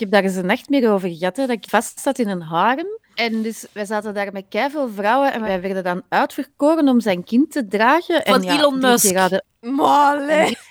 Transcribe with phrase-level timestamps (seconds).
[0.00, 2.28] Ik heb daar eens een nacht meer over gehad, hè, dat ik vast zat in
[2.28, 2.86] een harem.
[3.14, 7.24] En dus wij zaten daar met veel vrouwen en wij werden dan uitverkoren om zijn
[7.24, 8.22] kind te dragen.
[8.24, 9.16] Van en, Elon die- Musk.
[9.16, 9.44] hadden-.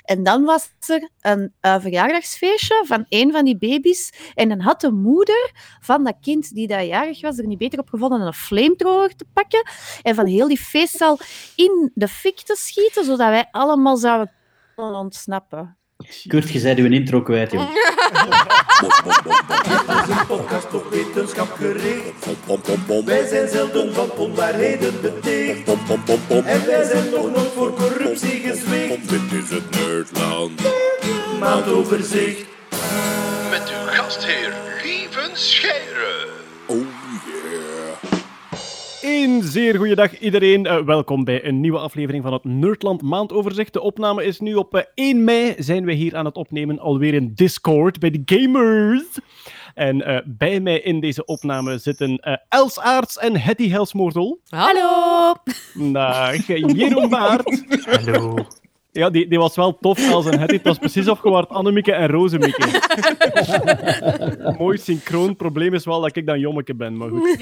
[0.03, 4.11] En dan was er een eh, verjaardagsfeestje van een van die baby's.
[4.35, 7.79] En dan had de moeder van dat kind die dat jarig was er niet beter
[7.79, 9.69] op gevonden dan een flamethrower te pakken.
[10.01, 11.17] En van heel die feestzaal
[11.55, 14.31] in de fik te schieten, zodat wij allemaal zouden
[14.75, 15.78] kunnen ontsnappen.
[16.27, 17.69] Kurt, je zei uw intro kwijt, joh.
[20.27, 23.05] podcast op wetenschap gericht.
[23.05, 25.67] Wij zijn zelden van onwaarheden beticht.
[26.45, 29.09] En wij zijn nog nooit voor corruptie gezwicht.
[29.09, 30.61] Dit is het Nerdland.
[31.39, 32.45] Maandoverzicht.
[33.49, 34.53] Met uw gastheer
[34.83, 36.28] Lieven Scheire.
[39.23, 40.65] Een zeer goede dag iedereen.
[40.65, 43.73] Eh, welkom bij een nieuwe aflevering van het Nerdland Maandoverzicht.
[43.73, 45.55] De opname is nu op eh, 1 mei.
[45.57, 49.03] Zijn we hier aan het opnemen, alweer in Discord bij de gamers.
[49.73, 54.39] En eh, bij mij in deze opname zitten eh, Els Aarts en Hetty Helsmoortel.
[54.47, 55.33] Hallo.
[55.91, 57.63] Dag, Jeroen Baart.
[57.85, 58.47] Hallo.
[58.91, 60.53] Ja, die, die was wel tof, Els en Hetty.
[60.53, 62.65] Het was precies opgewaard Annemieke en Rozemieke.
[64.59, 65.35] Mooi synchroon.
[65.35, 67.37] Probleem is wel dat ik dan jommeke ben, maar goed.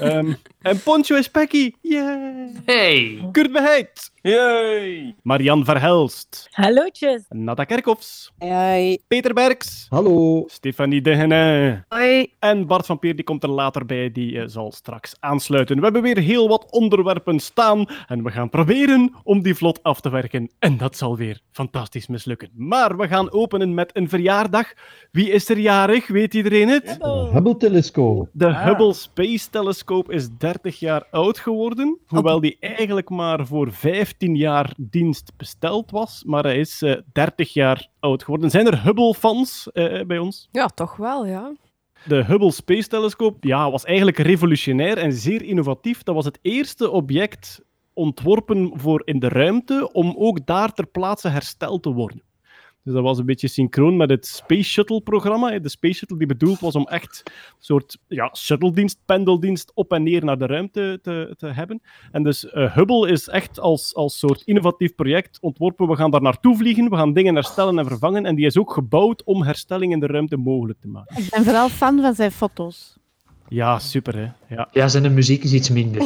[0.00, 1.72] Ehm, en Poncho is Pekky.
[1.80, 2.48] Yeah.
[2.64, 3.28] Hey.
[3.32, 4.09] Kurt Beheid.
[4.22, 5.14] Yay.
[5.22, 6.48] Marian Verhelst.
[6.50, 7.24] Hallootjes.
[7.28, 8.32] Nada Kerkhoffs.
[8.38, 8.98] Hoi.
[9.08, 9.86] Peter Berks.
[9.88, 10.44] Hallo.
[10.46, 11.84] Stefanie Degenin.
[11.88, 12.32] Hoi.
[12.38, 15.76] En Bart van Peer die komt er later bij, die eh, zal straks aansluiten.
[15.76, 20.00] We hebben weer heel wat onderwerpen staan en we gaan proberen om die vlot af
[20.00, 20.50] te werken.
[20.58, 22.50] En dat zal weer fantastisch mislukken.
[22.54, 24.72] Maar we gaan openen met een verjaardag.
[25.10, 26.06] Wie is er jarig?
[26.06, 26.98] Weet iedereen het?
[27.32, 28.28] Hubble-telescoop.
[28.32, 33.72] De Hubble Space Telescope is 30 jaar oud geworden, hoewel die eigenlijk maar voor
[34.10, 38.50] 15 jaar dienst besteld was, maar hij is eh, 30 jaar oud geworden.
[38.50, 40.48] Zijn er Hubble-fans eh, bij ons?
[40.50, 41.52] Ja, toch wel, ja.
[42.04, 46.02] De Hubble Space Telescope ja, was eigenlijk revolutionair en zeer innovatief.
[46.02, 51.28] Dat was het eerste object ontworpen voor in de ruimte om ook daar ter plaatse
[51.28, 52.22] hersteld te worden.
[52.90, 55.58] Dus dat was een beetje synchroon met het Space Shuttle-programma.
[55.58, 60.02] De Space Shuttle die bedoeld was om echt een soort ja, shuttle-dienst, pendeldienst op en
[60.02, 61.80] neer naar de ruimte te, te hebben.
[62.12, 65.88] En dus eh, Hubble is echt als, als soort innovatief project ontworpen.
[65.88, 68.26] We gaan daar naartoe vliegen, we gaan dingen herstellen en vervangen.
[68.26, 71.22] En die is ook gebouwd om herstelling in de ruimte mogelijk te maken.
[71.22, 72.96] Ik ben vooral fan van zijn foto's.
[73.48, 74.54] Ja, super hè.
[74.54, 74.68] Ja.
[74.72, 76.00] Ja, zijn muziek is iets minder.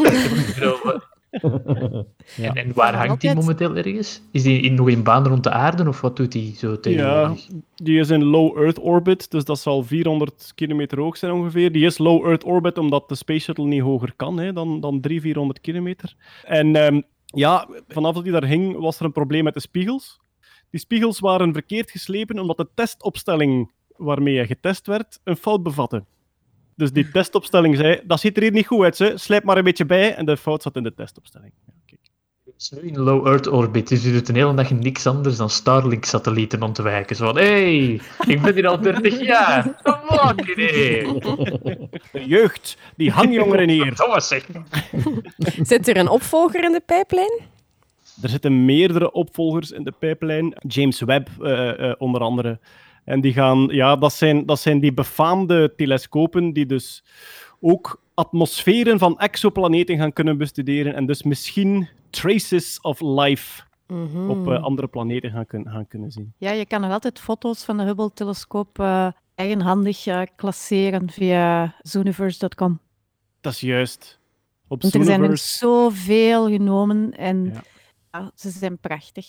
[2.37, 2.49] Ja.
[2.49, 4.23] en, en waar Ja, hangt die momenteel ergens?
[4.31, 6.77] Is die in, nog in baan rond de aarde of wat doet die zo ja,
[6.77, 7.47] tegenwoordig?
[7.75, 11.73] die is in low Earth orbit, dus dat zal 400 kilometer hoog zijn ongeveer.
[11.73, 15.01] Die is low Earth orbit omdat de Space Shuttle niet hoger kan hè, dan, dan
[15.01, 16.15] 300, 400 kilometer.
[16.45, 20.21] En ehm, ja, vanaf dat die daar hing, was er een probleem met de spiegels.
[20.71, 26.05] Die spiegels waren verkeerd geslepen omdat de testopstelling waarmee hij getest werd een fout bevatte.
[26.77, 29.13] Dus die testopstelling zei, dat ziet er hier niet goed uit, ze.
[29.15, 30.15] slijp maar een beetje bij.
[30.15, 31.53] En de fout zat in de testopstelling.
[32.45, 35.37] Het is nu in low Earth orbit, dus je doet een hele dag niks anders
[35.37, 37.17] dan Starlink-satellieten ontwijken.
[37.17, 39.81] Zo van, hey, ik ben hier al 30 jaar.
[39.83, 41.21] Come on, nee.
[42.13, 43.95] De jeugd, die hangjongeren hier.
[44.05, 44.47] Thomas, zeg.
[45.63, 47.41] Zit er een opvolger in de pijplijn?
[48.23, 50.57] Er zitten meerdere opvolgers in de pijplijn.
[50.69, 52.59] James Webb, eh, eh, onder andere.
[53.05, 57.05] En die gaan, ja, dat zijn, dat zijn die befaamde telescopen die dus
[57.61, 64.31] ook atmosferen van exoplaneten gaan kunnen bestuderen en dus misschien traces of life Mhm.
[64.31, 66.33] op eh, andere planeten gaan, kun- gaan kunnen zien.
[66.39, 72.81] Ja, je kan nog altijd foto's van de Hubble-telescoop eh, eigenhandig eh, klasseren via zooniverse.com.
[73.41, 74.19] Dat is juist.
[74.69, 77.63] Op Want er zijn er zoveel genomen en Ja.
[78.13, 79.27] ja, ze zijn prachtig.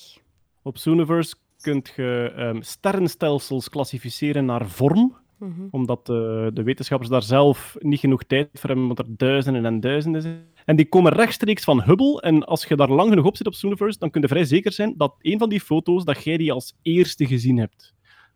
[0.62, 5.24] op Zooniverse kunt je ehm, sterrenstelsels klassificeren naar vorm.
[5.40, 5.62] Mhm.
[5.72, 6.16] omdat eh,
[6.54, 10.46] de wetenschappers daar zelf niet genoeg tijd voor hebben, want er duizenden en duizenden zijn.
[10.66, 12.22] En die komen rechtstreeks van Hubble.
[12.22, 14.72] En als je daar lang genoeg op zit op Zooniverse, dan kun je vrij zeker
[14.72, 17.94] zijn dat een van die foto's, dat jij die als eerste gezien hebt.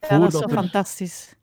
[0.09, 1.35] Ja, dat is zo er- fantastisch.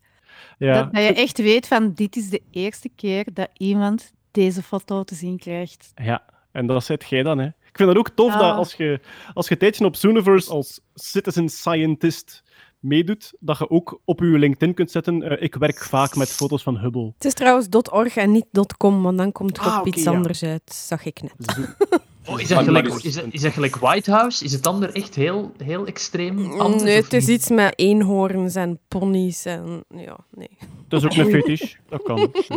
[0.59, 4.63] Ja, Dat, dat je echt weet van dit is de eerste keer dat iemand deze
[4.63, 5.93] foto te zien krijgt.
[5.95, 7.49] ja, en dat zet jij dan, hè.
[7.77, 8.39] Ik vind het ook tof Ja.
[8.39, 9.01] dat als je,
[9.35, 12.43] als je een tijdje op Zooniverse als citizen scientist
[12.79, 16.63] meedoet, dat je ook op je LinkedIn kunt zetten, eh, ik werk vaak met foto's
[16.63, 17.13] van Hubble.
[17.15, 18.47] Het is trouwens .org en niet
[18.77, 20.11] .com, want dan komt het Ah, op iets ja.
[20.11, 21.59] anders uit, zag ik net.
[22.27, 24.45] Oh, is, dat gelijk, is, dat, is dat gelijk White House?
[24.45, 26.83] Is het ander echt heel, heel extreem anders?
[26.83, 29.85] Nee, het is iets met eenhoorns en ponies en...
[29.89, 30.51] Ja, nee.
[30.89, 31.75] Dat is ook een fetish.
[31.89, 32.33] Dat kan.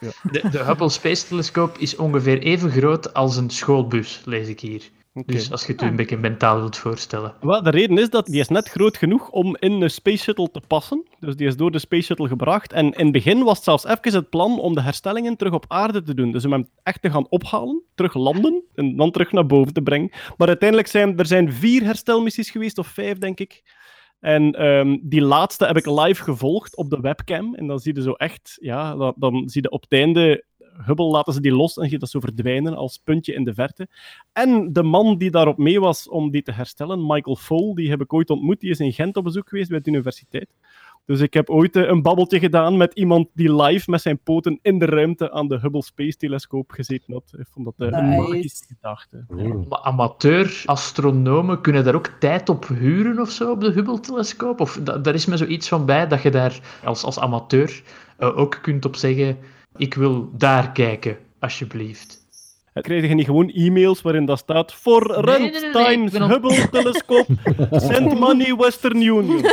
[0.00, 0.10] Ja.
[0.22, 4.90] De, de Hubble Space Telescope is ongeveer even groot als een schoolbus, lees ik hier.
[5.26, 7.34] Dus als je het een beetje mentaal wilt voorstellen.
[7.40, 10.50] Wel, de reden is dat die is net groot genoeg om in een Space Shuttle
[10.50, 11.06] te passen.
[11.20, 12.72] Dus die is door de Space Shuttle gebracht.
[12.72, 15.64] En in het begin was het zelfs even het plan om de herstellingen terug op
[15.68, 16.32] aarde te doen.
[16.32, 19.82] Dus om hem echt te gaan ophalen, terug landen en dan terug naar boven te
[19.82, 20.10] brengen.
[20.36, 23.62] Maar uiteindelijk zijn er zijn vier herstelmissies geweest, of vijf denk ik.
[24.20, 27.54] En ehm, die laatste heb ik live gevolgd op de webcam.
[27.54, 30.44] En dan zie je zo echt, ja, dan, dan zie je op het einde,
[30.86, 33.54] Hubble laten ze die los en zie je dat zo verdwijnen als puntje in de
[33.54, 33.88] verte.
[34.32, 38.00] En de man die daarop mee was om die te herstellen, Michael Fole, die heb
[38.00, 38.60] ik ooit ontmoet.
[38.60, 40.48] Die is in Gent op bezoek geweest bij de universiteit.
[41.04, 44.58] Dus ik heb ooit eh, een babbeltje gedaan met iemand die live met zijn poten
[44.62, 47.32] in de ruimte aan de Hubble Space Telescoop gezeten had.
[47.38, 48.20] Ik vond dat eh, een Nice.
[48.32, 49.24] magische gedachte.
[49.68, 54.60] Maar amateur-astronomen kunnen daar ook tijd op huren of zo op de Hubble-telescoop?
[54.60, 57.82] Of da- daar is me zoiets van bij dat je daar als, als amateur
[58.18, 59.38] eh, ook kunt op zeggen:
[59.78, 62.27] Ik wil daar kijken, alsjeblieft.
[62.80, 67.26] Krijg je niet gewoon e-mails waarin dat staat voor Nee, Rent nee, Hubble Telescoop,
[67.88, 69.44] send money Western Union.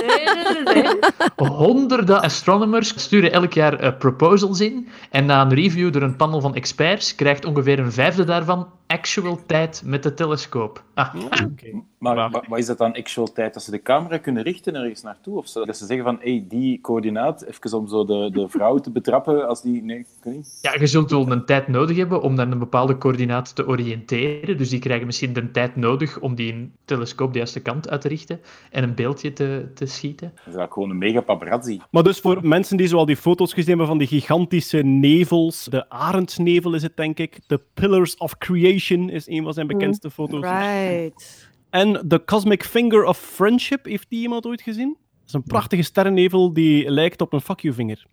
[1.35, 4.87] Honderden astronomers sturen elk jaar eh, proposals in.
[5.09, 9.39] En na een review door een panel van experts krijgt ongeveer een vijfde daarvan actual
[9.45, 10.83] tijd met de telescoop.
[10.93, 11.15] Ah,
[11.51, 11.81] Oké.
[11.97, 13.53] Maar wat is dat dan actual tijd?
[13.53, 15.37] Dat ze de camera kunnen richten ergens naartoe?
[15.37, 15.65] Of zo?
[15.65, 19.47] Dat ze zeggen van, hey, die coördinaat, even om zo de, de vrouw te betrappen
[19.47, 19.83] als die...
[19.83, 20.59] Nee, niet.
[20.61, 23.14] Ja, je zult wel een tijd nodig hebben om dan een bepaalde coördinaat
[23.53, 24.57] te oriënteren.
[24.57, 28.07] Dus die krijgen misschien de tijd nodig om die telescoop de juiste kant uit te
[28.07, 28.39] richten
[28.71, 30.27] en een beeldje te, te schieten.
[30.27, 31.79] Dat is eigenlijk gewoon een mega paparazzi.
[31.91, 35.89] Maar dus voor mensen die zoal die foto's gezien hebben van die gigantische nevels, de
[35.89, 40.41] arendsnevel is het denk ik, de Pillars of Creation is een van zijn bekendste foto's.
[40.41, 41.49] Right.
[41.69, 44.97] En de Cosmic Finger of Friendship, heeft die iemand ooit gezien?
[44.99, 48.05] Dat is een prachtige sterrennevel die lijkt op een fuck you vinger.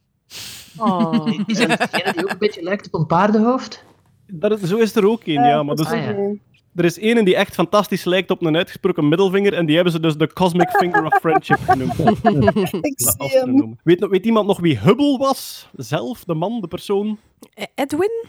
[0.76, 1.26] Oh.
[1.46, 3.84] Is dat degene die ook een beetje lijkt op een paardenhoofd?
[4.34, 5.62] Dat is, zo is er ook een, ja.
[5.62, 6.14] Maar dus, Ah, ja.
[6.74, 10.00] er is een die echt fantastisch lijkt op een uitgesproken middelvinger en die hebben ze
[10.00, 11.98] dus de Cosmic Finger of Friendship genoemd.
[12.00, 13.16] Ik Dat zie hem.
[13.18, 13.78] astronomen.
[13.84, 15.68] Weet, nog- weet iemand nog wie Hubble was?
[15.76, 17.18] Zelf, de man, de persoon?
[17.54, 18.24] E- Edwin?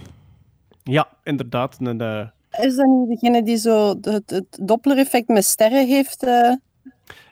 [0.83, 1.77] Ja, inderdaad.
[1.79, 2.27] Een, eh,
[2.65, 6.23] Is dat niet degene die zo het, het Doppler-effect met sterren heeft?
[6.23, 6.51] eh?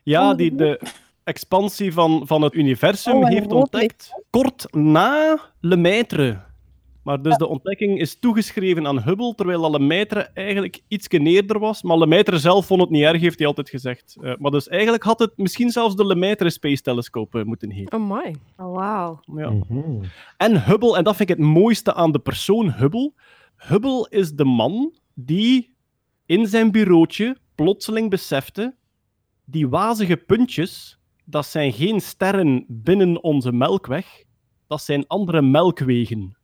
[0.03, 0.81] Ja, Oh, die de
[1.23, 6.39] expansie van, van het universum Oh, heeft ontdekt kort na Lemaitre.
[7.03, 11.83] Maar dus de ontdekking is toegeschreven aan Hubble, terwijl Lemaitre eigenlijk iets eerder was.
[11.83, 14.17] Maar Lemaitre zelf vond het niet erg, heeft hij altijd gezegd.
[14.21, 17.99] Eh, maar dus eigenlijk had het misschien zelfs de Lemaitre Space Telescope eh, moeten heten.
[17.99, 18.35] Oh my.
[18.57, 19.19] Oh, wauw.
[19.35, 19.53] Ja.
[20.37, 23.13] En Hubble, en dat vind ik het mooiste aan de persoon Hubble.
[23.55, 25.73] Hubble is de man die
[26.25, 28.75] in zijn bureautje plotseling besefte:
[29.45, 34.23] die wazige puntjes, dat zijn geen sterren binnen onze melkweg,
[34.67, 36.35] dat zijn andere melkwegen.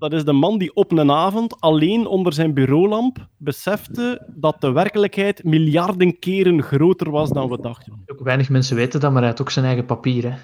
[0.00, 4.72] Dat is de man die op een avond alleen onder zijn bureaulamp besefte dat de
[4.72, 8.02] werkelijkheid miljarden keren groter was dan we dachten.
[8.06, 10.22] Ook weinig mensen weten dat, maar hij had ook zijn eigen papier.
[10.22, 10.36] Hè.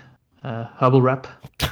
[0.50, 1.38] Eh, Hubble Wrap.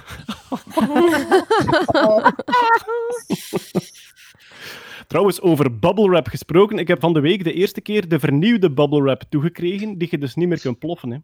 [5.07, 6.79] Trouwens, over bubble wrap gesproken.
[6.79, 10.19] Ik heb van de week de eerste keer de vernieuwde bubble wrap toegekregen, die je
[10.19, 11.11] dus niet meer kunt ploffen.
[11.11, 11.19] Hè.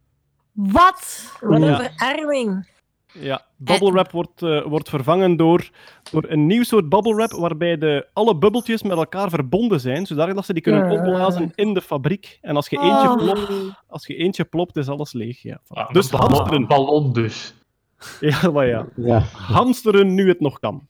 [0.52, 1.32] Wat?
[1.40, 1.84] Wat Ja.
[1.84, 2.68] een verarming.
[3.12, 5.70] Ja, bubble wrap wordt, eh, wordt vervangen door,
[6.10, 10.44] door een nieuw soort bubble wrap waarbij de, alle bubbeltjes met elkaar verbonden zijn, zodat
[10.44, 12.38] ze die kunnen opblazen in de fabriek.
[12.42, 13.16] En als je eentje Oh.
[13.16, 13.50] plopt,
[13.86, 15.42] als je eentje plopt, is alles leeg.
[15.42, 15.60] Ja.
[15.68, 16.52] Ah, Dus hamsteren.
[16.54, 17.54] een ballon dus.
[18.20, 18.86] Ja, maar ja.
[18.96, 19.18] Ja.
[19.32, 20.88] Hamsteren nu het nog kan.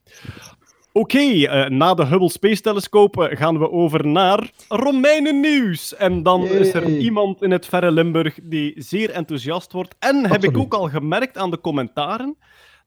[0.92, 5.96] Oké, eh, na de Hubble Space Telescope eh, gaan we over naar Romeinen nieuws.
[5.96, 9.94] En dan is er iemand in het verre Limburg die zeer enthousiast wordt.
[9.98, 12.36] En heb ik ook al gemerkt aan de commentaren.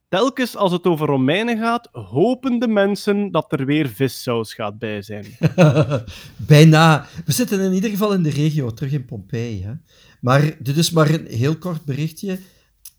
[0.10, 5.02] Telkens als het over Romeinen gaat, hopen de mensen dat er weer vissaus gaat bij
[5.02, 5.26] zijn.
[6.48, 7.06] Bijna.
[7.26, 9.64] We zitten in ieder geval in de regio, terug in Pompeii.
[9.64, 9.72] Hè.
[10.22, 12.40] Maar dit is maar een heel kort berichtje.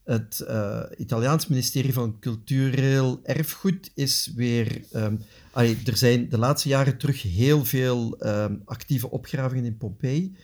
[0.05, 4.83] Het eh, Italiaans ministerie van Cultureel Erfgoed is weer...
[4.93, 5.17] ehm,
[5.85, 10.37] er zijn de laatste jaren terug heel veel ehm, actieve opgravingen in Pompeii.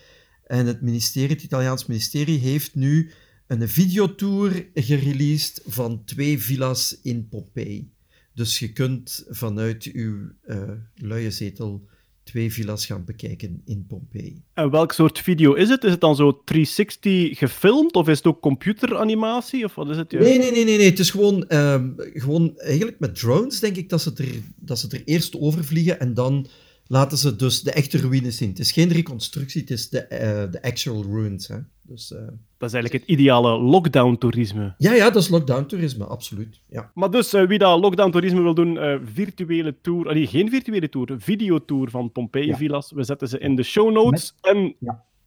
[0.46, 3.10] En het ministerie, het Italiaans ministerie heeft nu
[3.46, 7.92] een videotour gereleased van twee villa's in Pompeii.
[8.34, 11.88] Dus je kunt vanuit uw eh luie zetel
[12.30, 14.42] twee villa's gaan bekijken in Pompeii.
[14.54, 15.84] En welk soort video is het?
[15.84, 19.64] Is het dan zo 360 gefilmd of is het ook computeranimatie?
[19.64, 20.10] Of wat is het?
[20.10, 20.28] juist?
[20.28, 20.88] Nee, nee, nee, nee, nee.
[20.88, 24.88] Het is gewoon, ehm, gewoon eigenlijk met drones, denk ik, dat ze, er, dat ze
[24.88, 26.46] er eerst overvliegen en dan
[26.90, 28.48] laten ze dus de echte ruïnes zien.
[28.48, 31.48] Het is geen reconstructie, het is de, eh, de actual ruins.
[31.48, 31.56] Hè.
[31.82, 32.18] Dus, eh,
[32.58, 34.74] Dat is eigenlijk het ideale lockdown-toerisme.
[34.78, 36.60] ja, ja, dat is lockdown-toerisme, absoluut.
[36.68, 36.90] Ja.
[36.94, 40.14] Maar dus, eh, wie dat lockdown-toerisme wil doen, eh, virtuele tour...
[40.14, 42.56] Nee, geen virtuele tour, videotour van Pompeii Ja.
[42.56, 42.92] Villas.
[42.92, 44.34] We zetten ze in de show notes.
[44.40, 44.74] En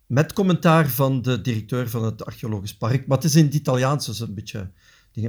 [0.07, 3.07] Met commentaar van de directeur van het archeologisch park.
[3.07, 4.69] Maar het is in het Italiaans, dus een beetje...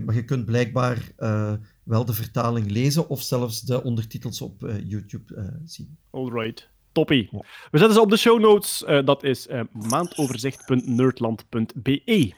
[0.05, 1.53] Maar je kunt blijkbaar eh,
[1.85, 5.97] wel de vertaling lezen of zelfs de ondertitels op eh, YouTube eh, zien.
[6.11, 6.73] Alright.
[6.93, 7.29] Toppie.
[7.71, 8.85] We zetten ze op de show notes.
[8.85, 12.33] Eh, dat is maandoverzicht.nerdland.be.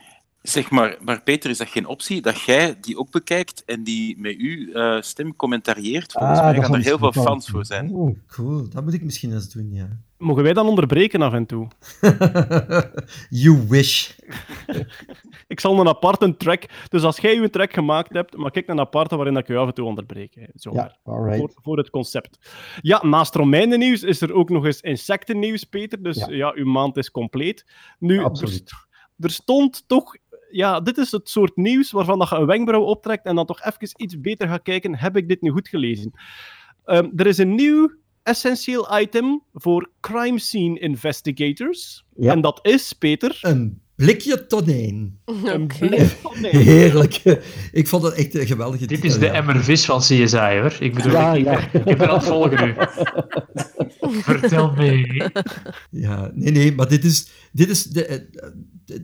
[0.47, 4.19] Zeg maar, maar Peter, is dat geen optie dat jij die ook bekijkt en die
[4.19, 6.11] met uw eh, stem commentarieert?
[6.11, 7.89] Volgens Ah, mij gaan er heel veel fans voor zijn.
[7.93, 8.69] Oh, cool.
[8.69, 9.87] Dat moet ik misschien eens doen, ja.
[10.17, 11.67] Mogen wij dan onderbreken af en toe?
[13.29, 14.11] you wish.
[15.47, 16.63] Ik zal een aparte track...
[16.89, 19.57] Dus als jij je track gemaakt hebt, maak ik een aparte waarin dat ik je
[19.57, 20.35] af en toe onderbreek.
[20.35, 20.45] hè.
[20.71, 21.37] Ja, alright.
[21.39, 22.49] Voor, voor het concept.
[22.81, 26.03] Ja, naast Romeinennieuws is er ook nog eens insectennieuws, Peter.
[26.03, 26.51] Dus ja, Ja.
[26.55, 27.65] uw maand is compleet.
[27.99, 28.71] Nu, Absoluut.
[29.19, 30.15] er stond toch...
[30.51, 33.63] Ja, dit is het soort nieuws waarvan dat je een wenkbrauw optrekt en dan toch
[33.63, 34.97] even iets beter gaat kijken.
[34.97, 36.11] Heb ik dit nu goed gelezen?
[36.85, 37.91] Ehm, er is een nieuw
[38.23, 42.05] essentieel item voor crime scene investigators.
[42.15, 42.31] Ja.
[42.31, 43.37] En dat is, Peter...
[43.41, 45.19] Een blikje tonijn.
[45.25, 45.87] Een Oké.
[45.87, 46.57] blik van nee.
[46.57, 47.21] Heerlijk.
[47.71, 50.75] Ik vond het echt een geweldige Dit is de emmer vis van CSI, hoor.
[50.79, 51.59] Ik bedoel, Ja, ik, ja.
[51.59, 52.73] ik, ik ben aan het volgen nu.
[54.21, 55.23] Vertel mee.
[55.89, 58.19] Ja, nee, nee, maar dit is, dit is de, eh,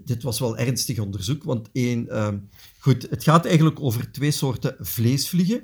[0.06, 2.38] dit- was wel ernstig onderzoek, want één, ehm,
[2.80, 5.64] goed, het gaat eigenlijk over twee soorten vleesvliegen.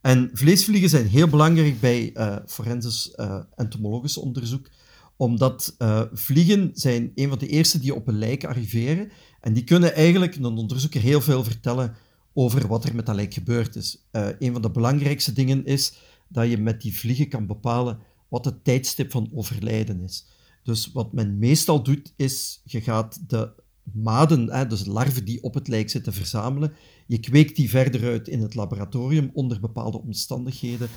[0.00, 4.68] En vleesvliegen zijn heel belangrijk bij eh forensisch eh, entomologisch onderzoek,
[5.16, 9.10] omdat eh, vliegen zijn een van de eerste die op een lijk arriveren.
[9.40, 11.94] En die kunnen eigenlijk een onderzoeker heel veel vertellen
[12.34, 14.06] over wat er met dat lijk gebeurd is.
[14.38, 15.92] Een van de belangrijkste dingen is
[16.28, 20.26] dat je met die vliegen kan bepalen wat het tijdstip van overlijden is.
[20.66, 25.54] Dus wat men meestal doet, is je gaat de maden, hè, dus larven die op
[25.54, 26.72] het lijk zitten, verzamelen.
[27.06, 30.88] Je kweekt die verder uit in het laboratorium onder bepaalde omstandigheden.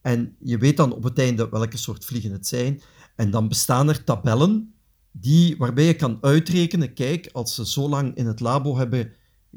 [0.00, 2.80] En je weet dan op het einde welke soort vliegen het zijn.
[3.16, 4.74] En dan bestaan er tabellen
[5.10, 9.12] die, waarbij je kan uitrekenen, kijk, als ze zo lang in het labo hebben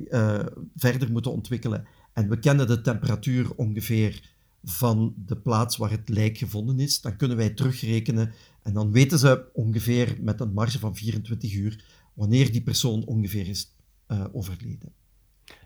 [0.09, 0.39] eh,
[0.75, 6.37] verder moeten ontwikkelen en we kennen de temperatuur ongeveer van de plaats waar het lijk
[6.37, 8.33] gevonden is, dan kunnen wij terugrekenen
[8.67, 11.83] en dan weten ze ongeveer met een marge van 24 uur
[12.13, 13.75] wanneer die persoon ongeveer is
[14.07, 14.93] eh, overleden.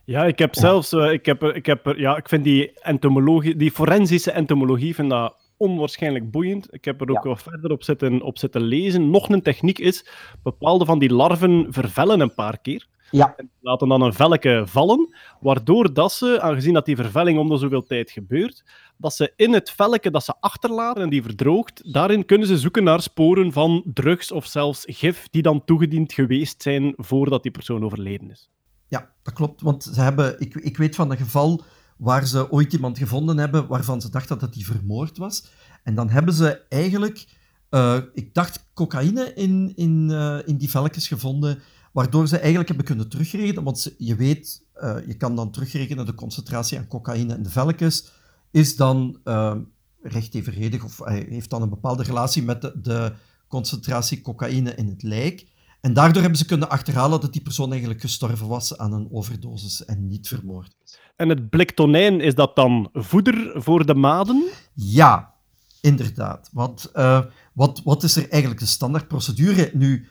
[0.05, 3.55] Ja, ik heb zelfs, eh, ik, heb, er- ik, heb, ja, ik vind die entomologie,
[3.55, 6.73] die forensische entomologie, vind dat onwaarschijnlijk boeiend.
[6.73, 7.29] Ik heb er ook Ja.
[7.29, 9.09] wat verder op zitten, op zitten lezen.
[9.09, 10.05] Nog een techniek is,
[10.43, 12.87] bepaalde van die larven vervellen een paar keer.
[13.11, 13.33] Ja.
[13.37, 17.57] En laten dan een velke vallen, waardoor dat ze, aangezien dat die vervelling om de
[17.57, 18.63] zoveel tijd gebeurt,
[18.97, 22.83] dat ze in het velke dat ze achterlaten en die verdroogt, daarin kunnen ze zoeken
[22.83, 27.83] naar sporen van drugs of zelfs gif die dan toegediend geweest zijn voordat die persoon
[27.83, 28.49] overleden is.
[28.87, 31.61] Ja, dat klopt, want ze hebben, ik, ik weet van een geval
[31.97, 35.45] waar ze ooit iemand gevonden hebben waarvan ze dachten dat hij vermoord was.
[35.83, 37.25] En dan hebben ze eigenlijk,
[37.69, 42.85] eh, ik dacht, cocaïne in, in, eh, in die velkens gevonden, waardoor ze eigenlijk hebben
[42.85, 43.63] kunnen terugrekenen.
[43.63, 47.49] Want ze- je weet, eh, je kan dan terugrekenen de concentratie aan cocaïne in de
[47.49, 48.11] velkens
[48.51, 49.55] is dan eh,
[50.01, 53.13] recht evenredig, of hij heeft dan een bepaalde relatie met de, de
[53.47, 55.45] concentratie cocaïne in het lijk.
[55.81, 59.85] En daardoor hebben ze kunnen achterhalen dat die persoon eigenlijk gestorven was aan een overdosis
[59.85, 60.97] en niet vermoord was.
[61.15, 64.43] En het blik tonijn, is dat dan voeder voor de maden?
[64.73, 65.33] Ja,
[65.81, 66.49] inderdaad.
[66.53, 67.21] Want eh,
[67.53, 69.71] wat, wat is er eigenlijk de standaardprocedure?
[69.73, 70.07] Nu,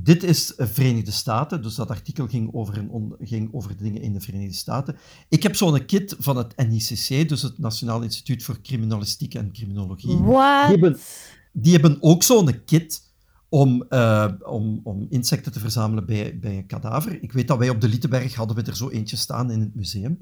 [0.00, 4.12] dit is eh, Verenigde Staten, dus dat artikel ging over, een ging over dingen in
[4.12, 4.96] de Verenigde Staten.
[5.28, 10.16] Ik heb zo'n kit van het NICC, dus het Nationaal Instituut voor Criminalistiek en Criminologie.
[10.16, 10.68] What?
[10.68, 10.98] Die hebben-
[11.52, 13.02] Die hebben ook zo'n kit
[13.48, 17.22] om, eh, om, om insecten te verzamelen bij, bij een kadaver.
[17.22, 19.74] Ik weet dat wij op de Lietenberg hadden we er zo eentje staan in het
[19.74, 20.18] museum.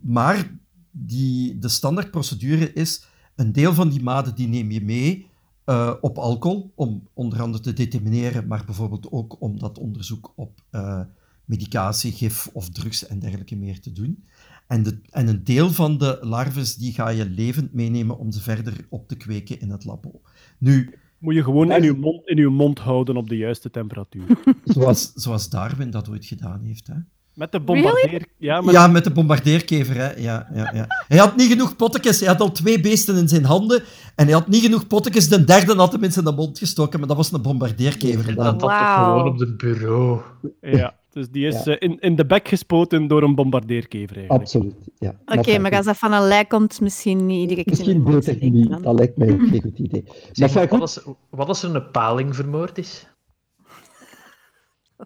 [0.00, 0.50] Maar
[0.90, 3.02] die, de standaardprocedure is,
[3.36, 5.26] een deel van die maden die neem je mee
[5.66, 10.60] eh, op alcohol, om onder andere te determineren, maar bijvoorbeeld ook om dat onderzoek op
[10.70, 11.00] eh,
[11.44, 14.24] medicatie, gif of drugs en dergelijke meer te doen.
[14.66, 18.40] En, de, en een deel van de larves die ga je levend meenemen om ze
[18.40, 20.20] verder op te kweken in het labo.
[20.58, 24.38] Nu, Moet je gewoon in je mond, in uw mond houden op de juiste temperatuur.
[24.64, 26.86] zoals, zoals Darwin dat ooit gedaan heeft.
[26.86, 26.94] Hè?
[27.36, 28.26] Met de bombardeer...
[28.38, 28.74] Ja, met...
[28.74, 29.94] Ja, met de bombardeerkever.
[29.96, 30.10] Hè?
[30.16, 30.86] Ja, ja, ja.
[31.08, 32.18] Hij had niet genoeg pottekes.
[32.20, 33.82] Hij had al twee beesten in zijn handen.
[34.14, 35.28] En hij had niet genoeg pottekes.
[35.28, 36.98] De derde had hem in zijn mond gestoken.
[36.98, 38.34] Maar dat was een bombardeerkever.
[38.34, 39.04] Dat had toch Wauw.
[39.04, 40.20] gewoon op het bureau.
[40.60, 40.94] ja.
[41.10, 41.76] Dus die is Ja.
[41.78, 44.42] eh, in, in de bek gespoten door een bombardeerkever eigenlijk.
[44.42, 45.14] Absoluut, ja.
[45.26, 48.50] Oké, maar als dat van een lijk komt, misschien niet direct in Misschien de beter
[48.50, 50.02] niet, dat lijkt mij ook geen goed idee.
[50.06, 51.00] Maar Zeg, wat, goed, als,
[51.30, 53.06] wat als er een paling vermoord is?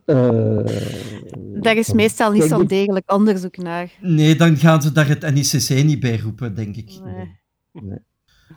[0.05, 0.59] Eh,
[1.61, 3.91] Daar is meestal niet zo'n degelijk onderzoek naar.
[4.01, 7.01] Nee, dan gaan ze daar het NICC niet bij roepen, denk ik.
[7.05, 7.39] Nee.
[7.73, 7.99] Nee.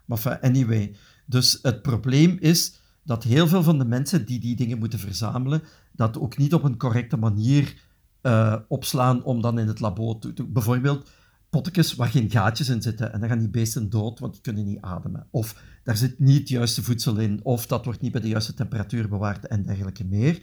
[0.06, 0.96] Maar enfin, anyway.
[1.26, 5.64] Dus het probleem is dat heel veel van de mensen die die dingen moeten verzamelen,
[5.92, 7.82] dat ook niet op een correcte manier
[8.22, 10.54] eh, opslaan om dan in het labo te doen.
[10.54, 11.10] Bijvoorbeeld
[11.50, 14.66] pottekes waar geen gaatjes in zitten en dan gaan die beesten dood, want die kunnen
[14.66, 15.28] niet ademen.
[15.32, 18.54] Of daar zit niet het juiste voedsel in, of dat wordt niet bij de juiste
[18.54, 20.42] temperatuur bewaard en dergelijke meer.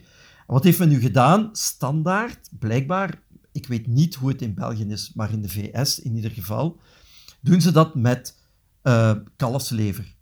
[0.51, 1.49] Wat heeft men nu gedaan?
[1.51, 6.15] Standaard, blijkbaar, ik weet niet hoe het in België is, maar in de VS in
[6.15, 6.79] ieder geval,
[7.41, 8.37] doen ze dat met
[8.81, 10.15] eh kalfslever.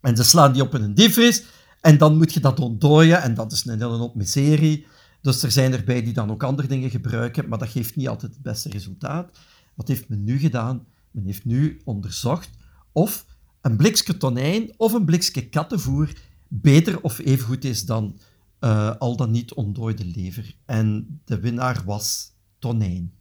[0.00, 1.44] En ze slaan die op in een diepvries
[1.80, 4.86] en dan moet je dat ontdooien en dat is een hele hoop miserie.
[5.20, 8.32] Dus er zijn erbij die dan ook andere dingen gebruiken, maar dat geeft niet altijd
[8.32, 9.38] het beste resultaat.
[9.74, 10.86] Wat heeft men nu gedaan?
[11.10, 12.50] Men heeft nu onderzocht
[12.92, 13.26] of
[13.60, 16.12] een blikje tonijn of een blikje kattenvoer
[16.48, 18.18] beter of even goed is dan
[18.60, 20.54] eh, al dan niet ontdooide lever.
[20.66, 23.12] En de winnaar was tonijn.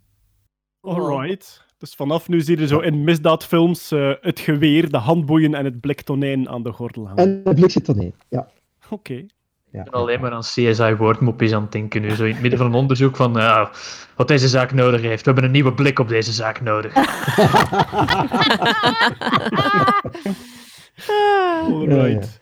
[0.82, 1.68] Alright.
[1.78, 5.80] Dus vanaf nu zie je zo in misdaadfilms eh, het geweer, de handboeien en het
[5.80, 7.24] blik tonijn aan de gordel hangen.
[7.24, 8.48] En een blikje tonijn, ja.
[8.90, 9.14] Oké.
[9.72, 9.80] ja.
[9.80, 12.10] Ik ben alleen maar aan CSI woordmopjes aan het denken nu.
[12.10, 13.72] Zo in het midden van een onderzoek van ja,
[14.16, 15.26] wat deze zaak nodig heeft.
[15.26, 16.94] We hebben een nieuwe blik op deze zaak nodig.
[21.68, 22.42] Alright.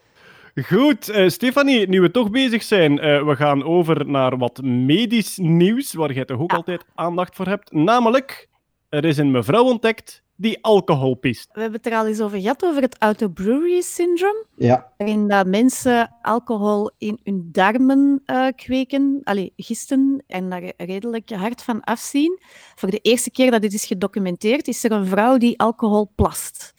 [0.66, 5.38] Goed, eh, Stefanie, nu we toch bezig zijn, eh, we gaan over naar wat medisch
[5.38, 7.72] nieuws, waar jij toch ook altijd aandacht voor hebt.
[7.72, 8.50] Namelijk,
[8.90, 11.50] er is een mevrouw ontdekt die alcohol pist.
[11.54, 14.46] We hebben het er al eens over gehad, over het autobrewery syndrome.
[14.56, 21.30] Ja, Waarin dat mensen alcohol in hun darmen eh, kweken, allee, gisten, en daar redelijk
[21.30, 22.40] hard van afzien.
[22.76, 26.74] Voor de eerste keer dat dit is gedocumenteerd, is er een vrouw die alcohol plast.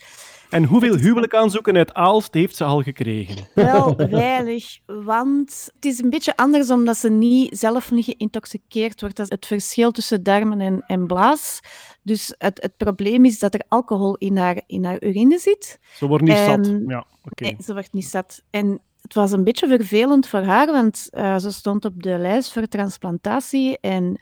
[0.50, 3.48] En hoeveel huwelijkaanzoeken uit Aalst heeft ze al gekregen?
[3.54, 9.16] Wel weinig, want het is een beetje anders omdat ze niet, zelf niet geïntoxiceerd wordt.
[9.16, 11.60] Dat is het verschil tussen darmen en, en blaas.
[12.02, 15.78] Dus het, het probleem is dat er alcohol in haar, in haar urine zit.
[15.96, 16.72] Ze wordt niet zat.
[16.86, 17.04] Ja.
[17.34, 18.42] Nee, ze wordt niet zat.
[18.50, 22.52] En het was een beetje vervelend voor haar, want eh, ze stond op de lijst
[22.52, 23.78] voor transplantatie.
[23.80, 24.20] En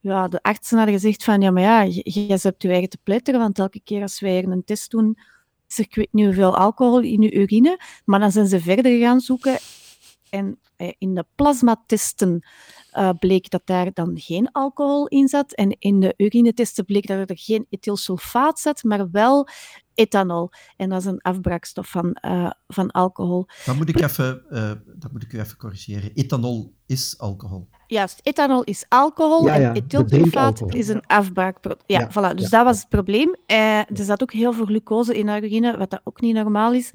[0.00, 2.98] ja, de artsen hadden gezegd van, ja, maar ja, j- jij hebt je eigen te
[3.02, 5.18] pletteren, want elke keer als wij hier een test doen,
[5.78, 7.80] is er ik niet hoeveel alcohol in je urine.
[8.04, 9.58] Maar dan zijn ze verder gaan zoeken
[10.30, 12.46] en eh, in de plasmatesten
[12.90, 15.52] eh, bleek dat daar dan geen alcohol in zat.
[15.52, 19.48] En in de urinetesten bleek dat er geen ethylsulfaat zat, maar wel
[19.94, 20.50] ethanol.
[20.76, 23.46] En dat is een afbraakstof van, eh, van alcohol.
[23.64, 26.10] Dan moet ik, even, eh, dat moet ik u even corrigeren.
[26.14, 27.68] Ethanol is alcohol.
[27.86, 31.82] Juist, ethanol is alcohol Ja, ja, en ethylsulfaat is een afbraakproduct.
[31.86, 32.34] Ja, Ja, voilà.
[32.34, 32.56] Dus ja.
[32.56, 33.36] dat was het probleem.
[33.46, 36.72] Eh, er zat ook heel veel glucose in haar urine, wat dat ook niet normaal
[36.72, 36.90] is.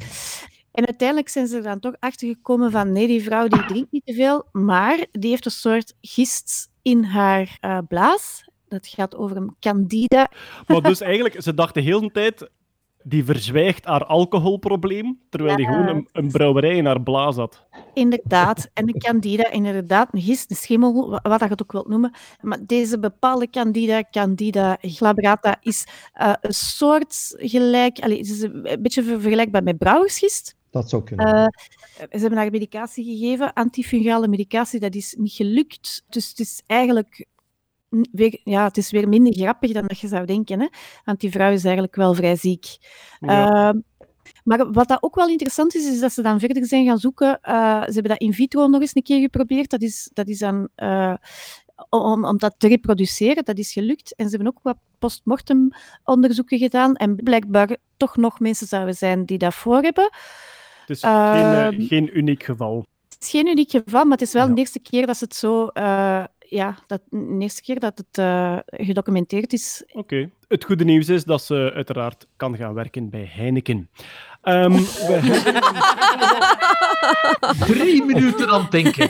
[0.72, 3.92] En uiteindelijk zijn ze er dan toch achter gekomen van nee, die vrouw die drinkt
[3.92, 8.48] niet te veel, maar die heeft een soort gist in haar eh, blaas.
[8.68, 10.32] Dat gaat over een candida.
[10.68, 12.50] Maar dus eigenlijk, ze dacht de hele tijd,
[13.10, 15.72] die verzwijgt haar alcoholprobleem, terwijl die Ja.
[15.72, 17.65] gewoon een, een brouwerij in haar blaas had.
[17.93, 18.69] Inderdaad.
[18.74, 21.88] En de candida, inderdaad, een gist, een schimmel, wa- wat dat je het ook wilt
[21.88, 22.12] noemen.
[22.41, 28.00] Maar deze bepaalde candida, candida glabrata, is eh, een soort gelijk...
[28.00, 30.56] Allee, het is een beetje ver- vergelijkbaar met brouwersgist.
[30.72, 31.26] dat zou kunnen.
[31.26, 31.45] Eh,
[31.98, 36.04] ze hebben haar medicatie gegeven, antifungale medicatie, dat is niet gelukt.
[36.10, 37.26] Dus het is eigenlijk
[38.12, 40.60] weer, ja, het is weer minder grappig dan dat je zou denken.
[40.60, 40.67] Hè?
[41.06, 42.65] Want die vrouw is eigenlijk wel vrij ziek.
[43.19, 43.69] Ja.
[43.69, 43.80] Ehm,
[44.43, 47.39] maar wat dat ook wel interessant is, is dat ze dan verder zijn gaan zoeken.
[47.41, 49.69] eh, ze hebben dat in vitro nog eens een keer geprobeerd.
[49.69, 51.13] Dat is, dat is dan eh,
[51.89, 53.45] om, om dat te reproduceren.
[53.45, 54.15] Dat is gelukt.
[54.15, 55.69] En ze hebben ook wat postmortem
[56.04, 56.95] onderzoeken gedaan.
[56.95, 60.10] En blijkbaar toch nog mensen zouden zijn die dat voor hebben.
[60.99, 62.86] Geen, Ehm, geen uniek geval.
[63.10, 65.36] Het is geen uniek geval, maar het is wel de eerste keer dat ze het
[65.36, 65.67] zo...
[66.50, 69.84] ja, dat, de eerste keer dat het eh, gedocumenteerd is.
[69.92, 70.30] Oké.
[70.48, 73.90] Het goede nieuws is dat ze uiteraard kan gaan werken bij Heineken.
[74.42, 74.72] Ehm,
[75.08, 75.64] we hebben-
[77.68, 79.10] Drie minuten aan het denken.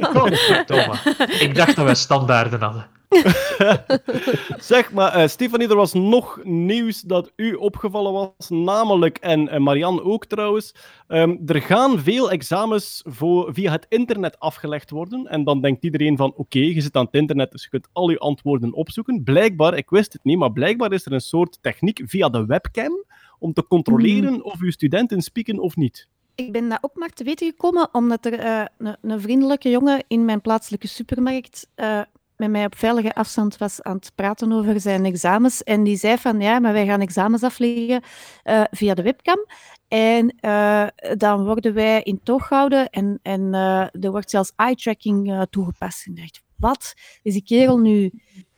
[0.00, 0.94] Godverdomme.
[1.38, 2.86] Ik dacht dat wij standaarden hadden.
[4.72, 9.60] zeg maar, eh, Stefanie, er was nog nieuws dat u opgevallen was, namelijk, en eh,
[9.60, 10.74] Marianne ook trouwens,
[11.06, 15.26] ehm, er gaan veel examens voor, via het internet afgelegd worden.
[15.26, 18.10] En dan denkt iedereen van, oké, je zit aan het internet, dus je kunt al
[18.10, 19.22] je antwoorden opzoeken.
[19.24, 23.04] Blijkbaar, ik wist het niet, maar blijkbaar is er een soort techniek via de webcam
[23.38, 26.08] om te controleren of uw studenten spieken of niet.
[26.34, 30.04] Ik ben dat ook maar te weten gekomen omdat er eh, een, een vriendelijke jongen
[30.08, 32.00] in mijn plaatselijke supermarkt eh,
[32.38, 35.62] met mij op veilige afstand was aan het praten over zijn examens.
[35.62, 38.02] En die zei van, ja, maar wij gaan examens afleggen
[38.42, 39.46] eh, via de webcam.
[39.88, 45.46] En eh, dan worden wij in toog gehouden en, en eh, er wordt zelfs eye-tracking
[45.50, 46.06] toegepast.
[46.06, 46.94] En wat?
[47.22, 48.10] Is die kerel nu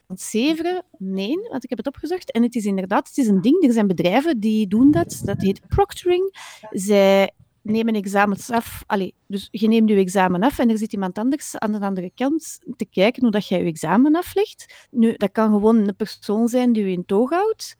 [0.07, 0.83] aan het zeveren?
[0.99, 2.33] Nee, want ik heb het opgezocht.
[2.33, 3.65] En het is inderdaad, het is een ding.
[3.65, 5.21] Er zijn bedrijven die doen dat.
[5.25, 6.35] Dat heet proctoring.
[6.71, 7.31] Zij
[7.71, 8.83] nemen examens af.
[8.87, 12.11] Allee, dus je neemt je examen af en er zit iemand anders aan de andere
[12.15, 14.87] kant te kijken hoe dat jij je examen aflegt.
[14.91, 17.77] Nu, dat kan gewoon een persoon zijn die je in toog houdt.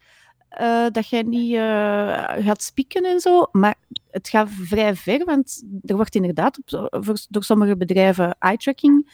[0.49, 3.47] eh, dat jij niet eh, gaat spieken en zo.
[3.53, 3.75] Maar
[4.11, 6.91] het gaat vrij ver, want er wordt inderdaad op,
[7.29, 9.11] door sommige bedrijven eye-tracking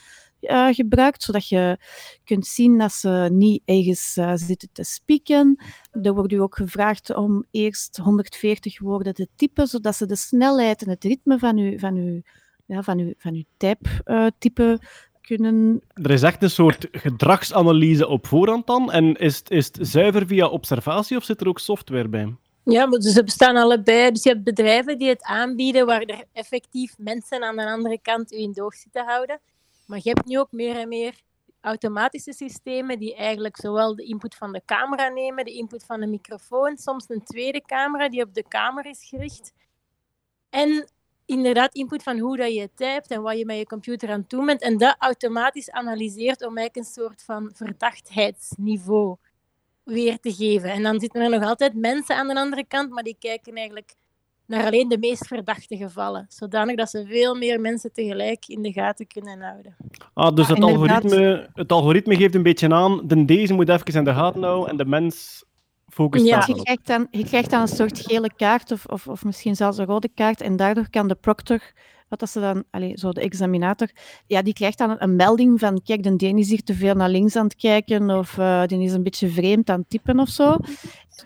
[0.47, 1.79] eh, gebruikt, zodat je
[2.25, 5.65] kunt zien dat ze niet ergens eh, zitten te spieken.
[6.03, 10.83] Er wordt u ook gevraagd om eerst 140 woorden te typen, zodat ze de snelheid
[10.83, 12.21] en het ritme van uw, van uw,
[12.67, 14.79] ja, van uw, van uw type-type
[15.21, 18.93] kunnen Er is echt een soort gedragsanalyse op voorhand dan.
[18.93, 22.35] En is het, is het zuiver via observatie of zit er ook software bij?
[22.65, 24.11] Ja, maar ze bestaan allebei.
[24.11, 28.33] Dus je hebt bedrijven die het aanbieden waar er effectief mensen aan de andere kant
[28.33, 29.41] u in doog zitten houden.
[29.87, 31.15] Maar je hebt nu ook meer en meer
[31.61, 36.07] automatische systemen die eigenlijk zowel de input van de camera nemen, de input van de
[36.07, 39.53] microfoon, soms een tweede camera die op de kamer is gericht.
[40.51, 40.89] En
[41.25, 44.31] inderdaad input van hoe dat je typt en wat je met je computer aan het
[44.31, 44.63] doen bent.
[44.63, 49.17] En dat automatisch analyseert om eigenlijk een soort van verdachtheidsniveau
[49.83, 50.71] weer te geven.
[50.71, 53.95] En dan zitten er nog altijd mensen aan de andere kant, maar die kijken eigenlijk
[54.47, 56.27] naar alleen de meest verdachte gevallen.
[56.29, 59.77] Zodanig dat ze veel meer mensen tegelijk in de gaten kunnen houden.
[60.15, 61.03] Ah, dus Ja, het, inderdaad.
[61.05, 64.71] algoritme, het algoritme geeft een beetje aan, de deze moet even in de gaten houden
[64.71, 65.45] en de mens
[65.89, 69.25] focust Ja, je krijgt, dan, je krijgt dan een soort gele kaart of, of, of
[69.25, 71.61] misschien zelfs een rode kaart en daardoor kan de proctor,
[72.09, 73.89] wat dat ze dan, allee, zo de examinator,
[74.27, 77.09] ja, die krijgt dan een, melding van kijk, de Deen is hier te veel naar
[77.09, 80.29] links aan het kijken of eh, die is een beetje vreemd aan het typen of
[80.29, 80.57] zo.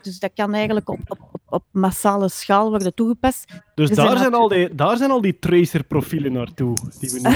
[0.03, 3.53] Dus dat kan eigenlijk op, op, op, massale schaal worden toegepast.
[3.75, 6.77] Dus daar zijn zijn, al die, daar zijn al die tracer-profielen naartoe.
[7.01, 7.29] Die we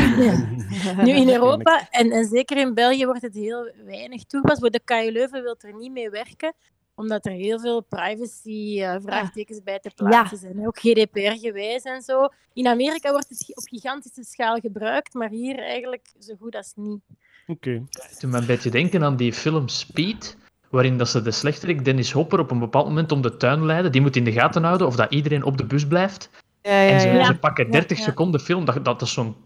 [0.96, 4.60] nu Nu in Europa en, en zeker in België wordt het heel weinig toegepast.
[4.60, 6.54] Voor de KU Leuven wil er niet mee werken,
[6.94, 10.58] omdat er heel veel privacy-vraagtekens bij te plaatsen zijn.
[10.58, 10.66] hè.
[10.66, 12.28] Ook GDPR-gewijs en zo.
[12.52, 17.00] In Amerika wordt het op gigantische schaal gebruikt, maar hier eigenlijk zo goed als niet.
[17.46, 17.70] Oké.
[17.90, 20.36] Het doet me een beetje denken aan die film Speed,
[20.70, 23.92] waarin dat ze de slechterik Dennis Hopper op een bepaald moment om de tuin leiden.
[23.92, 26.30] Die moet in de gaten houden of dat iedereen op de bus blijft.
[26.68, 27.24] Ja, en ze, ja.
[27.24, 28.04] ze pakken 30 ja.
[28.04, 28.64] seconden film.
[28.64, 29.36] Dat, dat is zo'n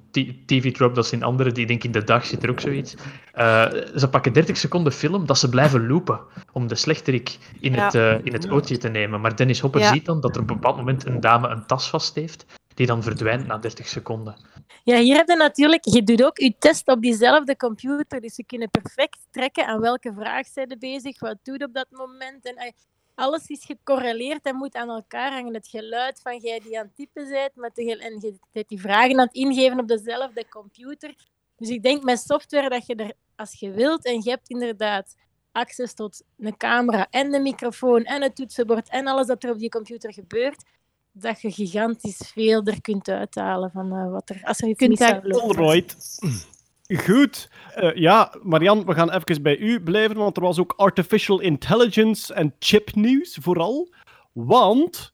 [0.46, 2.94] TV-trope, dat zijn andere, die denk in de dag zit er ook zoiets.
[3.33, 6.20] Eh, ze pakken 30 seconden film dat ze blijven loopen
[6.52, 7.85] om de slechterik in, Ja.
[7.85, 9.20] het, eh, in het ootje te nemen.
[9.20, 9.92] Maar Dennis Hopper Ja.
[9.92, 12.87] ziet dan dat er op een bepaald moment een dame een tas vast heeft, die
[12.87, 14.37] dan verdwijnt na 30 seconden.
[14.85, 18.44] Ja, hier heb je natuurlijk, je doet ook je test op diezelfde computer, dus ze
[18.44, 22.44] kunnen perfect trekken aan welke vraag zijn ze bezig, wat doet op dat moment.
[22.46, 22.72] En eh,
[23.18, 25.54] alles is gecorreleerd en moet aan elkaar hangen.
[25.54, 28.81] Het geluid van jij die aan het typen bent, met de en je bent die
[28.81, 31.14] vragen aan het ingeven op dezelfde computer.
[31.57, 35.14] Dus ik denk met software dat je er, als je wilt, en je hebt inderdaad
[35.52, 39.59] access tot een camera en de microfoon en het toetsenbord en alles dat er op
[39.59, 40.64] die computer gebeurt,
[41.12, 44.90] dat je gigantisch veel er kunt uithalen van eh, wat er, als er iets kunt
[44.90, 45.85] mis daar- zou lopen.
[46.96, 47.51] Goed.
[47.74, 52.35] Eh, ja, Marian, we gaan even bij u blijven, want er was ook artificial intelligence
[52.35, 53.88] en chipnieuws vooral.
[54.33, 55.12] Want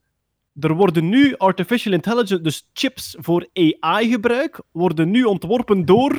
[0.60, 6.16] er worden nu artificial intelligence, dus chips voor AI-gebruik, worden nu ontworpen door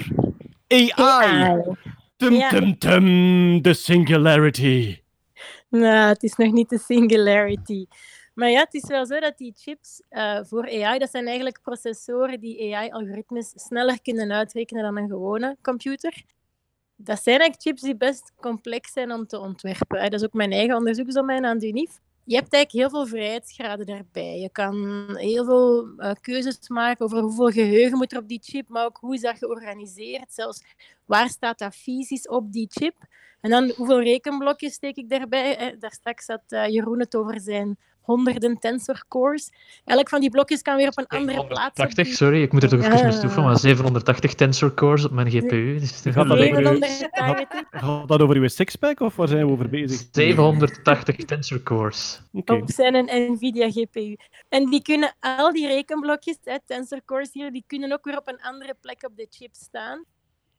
[0.67, 1.61] AI.
[2.17, 2.49] Tum, Ja.
[2.49, 4.99] tum, tum, de singularity.
[5.69, 7.85] Nou, het is nog niet de singularity.
[8.35, 11.61] Maar ja, het is wel zo dat die chips eh, voor AI, dat zijn eigenlijk
[11.61, 16.23] processoren die AI-algoritmes sneller kunnen uitrekenen dan een gewone computer.
[16.95, 20.01] Dat zijn eigenlijk chips die best complex zijn om te ontwerpen.
[20.03, 21.99] Dat is ook mijn eigen onderzoeksdomein aan de UNIF.
[22.23, 24.39] Je hebt eigenlijk heel veel vrijheidsgraden daarbij.
[24.39, 28.67] Je kan heel veel eh, keuzes maken over hoeveel geheugen moet er op die chip,
[28.67, 30.33] maar ook hoe is dat georganiseerd.
[30.33, 30.63] Zelfs
[31.05, 32.95] waar staat dat fysisch op die chip.
[33.41, 35.57] En dan hoeveel rekenblokjes steek ik daarbij?
[35.57, 39.51] Eh, Daar straks had Jeroen het over zijn honderden tensor cores.
[39.85, 41.67] Elk van die blokjes kan weer op een andere plaats.
[41.67, 45.05] op 80, die- sorry, ik moet er toch even mee stoeven, maar 780 tensor cores
[45.05, 45.79] op mijn GPU.
[45.79, 47.63] Dus Gaat dat over uw, 780.
[47.71, 50.07] gaat dat over uw sixpack of waar zijn we over bezig?
[50.11, 52.21] 780 tensor cores.
[52.33, 52.53] Oké.
[52.53, 54.15] op zijn een NVIDIA GPU.
[54.49, 58.27] En die kunnen al die rekenblokjes, hè, tensor cores hier, die kunnen ook weer op
[58.27, 60.03] een andere plek op de chip staan.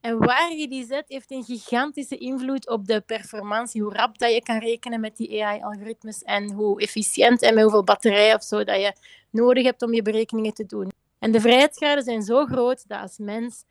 [0.00, 3.82] En waar je die zet, heeft een gigantische invloed op de performantie.
[3.82, 7.84] Hoe rap dat je kan rekenen met die AI-algoritmes en hoe efficiënt en met hoeveel
[7.84, 8.92] batterij of zo dat je
[9.30, 10.92] nodig hebt om je berekeningen te doen.
[11.18, 13.64] En de vrijheidsgraden zijn zo groot dat als mens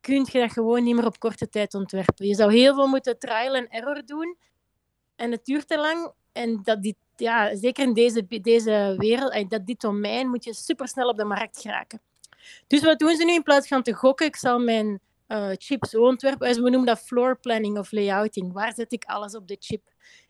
[0.00, 2.26] kun je dat gewoon niet meer op korte tijd ontwerpen.
[2.26, 4.36] Je zou heel veel moeten trial en error doen.
[5.16, 6.12] En het duurt te lang.
[6.32, 10.54] En dat die, ja, zeker in deze, deze wereld, eh, dat dit domein, moet je
[10.54, 12.00] supersnel op de markt geraken.
[12.66, 14.26] Dus wat doen ze nu in plaats van te gokken?
[14.26, 16.48] Ik zal mijn eh, chip zo ontwerpen.
[16.48, 18.52] We noemen dat floor planning of layouting.
[18.52, 19.82] Waar zet ik alles op de chip?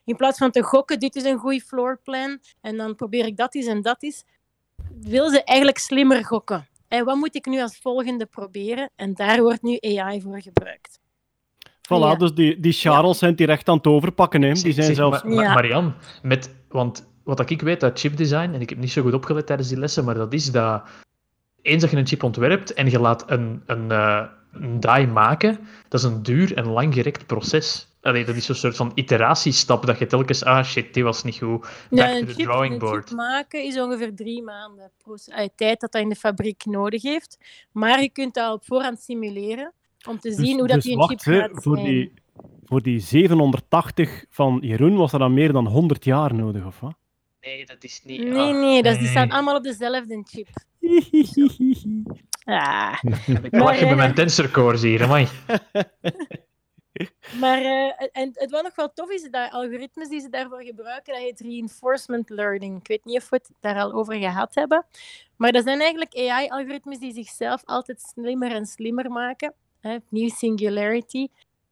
[0.05, 3.37] In plaats van te gokken, dit is een goede floor plan en dan probeer ik
[3.37, 4.25] dat eens en dat eens,
[5.01, 6.69] wil ze eigenlijk slimmer gokken.
[6.89, 8.91] En wat moet ik nu als volgende proberen?
[8.97, 11.01] En daar wordt nu AI voor gebruikt.
[11.87, 14.43] Voilà, dus die, die Charles zijn die recht aan het overpakken.
[14.43, 14.53] Hè.
[14.53, 15.23] Die zijn Zeg, zelfs...
[15.23, 15.55] Ma- Ma- Ja.
[15.55, 19.47] Marianne, met, want wat ik weet uit chipdesign, en ik heb niet zo goed opgelet
[19.47, 20.83] tijdens die lessen, maar dat is dat
[21.63, 25.59] eens dat je een chip ontwerpt en je laat een, een, eh, een die maken,
[25.89, 27.95] dat is een duur en langgerekt proces.
[28.01, 31.37] Allee, dat is zo'n soort van iteratiestap dat je telkens, ah shit, die was niet
[31.37, 33.09] goed, back Ja, to een the chip, drawing een board.
[33.09, 34.91] chip maken is ongeveer drie maanden
[35.27, 37.39] eh, tijd dat dat in de fabriek nodig heeft.
[37.73, 39.73] Maar je kunt dat op voorhand simuleren
[40.09, 41.89] om te zien Dus- hoe dat dus die een wacht, chip gaat voor zijn.
[41.89, 42.13] die,
[42.65, 46.95] voor die 780 van Jeroen was er dan meer dan 100 jaar nodig, of wat?
[47.41, 48.21] Nee, dat is niet...
[48.29, 50.49] Nee, nee, dat, die staan allemaal op dezelfde chip.
[52.47, 52.99] Ah.
[53.43, 55.29] Ik Maar, lach je bij eh, mijn tensorcores hier, amai.
[57.41, 61.13] Maar eh, en het wat nog wel tof is, dat algoritmes die ze daarvoor gebruiken,
[61.13, 62.79] dat heet reinforcement learning.
[62.79, 64.87] Ik weet niet of we het daar al over gehad hebben.
[65.37, 69.55] Maar dat zijn eigenlijk AI-algoritmes die zichzelf altijd slimmer en slimmer maken.
[69.81, 71.29] Hè, nieuw singularity.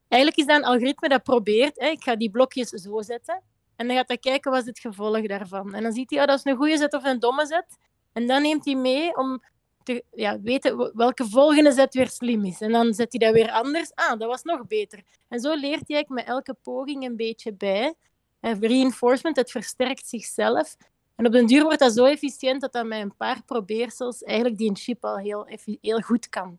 [0.09, 3.43] Eigenlijk is dat een algoritme dat probeert, hè, ik ga die blokjes zo zetten,
[3.77, 5.75] en dan gaat hij kijken wat is het gevolg daarvan.
[5.75, 7.79] En dan ziet hij, ja, dat is een goede zet of een domme zet.
[8.13, 9.43] En dan neemt hij mee om
[9.85, 12.61] te ja, weten welke volgende zet weer slim is.
[12.61, 13.95] En dan zet hij dat weer anders.
[13.95, 15.03] Ah, dat was nog beter.
[15.29, 17.95] En zo leert hij met elke poging een beetje bij.
[18.41, 20.77] En reinforcement, het versterkt zichzelf.
[21.17, 24.59] En op den duur wordt dat zo efficiënt dat dat met een paar probeersels eigenlijk
[24.59, 25.49] die een chip al heel,
[25.81, 26.59] heel goed kan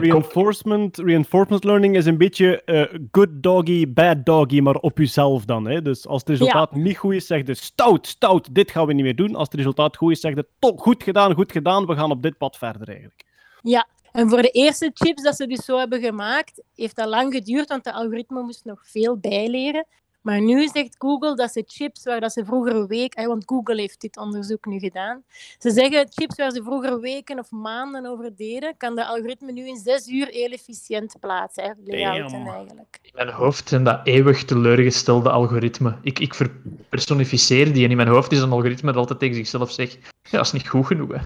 [0.00, 5.44] kop- reinforcement, reinforcement learning is een beetje eh, good doggy, bad doggy, maar op jezelf
[5.44, 5.66] dan.
[5.66, 5.82] Hè?
[5.82, 9.04] Dus als het resultaat niet goed is, zeg je stout, stout, dit gaan we niet
[9.04, 9.34] meer doen.
[9.34, 12.22] Als het resultaat goed is, zeg je top, goed gedaan, goed gedaan, we gaan op
[12.22, 13.24] dit pad verder eigenlijk.
[13.62, 17.34] Ja, en voor de eerste chips dat ze dus zo hebben gemaakt, heeft dat lang
[17.34, 19.86] geduurd, want de algoritme moest nog veel bijleren.
[20.24, 23.80] Maar nu zegt Google dat ze chips waar dat ze vroeger weken, eh, want Google
[23.80, 25.22] heeft dit onderzoek nu gedaan,
[25.58, 29.66] ze zeggen chips waar ze vroeger weken of maanden over deden, kan de algoritme nu
[29.68, 31.64] in zes uur heel efficiënt plaatsen.
[31.64, 32.48] Hè, layouten Damn.
[32.48, 32.98] eigenlijk.
[33.02, 35.98] In mijn hoofd zijn dat eeuwig teleurgestelde algoritmen.
[36.02, 39.70] Ik, ik verpersonificeer die en in mijn hoofd is een algoritme dat altijd tegen zichzelf
[39.72, 41.10] zegt ja, dat is niet goed genoeg.
[41.12, 41.18] Hè.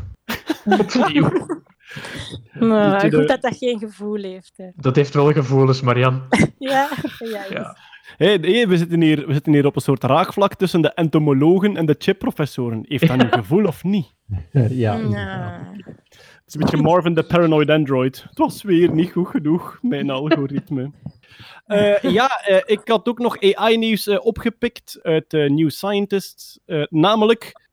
[0.80, 1.28] Opnieuw.
[2.52, 4.52] De- goed dat dat geen gevoel heeft.
[4.56, 4.68] Hè.
[4.76, 6.22] Dat heeft wel gevoelens, Marian.
[6.58, 7.76] Ja, ja, Ja.
[8.16, 11.76] Hey, hey, we, zitten hier, we zitten hier op een soort raakvlak tussen de entomologen
[11.76, 12.84] en de chipprofessoren.
[12.88, 14.14] Heeft dat een gevoel of niet?
[14.52, 15.70] ja, Ja.
[16.18, 18.24] Het is een beetje Marvin de Paranoid Android.
[18.28, 20.90] Het was weer niet goed genoeg, mijn algoritme.
[21.66, 26.60] Eh, ja, eh, ik had ook nog AI-nieuws eh, opgepikt uit eh, New Scientist.
[26.88, 27.68] Namelijk,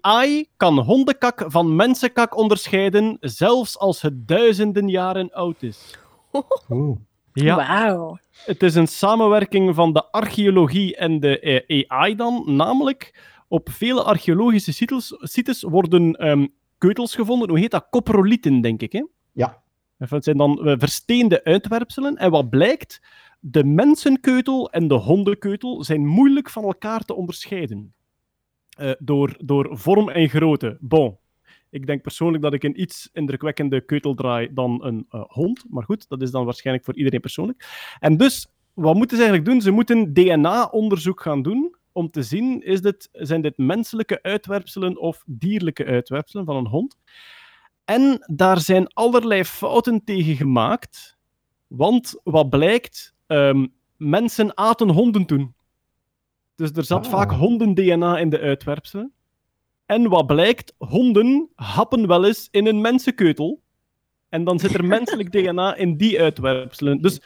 [0.00, 5.98] AI kan hondenkak van mensenkak onderscheiden, zelfs als het duizenden jaren oud is.
[6.68, 6.96] Oeh.
[7.44, 7.56] Ja.
[7.56, 8.18] Wauw.
[8.44, 12.42] Het is een samenwerking van de archeologie en de eh, AI dan.
[12.46, 16.46] Namelijk, op vele archeologische sites, sites worden ehm,
[16.78, 17.48] keutels gevonden.
[17.48, 17.86] Hoe heet dat?
[17.90, 18.92] Coprolieten, denk ik.
[18.92, 19.04] Hè?
[19.32, 19.62] Ja.
[19.96, 22.16] Het zijn dan eh, versteende uitwerpselen.
[22.16, 23.02] En wat blijkt?
[23.40, 27.94] De mensenkeutel en de hondenkeutel zijn moeilijk van elkaar te onderscheiden.
[28.68, 30.76] Eh, door, door vorm en grootte.
[30.80, 31.18] Bon.
[31.76, 35.64] Ik denk persoonlijk dat ik een iets indrukwekkende keutel draai dan een eh, hond.
[35.68, 37.66] Maar goed, dat is dan waarschijnlijk voor iedereen persoonlijk.
[38.00, 39.62] En dus, wat moeten ze eigenlijk doen?
[39.62, 45.22] Ze moeten DNA-onderzoek gaan doen om te zien, is dit, zijn dit menselijke uitwerpselen of
[45.26, 46.98] dierlijke uitwerpselen van een hond?
[47.84, 51.16] En daar zijn allerlei fouten tegen gemaakt.
[51.66, 55.54] Want wat blijkt, ehm, mensen aten honden toen.
[56.54, 57.10] Dus er zat Ah.
[57.12, 59.12] vaak honden-DNA in de uitwerpselen.
[59.86, 63.60] En wat blijkt, honden happen wel eens in een mensenkeutel.
[64.28, 67.02] En dan zit er menselijk DNA in die uitwerpselen.
[67.02, 67.20] Dus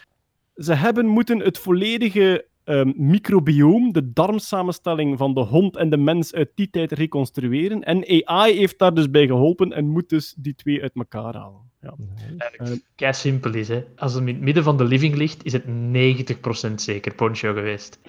[0.55, 6.35] ze hebben moeten het volledige ehm microbioom, de darmsamenstelling van de hond en de mens
[6.35, 7.85] uit die tijd reconstrueren.
[7.85, 11.71] En AI heeft daar dus bij geholpen en moet dus die twee uit elkaar halen.
[11.83, 11.95] Ja.
[12.39, 13.85] Eigenlijk kei simpel is, hè.
[13.97, 15.65] Als het in het midden van de living ligt, is het
[16.71, 17.99] 90% zeker poncho geweest.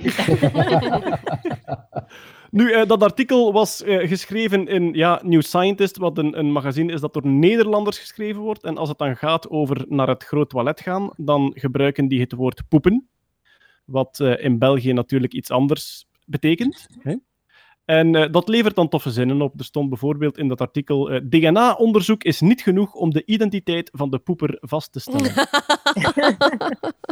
[2.52, 6.94] Nu, eh, dat artikel was eh, geschreven in ja, New Scientist, wat een, een magazine
[6.94, 8.64] is dat door Nederlanders geschreven wordt.
[8.64, 12.32] En als het dan gaat over naar het groot toilet gaan, dan gebruiken die het
[12.32, 13.08] woord poepen.
[13.86, 16.88] Wat eh, in België natuurlijk iets anders betekent.
[17.92, 19.60] En eh, dat levert dan toffe zinnen op.
[19.60, 24.10] Er stond bijvoorbeeld in dat artikel: eh, DNA-onderzoek is niet genoeg om de identiteit van
[24.10, 25.32] de poeper vast te stellen.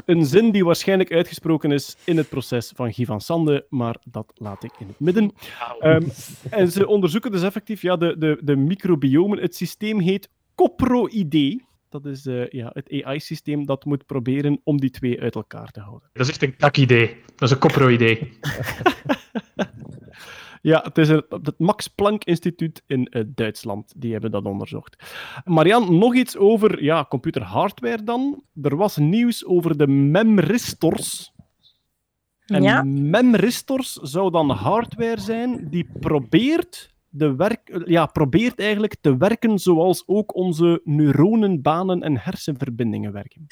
[0.05, 4.31] Een zin die waarschijnlijk uitgesproken is in het proces van Guy van Sande, maar dat
[4.33, 5.31] laat ik in het midden.
[5.79, 6.07] Ehm,
[6.49, 9.39] en ze onderzoeken dus effectief ja, de, de, de microbiomen.
[9.39, 11.63] Het systeem heet CoproID.
[11.89, 15.79] Dat is eh, ja, het AI-systeem dat moet proberen om die twee uit elkaar te
[15.79, 16.09] houden.
[16.13, 17.17] Dat is echt een kak-idee.
[17.35, 18.31] Dat is een kopro-idee.
[20.61, 23.93] Ja, het is het, Max Planck Instituut in eh, Duitsland.
[23.97, 25.03] Die hebben dat onderzocht.
[25.45, 28.43] Marian, nog iets over ja, computerhardware dan.
[28.61, 31.33] Er was nieuws over de memristors.
[32.45, 32.83] En Ja.
[32.83, 40.03] memristors zou dan hardware zijn die probeert, de werk, ja, probeert eigenlijk te werken zoals
[40.05, 43.47] ook onze neuronen, banen en hersenverbindingen werken.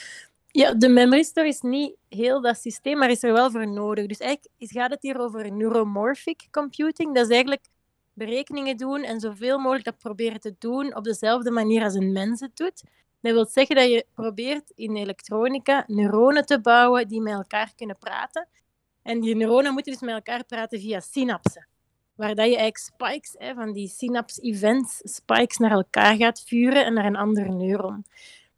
[0.58, 4.06] Ja, de memory store is niet heel dat systeem, maar is er wel voor nodig.
[4.06, 7.16] Dus eigenlijk gaat het hier over neuromorphic computing.
[7.16, 7.66] Dat is eigenlijk
[8.14, 12.40] berekeningen doen en zoveel mogelijk dat proberen te doen op dezelfde manier als een mens
[12.40, 12.84] het doet.
[13.22, 17.98] Dat wil zeggen dat je probeert in elektronica neuronen te bouwen die met elkaar kunnen
[17.98, 18.48] praten.
[19.04, 21.68] En die neuronen moeten dus met elkaar praten via synapsen.
[22.16, 26.94] Waar dat je eigenlijk spikes hè, van die synapse-events, spikes naar elkaar gaat vuren en
[26.94, 28.06] naar een andere neuron.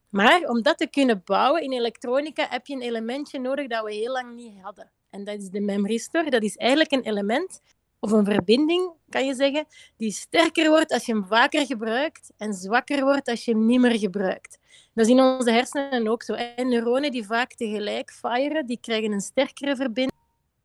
[0.10, 3.94] Maar om dat te kunnen bouwen in elektronica heb je een elementje nodig dat we
[3.94, 4.92] heel lang niet hadden.
[5.10, 6.30] En dat is de memristor.
[6.30, 7.62] Dat is eigenlijk een element
[8.00, 9.66] of een verbinding, kan je zeggen,
[9.98, 13.80] die sterker wordt als je hem vaker gebruikt en zwakker wordt als je hem niet
[13.80, 14.60] meer gebruikt.
[14.94, 16.34] Dat is in onze hersenen ook zo.
[16.34, 20.18] En neuronen die vaak tegelijk firen, die krijgen een sterkere verbinding.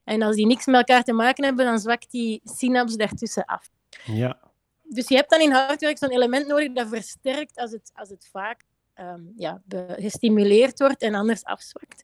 [0.04, 3.68] En als die niks met elkaar te maken hebben, dan zwakt die synaps daartussen af.
[4.04, 4.38] Ja.
[4.82, 8.28] Dus je hebt dan in hardwerk zo'n element nodig dat versterkt als het, als het
[8.32, 8.62] vaak
[8.94, 9.62] ehm, ja,
[9.96, 12.02] gestimuleerd wordt en anders afzwakt.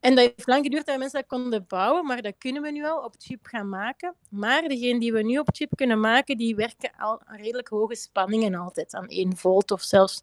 [0.00, 2.84] En dat heeft lang geduurd dat mensen dat konden bouwen, maar dat kunnen we nu
[2.84, 4.14] al op chip gaan maken.
[4.28, 7.94] Maar degene die we nu op chip kunnen maken, die werken al aan redelijk hoge
[7.94, 10.22] spanningen altijd, aan 1 volt of zelfs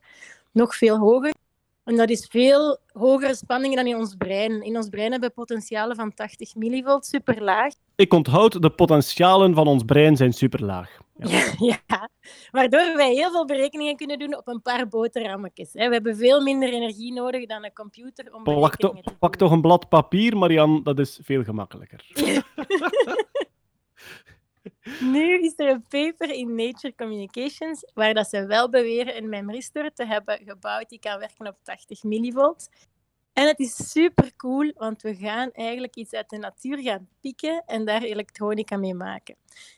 [0.51, 1.33] nog veel hoger.
[1.87, 4.61] En dat is veel hogere spanningen dan in ons brein.
[4.61, 7.73] In ons brein hebben we potentialen van 80 millivolt, super laag.
[7.95, 10.89] Ik onthoud, de potentialen van ons brein zijn superlaag.
[11.27, 11.53] Ja.
[11.57, 12.09] ja,
[12.51, 15.73] waardoor wij heel veel berekeningen kunnen doen op een paar boterhammetjes.
[15.73, 19.61] We hebben veel minder energie nodig dan een computer om to- berekeningen pak toch een
[19.61, 22.05] blad papier, Marian, dat is veel gemakkelijker.
[24.99, 29.91] Nu is er een paper in Nature Communications waar dat ze wel beweren een memristor
[29.93, 32.69] te hebben gebouwd die kan werken op 80 millivolt.
[33.33, 37.63] En het is super cool, want we gaan eigenlijk iets uit de natuur gaan pikken
[37.65, 39.35] en daar elektronica mee maken.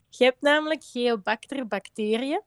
[0.09, 2.41] Je hebt namelijk Geobacter bacteriën.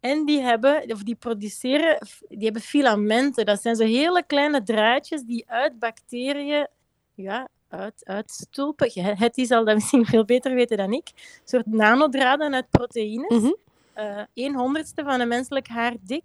[0.00, 3.46] En die, hebben, of die produceren, die hebben filamenten.
[3.46, 6.68] Dat zijn zo hele kleine draadjes die uit bacteriën
[7.14, 8.90] ja, uit, uitstulpen.
[9.18, 11.08] Het is al dat misschien veel beter weten dan ik.
[11.14, 13.52] Een soort nanodraden uit proteïnes.
[13.92, 16.24] Eh, een honderdste van een menselijk haar dik.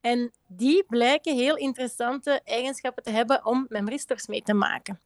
[0.00, 5.00] En die blijken heel interessante eigenschappen te hebben om memristors mee te maken.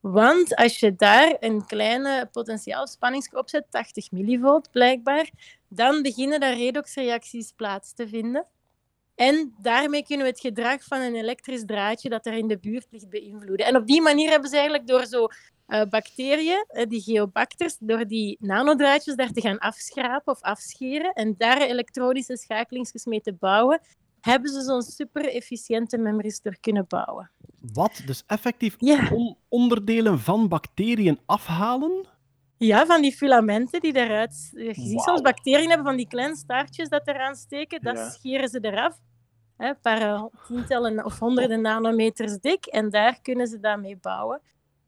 [0.00, 5.30] Want als je daar een kleine potentiaalspanning op zet, 80 millivolt blijkbaar,
[5.68, 8.46] dan beginnen daar redoxreacties plaats te vinden.
[9.18, 12.86] En daarmee kunnen we het gedrag van een elektrisch draadje dat er in de buurt
[12.90, 13.66] ligt beïnvloeden.
[13.66, 15.26] En op die manier hebben ze eigenlijk door zo
[15.66, 21.34] eh, bacteriën, eh, die geobacters, door die nanodraadjes daar te gaan afschrapen of afscheren en
[21.38, 23.80] daar elektronische schakelingsjes mee te bouwen,
[24.20, 27.30] hebben ze zo'n super efficiënte memristor kunnen bouwen.
[27.72, 28.02] Wat?
[28.06, 28.76] Dus effectief
[29.12, 32.06] on- onderdelen van bacteriën afhalen?
[32.56, 34.50] Ja, van die filamenten die eruit...
[34.52, 35.04] Je ziet Wauw.
[35.04, 37.80] soms bacteriën hebben van die kleine staartjes dat eraan steken.
[37.82, 38.10] Dat Ja.
[38.10, 38.96] scheren ze eraf.
[39.58, 42.66] Hè, een paar eh, tientallen of honderden nanometers dik.
[42.66, 44.40] En daar kunnen ze dat mee bouwen.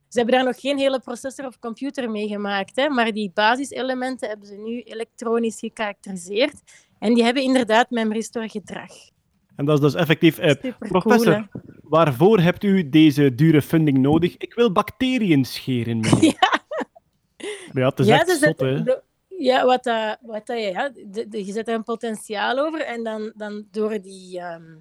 [0.09, 2.77] Ze hebben daar nog geen hele processor of computer mee gemaakt.
[2.77, 6.63] Hè, maar die basiselementen hebben ze nu elektronisch gekarakteriseerd.
[6.99, 8.91] En die hebben inderdaad memristor gedrag.
[9.57, 10.39] En dat is dus effectief...
[10.39, 11.49] eh, professor,
[11.83, 14.37] waarvoor hebt u deze dure funding nodig?
[14.37, 16.01] Ik wil bacteriën scheren.
[16.01, 16.35] meneer.
[17.73, 17.87] ja.
[17.89, 18.83] het is ja, echt dus zot, het- hè.
[18.83, 19.03] de-
[19.43, 23.05] ja, wat, dat, wat dat, ja, de, de- je zet er een potentiaal over en
[23.05, 24.39] dan, dan door die...
[24.39, 24.79] ehm,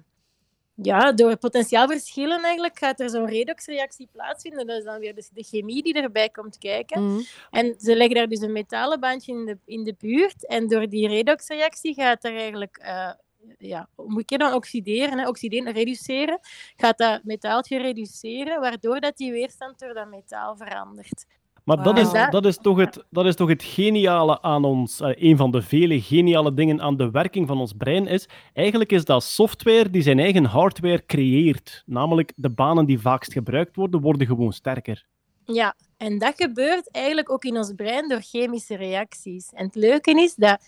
[0.82, 4.66] ja, door potentiaalverschillen eigenlijk gaat er zo'n redoxreactie plaatsvinden.
[4.66, 7.06] Dat is dan weer de, de chemie die erbij komt kijken.
[7.06, 7.20] Mhm.
[7.50, 10.46] En ze leggen daar dus een metalen bandje in de, in de buurt.
[10.46, 12.76] En door die redoxreactie gaat er eigenlijk...
[12.76, 13.12] eh
[13.58, 16.38] ja, moet je dan oxideren, hè, oxideren, reduceren,
[16.76, 21.24] gaat dat metaaltje reduceren, waardoor dat die weerstand door dat metaal verandert.
[21.64, 25.00] Maar dat, is, dat, is toch het, dat is toch het geniale aan ons.
[25.00, 28.28] eh, een van de vele geniale dingen aan de werking van ons brein is.
[28.52, 31.82] Eigenlijk is dat software die zijn eigen hardware creëert.
[31.86, 35.06] Namelijk de banen die vaakst gebruikt worden, worden gewoon sterker.
[35.44, 39.50] Ja, en dat gebeurt eigenlijk ook in ons brein door chemische reacties.
[39.52, 40.60] En het leuke is dat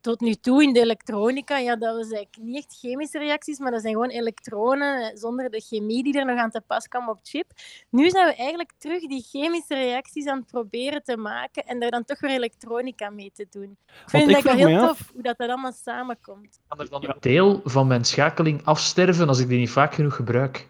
[0.00, 3.70] tot nu toe in de elektronica, ja, dat was eigenlijk niet echt chemische reacties, maar
[3.70, 7.18] dat zijn gewoon elektronen zonder de chemie die er nog aan te pas kwam op
[7.22, 7.50] chip.
[7.90, 11.90] Nu zijn we eigenlijk terug die chemische reacties aan het proberen te maken en daar
[11.90, 13.76] dan toch weer elektronica mee te doen.
[13.86, 16.60] Ik vind ik het heel tof hoe dat, dat allemaal samenkomt.
[16.68, 20.14] Kan er dan een deel van mijn schakeling afsterven als ik die niet vaak genoeg
[20.14, 20.68] gebruik?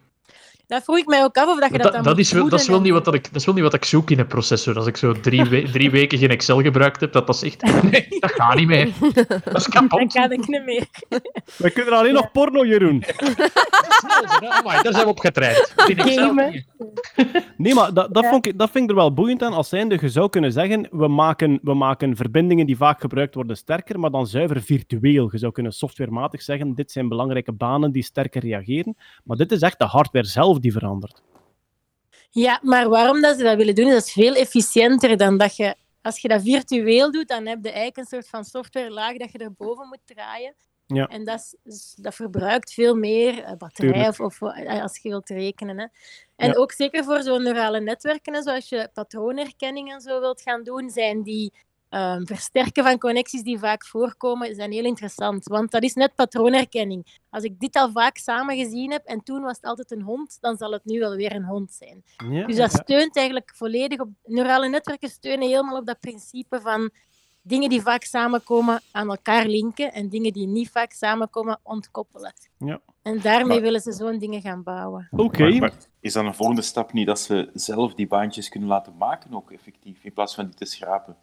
[0.69, 2.33] Dat vroeg ik mij ook af of dat je dat, Dat, dan dat, moet is
[2.33, 3.75] wel, dat, is voeden wel en- niet wat dat, ik, dat is wel niet wat
[3.75, 4.77] ik zoek in een processor.
[4.77, 7.83] Als ik zo drie, we- drie weken geen Excel gebruikt heb, dat dat is echt...
[7.91, 8.89] Nee, dat gaat niet meer.
[9.45, 9.99] Dat is kapot.
[9.99, 10.87] Dan kan ik niet meer.
[11.57, 13.05] We kunnen alleen nog porno, Jeroen.
[14.49, 15.75] Amai, daar zijn we op getraind.
[17.57, 19.53] Nee, maar dat, dat, vond ik, dat vind ik er wel boeiend aan.
[19.53, 23.57] Als zijnde, je zou kunnen zeggen, we maken, we maken verbindingen die vaak gebruikt worden
[23.57, 25.29] sterker, maar dan zuiver virtueel.
[25.33, 28.97] Je zou kunnen softwarematig zeggen, dit zijn belangrijke banen die sterker reageren.
[29.25, 31.23] Maar dit is echt de hardware zelf die verandert.
[32.31, 35.57] Ja, maar waarom dat ze dat willen doen, is dat is veel efficiënter dan dat
[35.57, 35.75] je...
[36.03, 39.39] Als je dat virtueel doet, dan heb je eigenlijk een soort van softwarelaag dat je
[39.39, 40.55] erboven moet draaien.
[40.87, 41.07] Ja.
[41.07, 45.09] En dat, is- is- dat verbruikt veel meer eh, batterij of, of eh, als je
[45.09, 45.79] wilt rekenen.
[45.79, 45.87] Hè.
[46.37, 46.55] En Ja.
[46.55, 51.23] ook zeker voor zo'n neurale netwerken, zoals je patroonherkenning en zo wilt gaan doen, zijn
[51.23, 51.53] die
[51.89, 55.45] ehm, versterken van connecties die vaak voorkomen, zijn heel interessant.
[55.45, 57.19] Want dat is net patroonherkenning.
[57.31, 60.39] Als ik dit al vaak samen gezien heb en toen was het altijd een hond,
[60.41, 62.03] dan zal het nu wel weer een hond zijn.
[62.31, 62.79] Ja, Dus dat ja.
[62.83, 64.09] steunt eigenlijk volledig op.
[64.25, 66.91] Neurale netwerken steunen helemaal op dat principe van
[67.43, 72.33] dingen die vaak samenkomen aan elkaar linken en dingen die niet vaak samenkomen ontkoppelen.
[72.59, 72.81] Ja.
[73.03, 75.09] En daarmee Maar- willen ze zo'n dingen gaan bouwen.
[75.11, 75.43] Oké.
[75.49, 78.97] Maar, maar is dan een volgende stap niet dat ze zelf die baantjes kunnen laten
[78.97, 81.17] maken, ook effectief, in plaats van die te schrapen?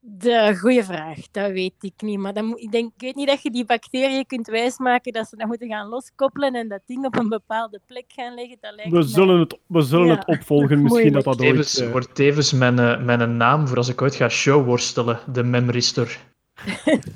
[0.00, 2.18] De goede vraag, dat weet ik niet.
[2.18, 5.36] Maar dan ik, denk, ik weet niet dat je die bacteriën kunt wijsmaken dat ze
[5.36, 8.56] dat moeten gaan loskoppelen en dat ding op een bepaalde plek gaan leggen.
[8.60, 10.14] Dat lijkt We mij- zullen het, we zullen Ja.
[10.14, 11.48] het opvolgen, misschien dat dat ooit...
[11.50, 15.42] Tevens, eh, wordt tevens mijn, eh, mijn naam voor als ik ooit ga showworstelen, de
[15.42, 16.06] Memristor.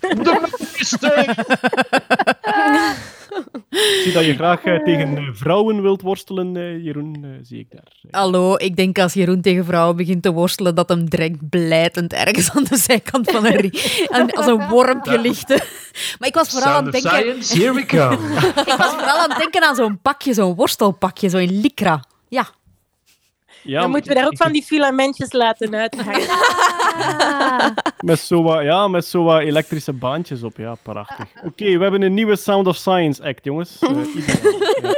[0.01, 1.24] de Memristor!
[3.93, 7.59] Ik zie dat je graag eh, tegen eh, vrouwen wilt worstelen, eh, Jeroen, eh, zie
[7.59, 8.20] ik daar.
[8.20, 12.51] Hallo, ik denk als Jeroen tegen vrouwen begint te worstelen, dat hem direct blijtend ergens
[12.51, 15.49] aan de zijkant van een ring, als een wormpje ligt.
[16.18, 17.11] Maar ik was vooral aan het denken...
[17.11, 18.18] science, here we come.
[18.72, 22.05] Ik was vooral aan het denken aan zo'n pakje, zo'n worstelpakje, zo in lycra.
[22.28, 22.47] Ja.
[23.62, 26.20] Ja, dan moeten we daar ook van die filamentjes laten uithangen.
[28.05, 31.26] Met zo wat, ja, met zo wat elektrische baantjes op, ja, prachtig.
[31.49, 33.78] Oké, we hebben een nieuwe Sound of Science act, jongens.
[33.82, 34.95] Ideaal, ja.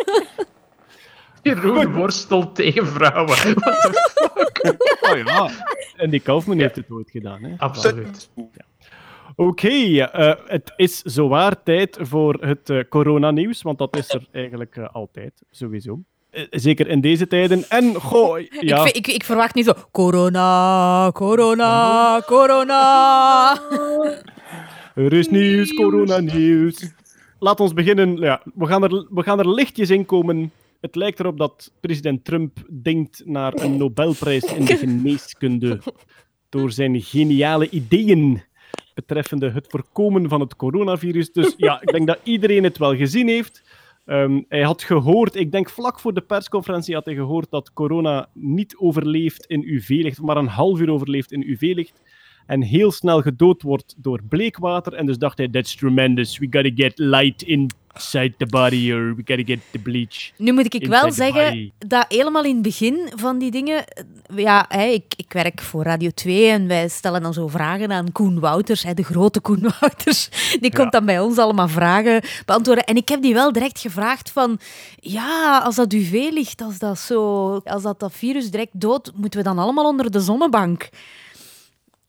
[1.43, 3.37] Jeroen worstelt tegen vrouwen.
[3.37, 5.51] What the Oh ja,
[5.97, 7.43] en die Kaufman heeft het ooit gedaan.
[7.43, 7.55] Hè?
[7.59, 8.31] Absoluut.
[9.37, 14.79] Oké, eh, het is zowaar tijd voor het eh, coronanieuws, want dat is er eigenlijk
[14.79, 16.01] altijd, sowieso.
[16.35, 17.65] Eh, zeker in deze tijden.
[17.69, 18.87] En, goh, ja...
[18.87, 19.73] Ik, ik, ik verwacht niet zo...
[19.91, 23.61] Corona, corona, corona.
[24.95, 26.93] Er is nieuws, coronanieuws.
[27.39, 28.17] Laat ons beginnen.
[28.17, 30.53] Ja, we, gaan er, we gaan er lichtjes in komen.
[30.81, 35.81] Het lijkt erop dat president Trump denkt naar een Nobelprijs in de geneeskunde.
[36.49, 38.43] Door zijn geniale ideeën
[38.95, 41.33] betreffende het voorkomen van het coronavirus.
[41.33, 43.63] Dus ja, ik denk dat iedereen het wel gezien heeft.
[44.05, 48.29] Ehm, hij had gehoord, ik denk vlak voor de persconferentie had hij gehoord dat corona
[48.33, 52.03] niet overleeft in UV-licht, maar een half uur overleeft in UV-licht.
[52.47, 54.93] En heel snel gedood wordt door bleekwater.
[54.93, 56.39] En dus dacht hij, that's tremendous.
[56.39, 60.31] We gotta get light inside the body, or we gotta get the bleach.
[60.37, 63.85] Nu moet ik wel zeggen dat helemaal in het begin van die dingen...
[64.35, 68.13] Ja, hè, ik, ik werk voor Radio 2 en wij stellen dan zo vragen aan
[68.13, 70.29] Koen Wouters, hè, de grote Koen Wouters.
[70.61, 72.85] Die komt dan bij ons allemaal vragen beantwoorden.
[72.85, 74.59] En ik heb die wel direct gevraagd van...
[74.97, 79.39] Ja, als dat UV ligt, als dat, zo, als dat, dat virus direct dood, moeten
[79.39, 80.89] we dan allemaal onder de zonnebank?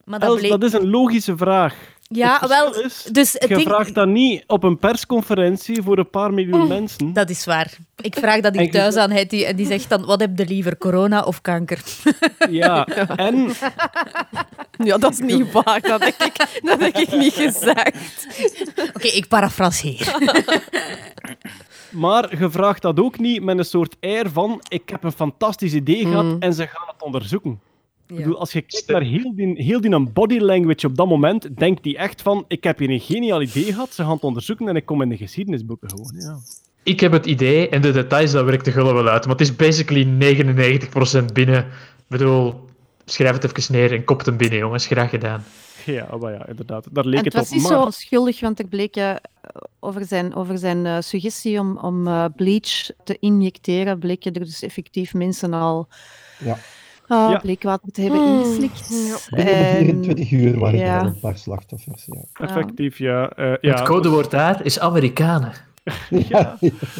[0.05, 0.51] Maar dat Els, bleek...
[0.51, 1.75] dat is een logische vraag.
[2.07, 5.97] Ja, Het wel, is, dus het je ding- vraagt dat niet op een persconferentie voor
[5.97, 7.13] een paar miljoen mensen.
[7.13, 7.77] Dat is waar.
[8.01, 10.77] Ik vraag dat ik thuis aan Hetty en die zegt dan, wat heb je liever,
[10.77, 11.79] corona of kanker?
[12.49, 12.85] Ja,
[13.15, 13.49] en...
[14.83, 15.81] Ja, dat is niet waar.
[15.81, 18.27] Dat heb ik, dat heb ik niet gezegd.
[18.95, 20.15] Oké, ik parafraseer.
[21.91, 25.73] Maar je vraagt dat ook niet met een soort air van ik heb een fantastisch
[25.73, 26.35] idee gehad Mm.
[26.39, 27.59] en ze gaan het onderzoeken.
[28.07, 28.15] Ja.
[28.15, 31.57] Ik bedoel, als je kijkt naar heel die, heel die body language op dat moment,
[31.57, 34.67] denkt die echt van ik heb hier een geniaal idee gehad, ze gaan het onderzoeken
[34.67, 36.13] en ik kom in de geschiedenisboeken gewoon.
[36.17, 36.37] Ja.
[36.83, 39.25] Ik heb het idee en de details, dat werkt de gullen wel uit.
[39.25, 40.03] Maar het is basically
[41.23, 41.59] 99% binnen.
[41.59, 42.65] Ik bedoel,
[43.05, 44.85] Schrijf het even neer en kop hem binnen, jongens.
[44.85, 45.43] Graag gedaan.
[45.85, 46.87] Ja, maar ja, inderdaad.
[46.91, 47.53] Daar leek En het, het was op.
[47.53, 47.71] niet Maar...
[47.71, 49.15] zo onschuldig, want er bleek eh,
[49.79, 54.61] over zijn, over zijn eh, suggestie om, om eh, bleach te injecteren, bleken er dus
[54.61, 55.87] effectief mensen al
[56.39, 56.57] Ja.
[57.07, 57.37] Ah, Ja.
[57.39, 58.39] bleekwater te hebben Hmm.
[58.39, 58.89] ingeslikt.
[59.29, 60.99] Binnen de En- 24 uur waren er ja.
[60.99, 62.05] al een paar slachtoffers.
[62.05, 62.45] Ja.
[62.45, 63.29] Effectief, ja.
[63.29, 63.73] eh, ja.
[63.75, 65.51] Het codewoord daar is Amerikanen.
[66.29, 66.57] Ja.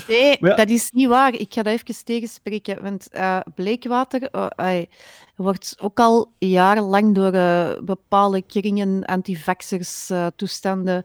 [0.08, 1.34] Nee, dat is niet waar.
[1.34, 2.82] Ik ga dat even tegenspreken.
[2.84, 4.82] Want eh, bleekwater eh,
[5.36, 7.32] wordt ook al jarenlang door
[7.84, 11.04] bepaalde kringen, antivaxers, eh, toestanden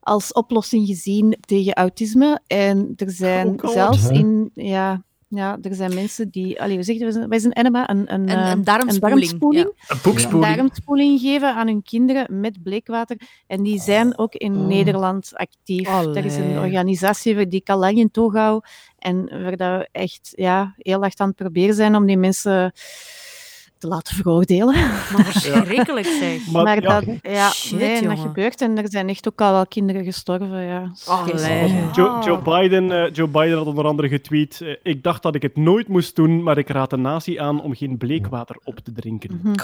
[0.00, 2.40] als oplossing gezien tegen autisme.
[2.46, 4.10] En er zijn zelfs Hè?
[4.12, 4.50] in...
[4.54, 5.02] Ja,
[5.34, 6.60] ja, er zijn mensen die...
[6.62, 7.26] Allee, hoe zeg je, dat?
[7.28, 9.66] wij zijn enema, een, een, Een- eh, een darmspoeling, darmspoeling.
[9.66, 10.54] Een Een boekspoeling.
[10.56, 13.16] darmspoeling geven aan hun kinderen met bleekwater.
[13.46, 15.88] En die zijn ook in Nederland actief.
[15.88, 18.60] Er is een organisatie die ik al lang in toog hou.
[18.98, 22.72] En waar dat we echt ja, heel hard aan het proberen zijn om die mensen
[23.82, 24.74] te laten veroordelen.
[25.12, 26.46] Maar verschrikkelijk zeg.
[26.50, 28.60] Maar, Maar, ja, dat, ja, Shit, nee, dat gebeurt.
[28.60, 30.62] En er zijn echt ook al wel kinderen gestorven.
[30.64, 30.92] Ja.
[31.06, 31.74] Allee.
[31.92, 35.42] Joe, Joe, Biden, eh, Joe Biden had onder andere getweet: eh, Ik dacht dat ik
[35.42, 38.92] het nooit moest doen, maar ik raad de natie aan om geen bleekwater op te
[38.92, 39.40] drinken.
[39.42, 39.54] Mhm.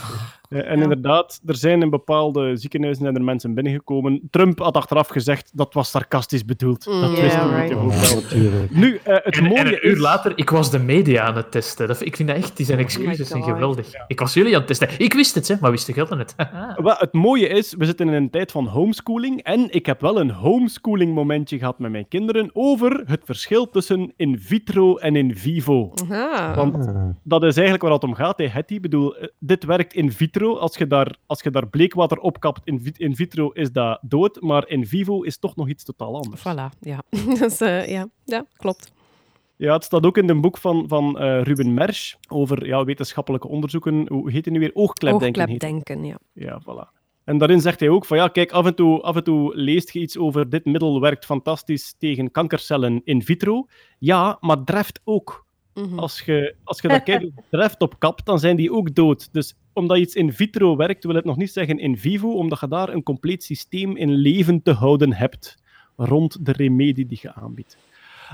[0.49, 4.21] Eh, en inderdaad, er zijn in bepaalde ziekenhuizen zijn er mensen binnengekomen.
[4.31, 6.85] Trump had achteraf gezegd dat was sarcastisch bedoeld.
[6.85, 7.75] dat Mm, wisten ja, we right.
[7.75, 8.81] natuurlijk wel.
[8.81, 9.99] Nu, het En, en mooie een uur is...
[9.99, 11.87] later, ik was de media aan het testen.
[11.89, 13.87] Dat, ik vind dat echt, die zijn excuses zijn geweldig.
[14.09, 14.89] Ik was jullie aan het testen.
[14.99, 16.35] Ik wist het, hè, maar wist de gelden het?
[16.77, 20.21] Wel, het mooie is, we zitten in een tijd van homeschooling en ik heb wel
[20.21, 25.37] een homeschooling momentje gehad met mijn kinderen over het verschil tussen in vitro en in
[25.37, 25.93] vivo.
[26.11, 26.55] Aha.
[26.55, 26.75] Want
[27.23, 28.75] dat is eigenlijk waar het om gaat, hè, Hetty.
[28.75, 30.57] Ik bedoel, eh, dit werkt in vitro.
[30.57, 33.99] Als je daar, als je daar bleekwater op kapt in, vit- in vitro, is dat
[34.03, 34.41] dood.
[34.41, 36.41] Maar in vivo is toch nog iets totaal anders.
[36.41, 37.03] Voilà, ja.
[37.41, 38.09] dus, eh, ja.
[38.25, 38.93] ja, klopt.
[39.59, 43.49] Ja, het staat ook in een boek van, van eh, Ruben Mersch over ja, wetenschappelijke
[43.49, 44.09] onderzoeken.
[44.09, 44.71] Hoe heet het nu weer?
[44.75, 45.43] Oogklepdenken.
[45.43, 46.19] Oogklepdenken, ja.
[46.33, 46.99] Ja, voilà.
[47.25, 49.93] En daarin zegt hij ook van ja, kijk, af en, toe, af en toe leest
[49.93, 53.67] je iets over dit middel werkt fantastisch tegen kankercellen in vitro.
[53.99, 55.47] Ja, maar dreft ook.
[55.75, 55.99] Mhm.
[55.99, 59.33] Als je, als je daar kijkt dreft op kapt, dan zijn die ook dood.
[59.33, 62.69] Dus omdat iets in vitro werkt, wil het nog niet zeggen in vivo, omdat je
[62.69, 65.57] daar een compleet systeem in leven te houden hebt
[65.97, 67.77] rond de remedie die je aanbiedt.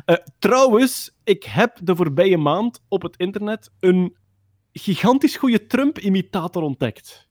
[0.05, 4.17] Eh, trouwens, ik heb de voorbije maand op het internet een
[4.73, 7.29] gigantisch goede Trump-imitator ontdekt.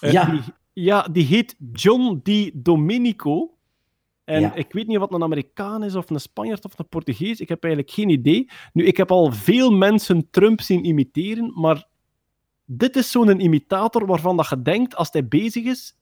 [0.00, 0.24] Eh, Ja.
[0.30, 0.40] Die,
[0.72, 2.50] ja, die heet John D.
[2.54, 3.50] Domenico.
[4.24, 4.54] En Ja.
[4.54, 7.40] ik weet niet wat een Amerikaan is, of een Spanjaard of een Portugees.
[7.40, 8.48] Ik heb eigenlijk geen idee.
[8.72, 11.88] Nu, ik heb al veel mensen Trump zien imiteren, maar
[12.64, 15.96] dit is zo'n imitator waarvan dat je denkt, als hij bezig is,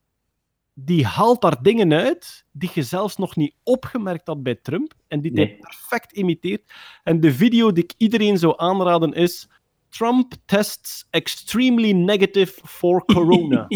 [0.74, 5.20] die haalt daar dingen uit die je zelfs nog niet opgemerkt had bij Trump en
[5.20, 5.56] die hij Nee.
[5.56, 6.72] perfect imiteert.
[7.02, 9.48] En de video die ik iedereen zou aanraden is
[9.88, 13.66] Trump tests extremely negative for corona.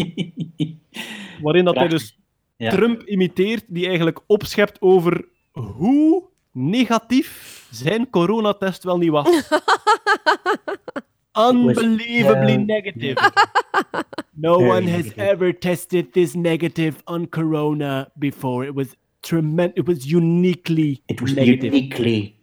[1.41, 2.17] Waarin dat hij dus
[2.57, 2.69] Ja.
[2.69, 9.27] Trump imiteert, die eigenlijk opschept over hoe negatief zijn coronatest wel niet was.
[11.39, 13.17] Unbelievably negative.
[14.41, 15.19] No Very one has negative.
[15.19, 18.63] ever tested this negative on corona before.
[18.63, 19.73] It was tremendous.
[19.79, 21.73] It was uniquely It was negative.
[21.73, 22.39] uniquely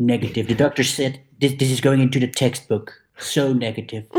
[0.00, 0.46] negative.
[0.48, 2.94] The doctor said this, this is going into the textbook.
[3.16, 4.06] So negative.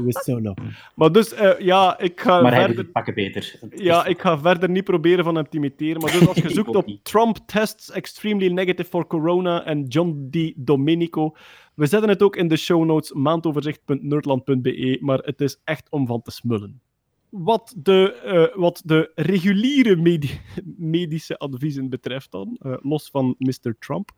[0.00, 0.56] It was so low.
[0.94, 2.84] Maar dus, eh, ja, ik ga maar hij verder...
[2.84, 3.58] pakken beter.
[3.70, 6.00] Ja, ik ga verder niet proberen van hem te imiteren.
[6.00, 7.04] Maar dus als je zoekt op niet.
[7.04, 10.52] Trump tests extremely negative for corona en John D.
[10.56, 11.36] Domenico.
[11.74, 16.22] We zetten het ook in de show notes maandoverzicht.nerdland.be, maar het is echt om van
[16.22, 16.80] te smullen.
[17.28, 20.40] Wat de, eh, wat de reguliere medi-
[20.94, 23.76] medische adviezen betreft dan, eh, los van Mr.
[23.78, 24.10] Trump,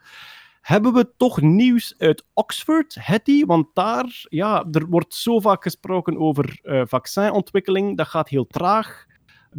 [0.63, 2.95] hebben we toch nieuws uit Oxford?
[3.47, 7.97] Want daar, ja, er wordt zo vaak gesproken over eh, vaccinontwikkeling.
[7.97, 9.07] Dat gaat heel traag.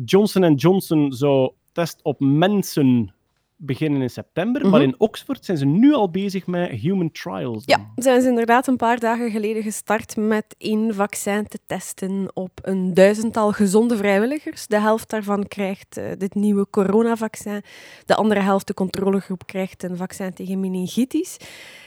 [0.05, 3.13] Johnson Johnson zou test op mensen
[3.57, 4.89] beginnen in september, maar Mhm.
[4.89, 7.63] in Oxford zijn ze nu al bezig met human trials.
[7.65, 12.59] Ja, zijn ze inderdaad een paar dagen geleden gestart met één vaccin te testen op
[12.61, 14.67] een duizendtal gezonde vrijwilligers.
[14.67, 17.61] De helft daarvan krijgt eh, dit nieuwe coronavaccin.
[18.05, 21.37] De andere helft, de controlegroep, krijgt een vaccin tegen meningitis.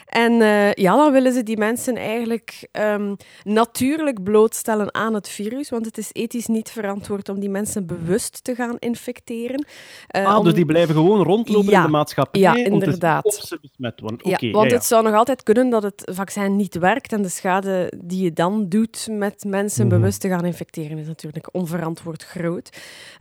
[0.07, 5.71] En eh, ja, dan willen ze die mensen eigenlijk ehm, natuurlijk blootstellen aan het virus,
[5.71, 9.67] want het is ethisch niet verantwoord om die mensen bewust te gaan infecteren.
[10.07, 13.25] Eh, ah, om- dus die blijven gewoon rondlopen Ja, in de maatschappij ja, inderdaad.
[13.25, 14.31] of ze besmet worden.
[14.31, 17.29] Ja, want ja, het zou nog altijd kunnen dat het vaccin niet werkt en de
[17.29, 19.97] schade die je dan doet met mensen Mhm.
[19.97, 22.69] bewust te gaan infecteren is natuurlijk onverantwoord groot.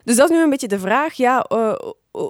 [0.04, 1.74] Dus dat is nu een beetje de vraag, ja, eh,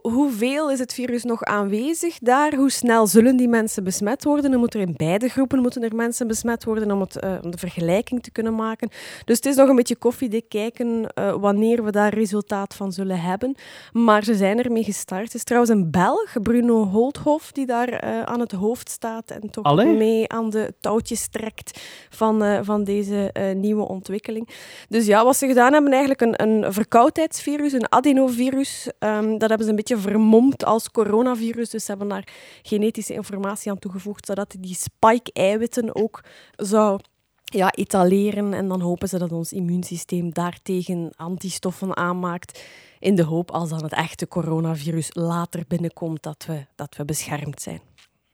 [0.01, 2.55] hoeveel is het virus nog aanwezig daar?
[2.55, 4.51] Hoe snel zullen die mensen besmet worden?
[4.51, 7.51] Dan moeten er in beide groepen moeten er mensen besmet worden om, het, eh, om
[7.51, 8.89] de vergelijking te kunnen maken.
[9.25, 13.19] Dus het is nog een beetje koffiedik kijken eh, wanneer we daar resultaat van zullen
[13.19, 13.55] hebben.
[13.93, 15.23] Maar ze zijn ermee gestart.
[15.23, 19.49] Het is trouwens een Belg, Bruno Holthoff, die daar eh, aan het hoofd staat en
[19.49, 19.95] toch Allee.
[19.95, 24.49] mee aan de touwtjes trekt van, van deze nieuwe ontwikkeling.
[24.89, 28.89] Dus ja, wat ze gedaan hebben, eigenlijk een, een verkoudheidsvirus, een adenovirus.
[28.99, 31.69] Ehm, dat hebben ze een beetje vermomd als coronavirus.
[31.69, 32.27] Dus ze hebben daar
[32.63, 36.23] genetische informatie aan toegevoegd, zodat die spike-eiwitten ook
[36.55, 36.99] zou
[37.43, 38.53] ja, etaleren.
[38.53, 42.63] En dan hopen ze dat ons immuunsysteem daartegen antistoffen aanmaakt.
[42.99, 47.61] In de hoop, als dan het echte coronavirus later binnenkomt, dat we, dat we beschermd
[47.61, 47.81] zijn.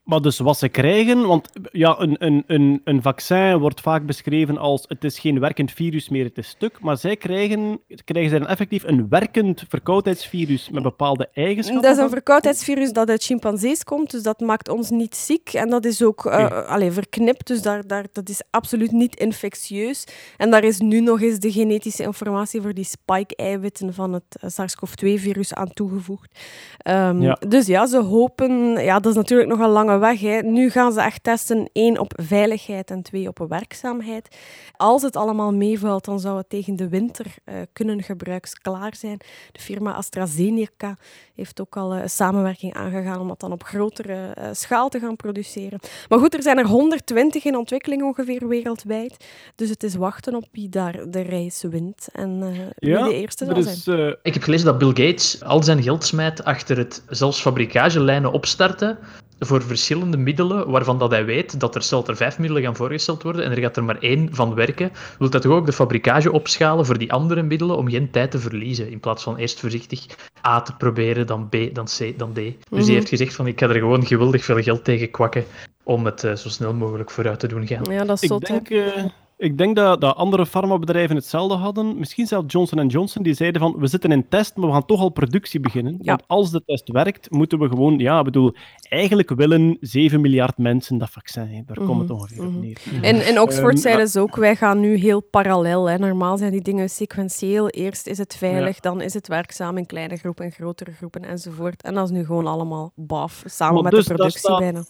[0.02, 4.58] Maar dus wat ze krijgen, want ja, een, een, een, een vaccin wordt vaak beschreven
[4.58, 6.80] als het is geen werkend virus meer, het is stuk.
[6.80, 11.82] Maar zij krijgen, krijgen zij dan effectief een werkend verkoudheidsvirus met bepaalde eigenschappen?
[11.82, 15.52] Dat is een verkoudheidsvirus dat uit chimpansees komt, dus dat maakt ons niet ziek.
[15.52, 20.04] En dat is ook allee, verknipt, dus daar, daar, dat is absoluut niet infectieus.
[20.36, 24.48] En daar is nu nog eens de genetische informatie voor die spike-eiwitten van het eh,
[24.50, 26.40] SARS-CoV-2-virus aan toegevoegd.
[26.78, 27.38] Ehm, Ja.
[27.48, 28.84] Dus ja, ze hopen...
[28.84, 30.20] Ja, dat is natuurlijk nog een lange weg.
[30.20, 30.40] Hè.
[30.42, 34.36] Nu gaan ze echt testen, één, op veiligheid en twee, op werkzaamheid.
[34.76, 39.20] Als het allemaal meevalt, dan zou het tegen de winter eh, kunnen gebruiksklaar zijn.
[39.52, 40.96] De firma AstraZeneca
[41.34, 45.16] heeft ook al eh, samenwerking aangegaan om dat dan op grotere eh, schaal te gaan
[45.16, 45.80] produceren.
[46.08, 49.24] Maar goed, er zijn er 120 in ontwikkeling ongeveer wereldwijd.
[49.54, 53.44] Dus het is wachten op wie daar de reis wint en eh, wie de eerste
[53.44, 54.16] zal zijn.
[54.22, 58.98] Ik heb gelezen dat Bill Gates al zijn geld smijt achter het zelfs fabrikagelijnen opstarten
[59.46, 63.22] voor verschillende middelen waarvan dat hij weet dat er, stelt er vijf middelen gaan voorgesteld
[63.22, 66.32] worden en er gaat er maar één van werken, wil dat toch ook de fabrikage
[66.32, 70.06] opschalen voor die andere middelen om geen tijd te verliezen, in plaats van eerst voorzichtig
[70.46, 72.34] A te proberen, dan B, dan C, dan D.
[72.34, 72.82] Dus Mhm.
[72.84, 75.44] die heeft gezegd van ik ga er gewoon geweldig veel geld tegen kwakken
[75.82, 77.84] om het eh, zo snel mogelijk vooruit te doen gaan.
[77.90, 79.04] Ja, dat is ik zot, denk, eh,
[79.42, 81.98] ik denk dat, dat andere farmabedrijven hetzelfde hadden.
[81.98, 85.00] Misschien zelfs Johnson Johnson, die zeiden van we zitten in test, maar we gaan toch
[85.00, 85.96] al productie beginnen.
[86.02, 88.54] Want als de test werkt, moeten we gewoon, ja, ik bedoel,
[88.88, 91.46] eigenlijk willen 7 miljard mensen dat vaccin.
[91.48, 91.62] hè.
[91.66, 92.60] Daar komt het Mhm, ongeveer op mhm.
[92.60, 92.78] neer.
[93.02, 95.88] In, in Oxford Ehm, zeiden ze ook, wij gaan nu heel parallel.
[95.88, 95.98] Hè.
[95.98, 97.68] Normaal zijn die dingen sequentieel.
[97.68, 98.80] Eerst is het veilig, Ja.
[98.80, 101.82] dan is het werkzaam in kleine groepen, in grotere groepen enzovoort.
[101.82, 104.84] En dat is nu gewoon allemaal baf, samen Maar met dus de productie staat- bijna.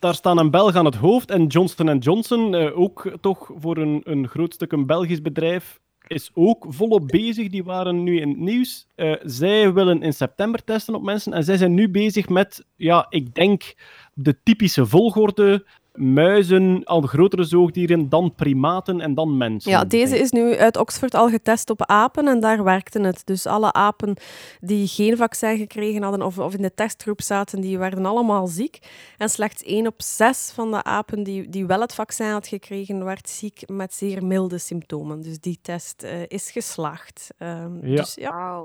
[0.00, 4.00] Daar staan een Belg aan het hoofd en Johnson Johnson, eh, ook toch voor een,
[4.04, 7.48] een groot stuk een Belgisch bedrijf, is ook volop bezig.
[7.48, 8.86] Die waren nu in het nieuws.
[8.94, 13.06] Eh, zij willen in september testen op mensen en zij zijn nu bezig met, ja,
[13.08, 13.74] ik denk
[14.14, 15.66] de typische volgorde.
[15.92, 19.70] Muizen, al de grotere zoogdieren, dan primaten en dan mensen.
[19.70, 23.22] Ja, deze is nu uit Oxford al getest op apen en daar werkte het.
[23.24, 24.16] Dus alle apen
[24.60, 28.78] die geen vaccin gekregen hadden of, of in de testgroep zaten, die werden allemaal ziek.
[29.18, 33.04] En slechts één op zes van de apen die, die wel het vaccin had gekregen,
[33.04, 35.22] werd ziek met zeer milde symptomen.
[35.22, 37.28] Dus die test eh, is geslaagd.
[37.38, 37.96] Ehm, Ja.
[37.96, 38.64] Dus ja.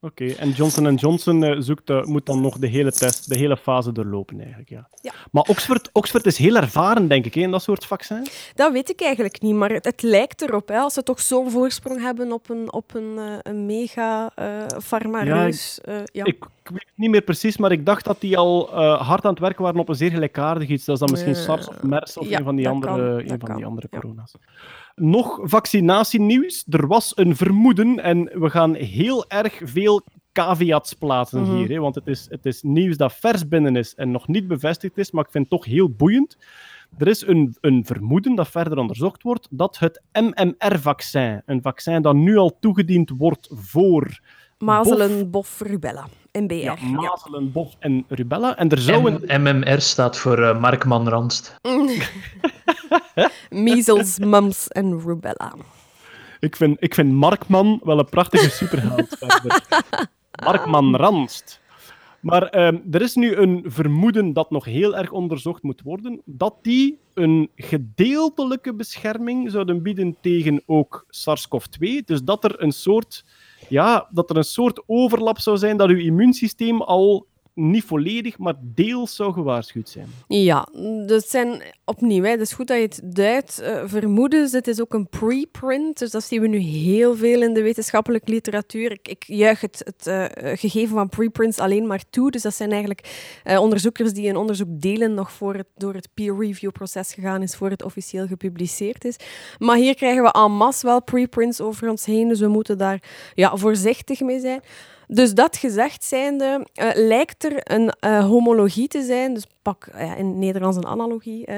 [0.00, 3.56] Oké, en Johnson Johnson eh, zoekt, eh, moet dan nog de hele test, de hele
[3.56, 4.88] fase doorlopen eigenlijk, ja.
[5.00, 5.12] Ja.
[5.30, 8.52] Maar Oxford, Oxford is heel ervaren, denk ik, in dat soort vaccins.
[8.54, 10.68] Dat weet ik eigenlijk niet, maar het, het lijkt erop.
[10.68, 14.66] Hè, als ze toch zo'n voorsprong hebben op een, op een, eh, een mega eh
[14.82, 15.80] farmareus.
[15.82, 16.24] Ja, ja.
[16.24, 18.70] Ik, ik weet het niet meer precies, maar ik dacht dat die al
[19.02, 20.84] hard aan het werken waren op een zeer gelijkaardig iets.
[20.84, 23.56] Dat is dan misschien SARS of MERS of een van die andere, kan, een van
[23.56, 24.34] die andere corona's.
[24.98, 26.64] Nog vaccinatienieuws.
[26.68, 31.56] Er was een vermoeden en we gaan heel erg veel caveats plaatsen Mhm.
[31.56, 31.68] hier.
[31.68, 34.98] Hè, want het is, het is nieuws dat vers binnen is en nog niet bevestigd
[34.98, 36.36] is, maar ik vind het toch heel boeiend.
[36.98, 42.14] Er is een, een vermoeden dat verder onderzocht wordt dat het MMR-vaccin, een vaccin dat
[42.14, 44.20] nu al toegediend wordt voor
[44.58, 46.08] Mazelen, bof, rubella.
[46.32, 46.54] MBR.
[46.54, 48.56] ja, mazelen, bof en rubella.
[48.56, 49.42] En er zou een...
[49.42, 51.56] MMR staat voor eh, Markman Randst.
[53.50, 55.54] Measles, mumps en rubella.
[56.40, 59.16] Ik vind, ik vind Markman wel een prachtige superheld.
[59.18, 59.62] verder.
[60.44, 61.60] Markman Ranst.
[62.20, 66.54] Maar ehm, er is nu een vermoeden dat nog heel erg onderzocht moet worden, dat
[66.62, 72.04] die een gedeeltelijke bescherming zouden bieden tegen ook SARS-CoV-2.
[72.04, 73.24] Dus dat er een soort,
[73.68, 77.26] ja, dat er een soort overlap zou zijn dat uw immuunsysteem al
[77.58, 80.06] niet volledig, maar deels zou gewaarschuwd zijn.
[80.28, 80.68] Ja,
[81.06, 83.58] dus zijn opnieuw, het is goed dat je het duidt.
[83.58, 87.54] eh, vermoedens, het is ook een preprint, dus dat zien we nu heel veel in
[87.54, 88.92] de wetenschappelijke literatuur.
[88.92, 90.24] Ik, ik juich het, het eh,
[90.58, 92.30] gegeven van preprints alleen maar toe.
[92.30, 96.08] Dus dat zijn eigenlijk eh, onderzoekers die een onderzoek delen nog voor het door het
[96.14, 99.16] peer-review-proces gegaan is, voor het officieel gepubliceerd is.
[99.58, 103.02] Maar hier krijgen we en masse wel preprints over ons heen, dus we moeten daar
[103.34, 104.60] ja, voorzichtig mee zijn.
[105.10, 110.06] Dus dat gezegd zijnde, eh, lijkt er een eh, homologie te zijn, dus pak eh,
[110.06, 111.48] ja, in het Nederlands een analogie,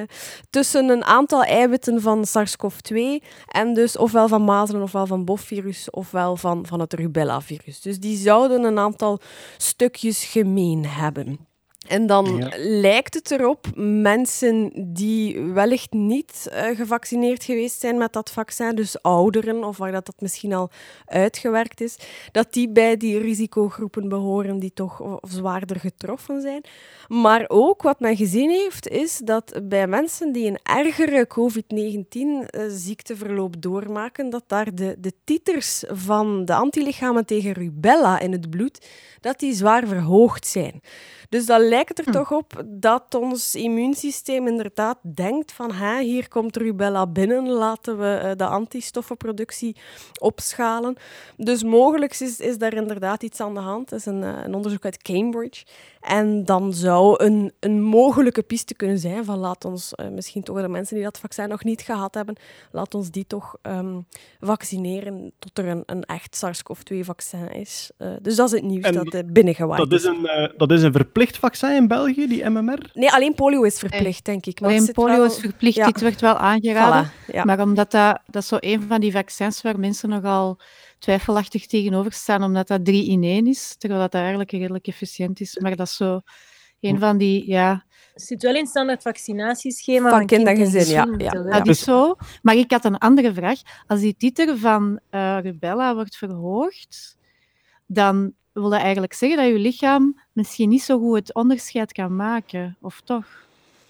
[0.51, 6.37] tussen een aantal eiwitten van SARS-CoV-2 en dus ofwel van mazelen, ofwel van bofvirus, ofwel
[6.37, 7.81] van, van het rubella-virus.
[7.81, 9.19] Dus die zouden een aantal
[9.57, 11.50] stukjes gemeen hebben.
[11.91, 12.49] En dan Ja.
[12.57, 19.03] lijkt het erop, mensen die wellicht niet eh, gevaccineerd geweest zijn met dat vaccin, dus
[19.03, 20.71] ouderen, of waar dat, dat misschien al
[21.07, 21.97] uitgewerkt is,
[22.33, 26.63] dat die bij die risicogroepen behoren die toch zwaarder getroffen zijn.
[27.09, 34.31] Maar ook wat men gezien heeft, is dat bij mensen die een ergere COVID-19-ziekteverloop doormaken,
[34.31, 38.87] dat daar de, de titers van de antilichamen tegen rubella in het bloed,
[39.21, 40.81] dat die zwaar verhoogd zijn.
[41.31, 46.57] Dus dat lijkt er toch op dat ons immuunsysteem inderdaad denkt van hè, hier komt
[46.57, 49.77] rubella binnen, laten we eh, de antistoffenproductie
[50.19, 50.97] opschalen.
[51.37, 53.89] Dus mogelijk is, is daar inderdaad iets aan de hand.
[53.89, 55.65] Dat is een, eh, een onderzoek uit Cambridge.
[56.01, 60.61] En dan zou een, een mogelijke piste kunnen zijn van laat ons eh, misschien toch
[60.61, 62.37] de mensen die dat vaccin nog niet gehad hebben,
[62.73, 64.01] laat ons die toch ehm,
[64.41, 67.91] vaccineren tot er een, een echt SARS-CoV-2-vaccin is.
[67.97, 70.71] Eh, dus dat is het nieuws En dat uh, binnengewaaid Dat is, een, uh, dat
[70.71, 72.91] is een verplicht vaccin in België, die MMR?
[72.95, 74.61] Nee, alleen polio is verplicht, denk ik.
[74.61, 75.25] Maar alleen polio wel...
[75.25, 75.87] is verplicht, ja.
[75.87, 77.11] dit werd wel aangeraden.
[77.11, 77.45] Voilà, ja.
[77.45, 80.59] Maar omdat dat, dat is zo een van die vaccins waar mensen nogal
[81.01, 85.59] twijfelachtig tegenover staan, omdat dat 3 in 1 is, terwijl dat eigenlijk redelijk efficiënt is.
[85.59, 86.21] Maar dat is zo
[86.81, 87.85] een van die, ja...
[88.13, 91.33] Het zit wel in het standaard vaccinatieschema van, van kind en gezin, gezin, ja.
[91.33, 91.59] ja.
[91.59, 92.17] Dat is zo.
[92.43, 93.61] Maar ik had een andere vraag.
[93.87, 97.17] Als die titer van uh, rubella wordt verhoogd,
[97.87, 102.17] dan wil dat eigenlijk zeggen dat je lichaam misschien niet zo goed het onderscheid kan
[102.17, 103.27] maken, of toch?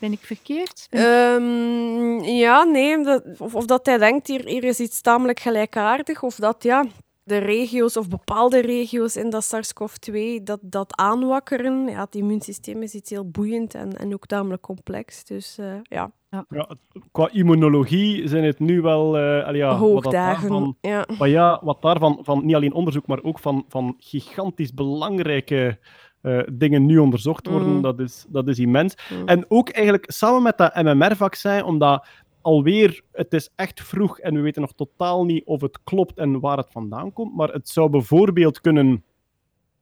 [0.01, 0.87] Ben ik verkeerd?
[0.91, 1.41] Ben ik...
[1.41, 3.03] Um, ja, nee.
[3.03, 6.87] Dat, of, of, dat hij denkt, hier, hier is iets tamelijk gelijkaardig, of dat, ja,
[7.23, 11.89] de regio's of bepaalde regio's in dat SARS-CoV-2 dat, dat aanwakkeren.
[11.89, 15.25] Ja, het immuunsysteem is iets heel boeiend en, en ook tamelijk complex.
[15.25, 16.13] Dus uh, ja.
[16.31, 16.45] Ja.
[16.49, 16.69] ja.
[17.13, 20.49] Qua immunologie zijn het nu wel uh, al ja, hoogdagen.
[20.49, 21.07] Wat daarvan, ja.
[21.19, 25.79] Maar ja, wat daarvan, van, niet alleen onderzoek, maar ook van, van gigantisch belangrijke
[26.23, 27.83] uh, dingen nu onderzocht worden, mm.
[27.83, 28.95] dat, is, dat is immens.
[29.11, 29.29] Mm.
[29.29, 32.07] En ook eigenlijk samen met dat MMR-vaccin, omdat
[32.41, 36.41] alweer, het is echt vroeg en we weten nog totaal niet of het klopt en
[36.41, 39.05] waar het vandaan komt, maar het zou bijvoorbeeld kunnen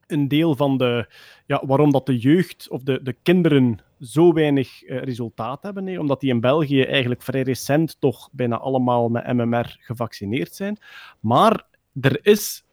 [0.06, 1.08] een deel van de,
[1.46, 6.00] ja, waarom dat de jeugd of de, de kinderen zo weinig uh, resultaat hebben, nee,
[6.00, 10.78] omdat die in België eigenlijk vrij recent toch bijna allemaal met MMR gevaccineerd zijn.
[11.20, 11.66] Maar
[12.00, 12.64] er is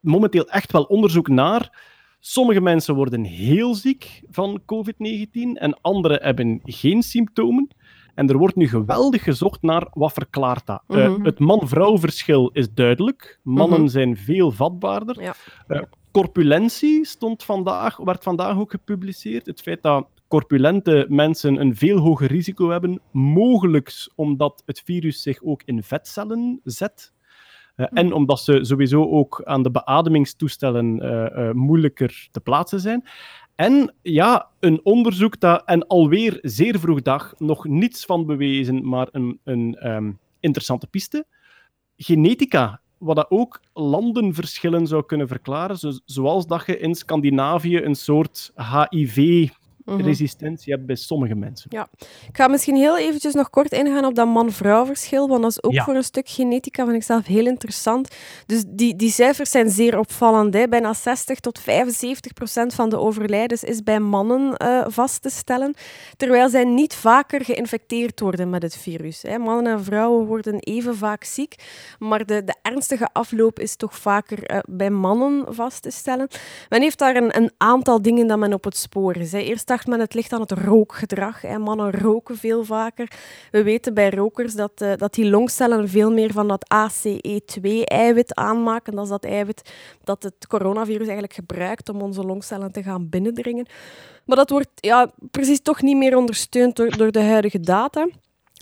[0.00, 1.90] momenteel echt wel onderzoek naar
[2.24, 7.68] Sommige mensen worden heel ziek van COVID-19 en anderen hebben geen symptomen.
[8.14, 10.82] En er wordt nu geweldig gezocht naar wat verklaart dat.
[10.86, 11.18] Mm -hmm.
[11.18, 13.38] uh, het man-vrouw verschil is duidelijk.
[13.42, 13.92] Mannen mm -hmm.
[13.92, 15.22] zijn veel vatbaarder.
[15.22, 15.34] Ja.
[15.68, 19.46] Uh, corpulentie stond vandaag, werd vandaag ook gepubliceerd.
[19.46, 25.42] Het feit dat corpulente mensen een veel hoger risico hebben, mogelijk omdat het virus zich
[25.42, 27.12] ook in vetcellen zet.
[27.76, 27.96] Uh, mm.
[27.96, 33.04] En omdat ze sowieso ook aan de beademingstoestellen uh, uh, moeilijker te plaatsen zijn.
[33.54, 39.08] En ja, een onderzoek dat, en alweer zeer vroeg dag, nog niets van bewezen, maar
[39.10, 41.26] een, een um, interessante piste.
[41.96, 47.94] Genetica, wat dat ook landenverschillen zou kunnen verklaren, zo, zoals dat je in Scandinavië een
[47.94, 49.48] soort HIV
[49.84, 51.66] resistentie hebt bij sommige mensen.
[51.70, 51.88] Ja.
[52.28, 55.62] Ik ga misschien heel eventjes nog kort ingaan op dat man-vrouw verschil, want dat is
[55.62, 55.84] ook ja.
[55.84, 58.14] voor een stuk genetica vind ik zelf heel interessant.
[58.46, 60.54] Dus die, die cijfers zijn zeer opvallend.
[60.54, 60.68] Hè.
[60.68, 65.74] Bijna 60 tot 75 procent van de overlijdens is bij mannen uh, vast te stellen,
[66.16, 69.22] terwijl zij niet vaker geïnfecteerd worden met het virus.
[69.22, 69.38] Hè.
[69.38, 71.54] Mannen en vrouwen worden even vaak ziek,
[71.98, 76.28] maar de, de ernstige afloop is toch vaker uh, bij mannen vast te stellen.
[76.68, 79.32] Men heeft daar een, een aantal dingen dat men op het spoor is.
[79.32, 79.38] Hè.
[79.38, 81.40] Eerst dacht het ligt aan het rookgedrag.
[81.40, 81.58] Hè.
[81.58, 83.10] Mannen roken veel vaker.
[83.50, 88.94] We weten bij rokers dat, uh, dat die longcellen veel meer van dat ACE2-eiwit aanmaken.
[88.94, 89.72] Dat is dat eiwit
[90.04, 93.66] dat het coronavirus eigenlijk gebruikt om onze longcellen te gaan binnendringen.
[94.24, 98.08] Maar dat wordt ja, precies toch niet meer ondersteund door, door de huidige data.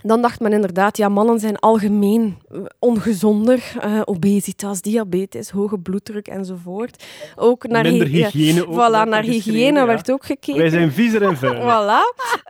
[0.03, 2.37] Dan dacht men inderdaad, ja, mannen zijn algemeen
[2.79, 3.73] ongezonder.
[3.85, 7.03] Uh, obesitas, diabetes, hoge bloeddruk enzovoort.
[7.35, 8.67] Ook naar Minder hygiëne.
[8.67, 9.85] Ook voilà, naar hygiëne ja.
[9.85, 10.61] werd ook gekeken.
[10.61, 11.53] Wij zijn viezer en vuil.
[11.71, 12.01] voilà.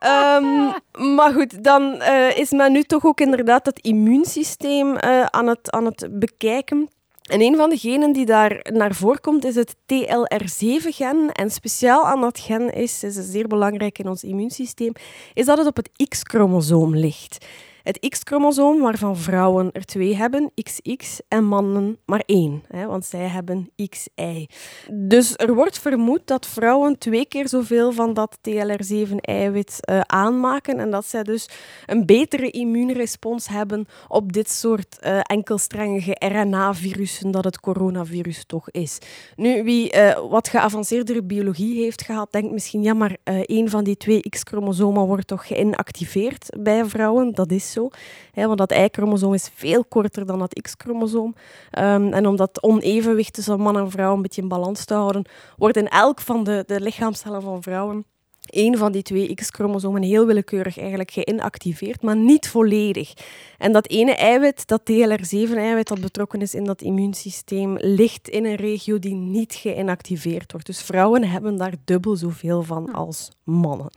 [0.06, 0.74] Um,
[1.16, 5.72] maar goed, dan uh, is men nu toch ook inderdaad het immuunsysteem uh, aan, het,
[5.72, 6.90] aan het bekijken.
[7.32, 11.32] En een van degenen die daar naar voorkomt is het TLR7-gen.
[11.32, 14.92] En speciaal aan dat gen is, is zeer belangrijk in ons immuunsysteem,
[15.34, 17.46] is dat het op het X-chromosoom ligt.
[17.84, 23.28] Het X-chromosoom, waarvan vrouwen er twee hebben, XX, en mannen maar één, hè, want zij
[23.28, 24.48] hebben XY.
[24.92, 30.92] Dus er wordt vermoed dat vrouwen twee keer zoveel van dat TLR7-eiwit uh, aanmaken en
[30.92, 31.50] dat zij dus
[31.86, 38.98] een betere immuunrespons hebben op dit soort uh, enkelstrengige RNA-virussen dat het coronavirus toch is.
[39.36, 43.98] Nu, wie uh, wat geavanceerdere biologie heeft gehad, denkt misschien, ja, maar een van die
[43.98, 47.34] twee X-chromosomen wordt toch geïnactiveerd bij vrouwen?
[47.34, 47.90] Dat is zo,
[48.32, 51.36] hè, want dat Y-chromosoom is veel korter dan dat X-chromosoom.
[51.80, 55.26] Um, en om dat onevenwicht tussen man en vrouw een beetje in balans te houden,
[55.58, 58.06] wordt in elk van de, de lichaamcellen van vrouwen
[58.52, 63.14] één van die twee X-chromosomen heel willekeurig eigenlijk geïnactiveerd, maar niet volledig.
[63.58, 68.56] En dat ene eiwit, dat TLR7-eiwit dat betrokken is in dat immuunsysteem, ligt in een
[68.56, 70.68] regio die niet geïnactiveerd wordt.
[70.68, 73.92] Dus vrouwen hebben daar dubbel zoveel van als mannen.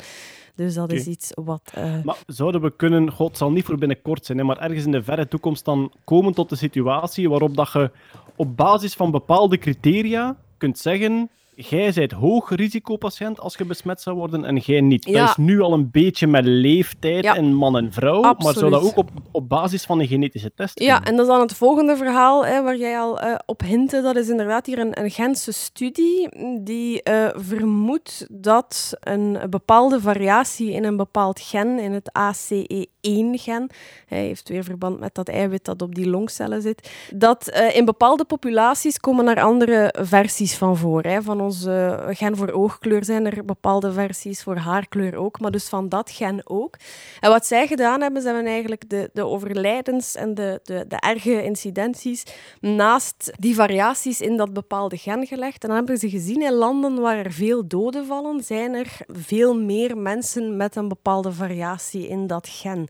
[0.57, 1.70] Dus dat is iets wat...
[1.74, 4.84] eh, Maar zouden we kunnen, god, het zal niet voor binnenkort zijn, hè, maar ergens
[4.84, 7.90] in de verre toekomst dan komen tot de situatie waarop dat je
[8.36, 14.16] op basis van bepaalde criteria kunt zeggen, jij bent hoog risicopatiënt als je besmet zou
[14.16, 15.05] worden en jij niet.
[15.05, 15.20] Ja.
[15.20, 17.36] Dat is nu al een beetje met leeftijd Ja.
[17.36, 20.80] en man en vrouw, maar zou dat ook op, op basis van een genetische test
[20.80, 24.02] Ja, en dat is dan het volgende verhaal hè, waar jij al eh, op hintte.
[24.02, 26.28] Dat is inderdaad hier een, een Gentse studie
[26.61, 33.70] die eh, vermoedt dat een bepaalde variatie in een bepaald gen, in het ACE1-gen,
[34.07, 37.84] hij heeft weer verband met dat eiwit dat op die longcellen zit, dat eh, in
[37.84, 41.02] bepaalde populaties komen er andere versies van voor.
[41.02, 41.22] Hè.
[41.22, 45.88] Van onze gen voor oogkleur zijn er bepaalde versies, voor haarkleur ook, maar dus van
[45.88, 46.76] dat gen ook.
[47.20, 50.97] En wat zij gedaan hebben, ze hebben eigenlijk de, de overlijdens en de, de, de
[50.97, 52.22] erge incidenties
[52.61, 55.62] naast die variaties in dat bepaalde gen gelegd.
[55.62, 59.59] En dan hebben ze gezien in landen waar er veel doden vallen, zijn er veel
[59.59, 62.88] meer mensen met een bepaalde variatie in dat gen.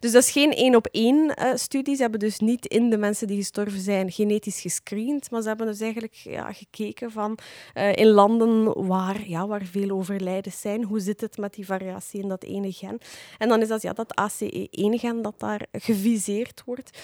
[0.00, 1.94] Dus dat is geen één op één eh, studie.
[1.94, 5.66] Ze hebben dus niet in de mensen die gestorven zijn genetisch gescreend, maar ze hebben
[5.66, 7.38] dus eigenlijk ja, gekeken van
[7.74, 12.22] eh, in landen waar, ja, waar veel overlijdens zijn, hoe zit het met die variatie
[12.22, 12.98] in dat ene gen?
[13.38, 16.98] En dan is dat ja, dat ACE1-gen dat daar geviseerd wordt.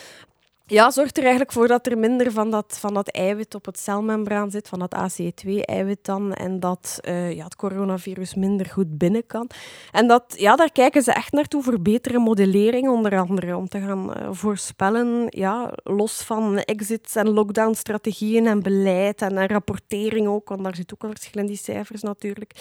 [0.68, 3.78] Ja, zorgt er eigenlijk voor dat er minder van dat, van dat eiwit op het
[3.78, 9.26] celmembraan zit, van dat ACE2-eiwit dan, en dat eh, ja, het coronavirus minder goed binnen
[9.26, 9.50] kan.
[9.92, 13.80] En dat, ja, daar kijken ze echt naartoe voor betere modellering, onder andere, om te
[13.80, 20.48] gaan eh, voorspellen, ja, los van exits en lockdown-strategieën en beleid en, en rapportering ook,
[20.48, 22.52] want daar zit ook een verschil in die cijfers natuurlijk,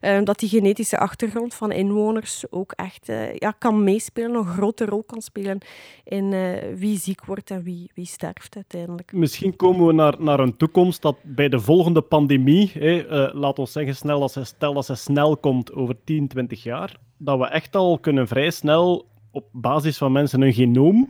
[0.00, 5.02] eh, dat die genetische achtergrond van inwoners ook echt ja, kan meespelen, een grote rol
[5.02, 5.58] kan spelen
[6.04, 6.30] in
[6.76, 9.12] wie ziek wordt wie, sterft uiteindelijk.
[9.12, 13.72] Misschien komen we naar, naar een toekomst dat bij de volgende pandemie, eh, laat ons
[13.72, 17.46] zeggen, snel als ze, stel dat ze snel komt over 10, 20 jaar, dat we
[17.46, 21.08] echt al kunnen vrij snel op basis van mensen een genoom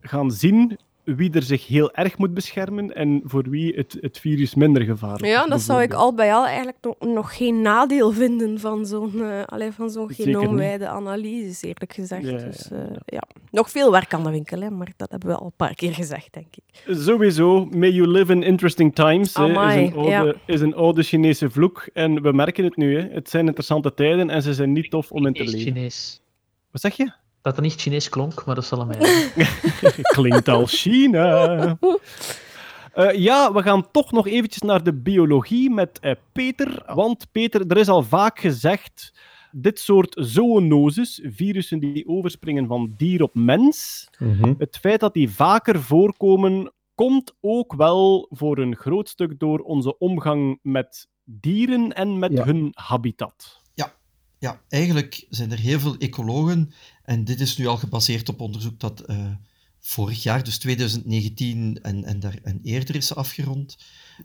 [0.00, 0.78] gaan zien
[1.16, 5.24] wie er zich heel erg moet beschermen en voor wie het, het virus minder gevaarlijk
[5.24, 5.30] is.
[5.30, 9.46] Ja, dat zou ik al bij al eigenlijk nog, nog geen nadeel vinden van zo'n
[9.46, 12.24] allee, van zo'n genoomwijde analyses, eerlijk gezegd.
[12.24, 13.22] Ja, dus, eh, ja.
[13.50, 15.94] Nog veel werk aan de winkel, hè, maar dat hebben we al een paar keer
[15.94, 16.96] gezegd, denk ik.
[16.96, 20.34] Sowieso, may you live in interesting times hè, is, een oude, ja.
[20.46, 21.88] is een oude Chinese vloek.
[21.92, 22.98] En we merken het nu.
[22.98, 23.08] Hè.
[23.08, 25.58] Het zijn interessante tijden en ze zijn niet tof om in te leven.
[25.58, 26.20] Chinees.
[26.70, 27.12] Wat zeg je?
[27.42, 30.02] Dat het niet Chinees klonk, maar dat zal aan mij liggen.
[30.14, 31.78] Klinkt als China.
[32.92, 36.82] Eh, ja, we gaan toch nog eventjes naar de biologie met eh, Peter.
[36.94, 39.14] Want Peter, er is al vaak gezegd,
[39.52, 44.54] dit soort zoonoses, virussen die overspringen van dier op mens, Mhm.
[44.58, 49.98] het feit dat die vaker voorkomen, komt ook wel voor een groot stuk door onze
[49.98, 52.44] omgang met dieren en met Ja.
[52.44, 53.60] hun habitat.
[53.74, 53.92] Ja,
[54.38, 56.72] ja, eigenlijk zijn er heel veel ecologen,
[57.10, 59.26] en dit is nu al gebaseerd op onderzoek dat eh,
[59.80, 63.78] vorig jaar, dus 2019 en, en, daar, en eerder is afgerond.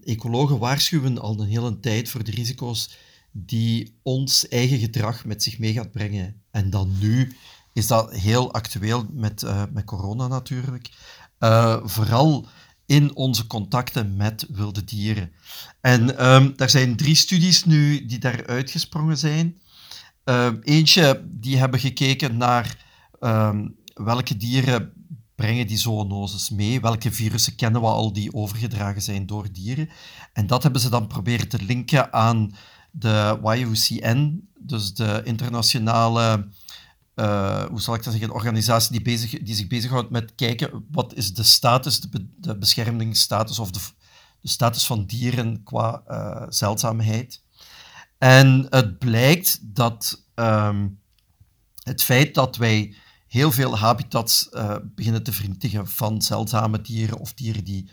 [0.04, 2.96] Ecologen waarschuwen al een hele tijd voor de risico's
[3.32, 6.42] die ons eigen gedrag met zich mee gaat brengen.
[6.52, 7.36] En dan nu
[7.74, 10.90] is dat heel actueel met, eh, met corona natuurlijk.
[11.38, 12.48] Eh, vooral
[12.86, 15.32] in onze contacten met wilde dieren.
[15.82, 19.62] En ehm daar zijn drie studies nu die daar uitgesprongen zijn.
[20.26, 22.86] Ehm, eentje, die hebben gekeken naar
[23.20, 24.94] ehm, welke dieren
[25.36, 29.90] brengen die zoonoses mee, welke virussen kennen we al die overgedragen zijn door dieren.
[30.34, 32.56] En dat hebben ze dan proberen te linken aan
[32.92, 36.48] de YUCN, dus de internationale,
[37.16, 41.14] eh, hoe zal ik dat zeggen, organisatie die, bezig, die zich bezighoudt met kijken wat
[41.14, 43.80] is de status, de, be- de beschermingsstatus of de,
[44.42, 47.44] de status van dieren qua eh, zeldzaamheid.
[48.26, 50.88] En het blijkt dat ehm,
[51.84, 52.96] het feit dat wij
[53.28, 57.90] heel veel habitats eh, beginnen te vernietigen van zeldzame dieren of dieren die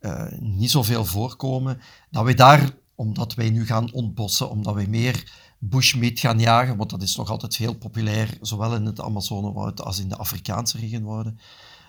[0.00, 5.32] eh, niet zoveel voorkomen, dat wij daar, omdat wij nu gaan ontbossen, omdat wij meer
[5.58, 9.98] bushmeat gaan jagen, want dat is nog altijd heel populair, zowel in het Amazonewoud als
[10.00, 11.38] in de Afrikaanse regenwouden,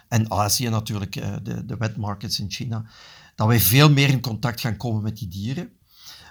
[0.07, 2.85] en Azië natuurlijk, eh, de, de wet markets in China,
[3.35, 5.77] dat wij veel meer in contact gaan komen met die dieren.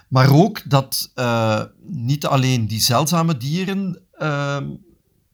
[0.09, 4.69] Maar ook dat eh, niet alleen die zeldzame dieren ehm,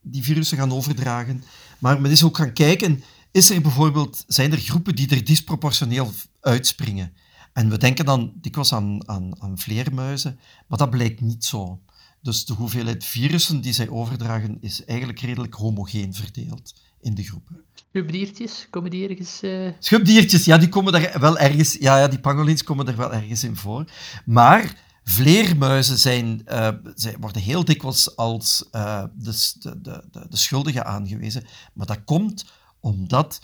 [0.02, 1.44] die virussen gaan overdragen,
[1.80, 6.12] maar men is ook gaan kijken, is er bijvoorbeeld, zijn er groepen die er disproportioneel
[6.42, 7.14] uitspringen?
[7.54, 11.82] En we denken dan dikwijls aan, aan, aan vleermuizen, maar dat blijkt niet zo.
[12.22, 17.64] Dus de hoeveelheid virussen die zij overdragen is eigenlijk redelijk homogeen verdeeld in de groepen.
[17.96, 19.42] Schubdiertjes, komen die ergens...
[19.42, 21.74] eh, Schubdiertjes, ja, die komen daar wel ergens...
[21.80, 23.86] Ja, ja, die pangolins komen er wel ergens in voor.
[24.26, 29.82] Maar vleermuizen zijn, eh, zij worden heel dikwijls als eh, de, de,
[30.12, 31.46] de, de schuldige aangewezen.
[31.74, 32.46] Maar dat komt
[32.80, 33.42] omdat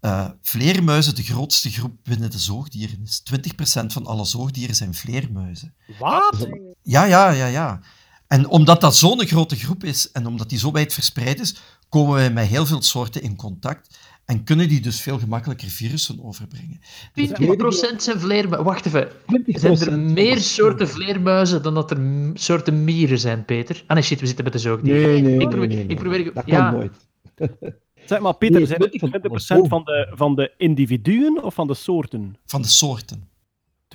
[0.00, 3.22] eh, vleermuizen de grootste groep binnen de zoogdieren is.
[3.82, 5.74] 20% van alle zoogdieren zijn vleermuizen.
[5.98, 6.48] Wat?
[6.82, 7.80] Ja, ja, ja, ja.
[8.32, 11.54] En omdat dat zo'n grote groep is en omdat die zo wijd verspreid is,
[11.88, 16.24] komen wij met heel veel soorten in contact en kunnen die dus veel gemakkelijker virussen
[16.24, 16.80] overbrengen.
[16.80, 18.64] 20% zijn vleermuizen.
[18.64, 19.08] Wacht even.
[19.46, 23.84] Zijn er meer soorten vleermuizen dan dat er soorten mieren zijn, Peter?
[23.86, 25.02] Ah nee, shit, we zitten met de zoogdieren.
[25.02, 25.86] Nee, nee, ik nee, probeer, nee, nee.
[25.86, 27.08] Ik probeer, Dat ja, kan nooit.
[28.10, 31.66] Zeg maar, Peter, Nee, zijn het 20% 20% van de, van de individuen of van
[31.66, 32.36] de soorten?
[32.46, 33.28] Van de soorten.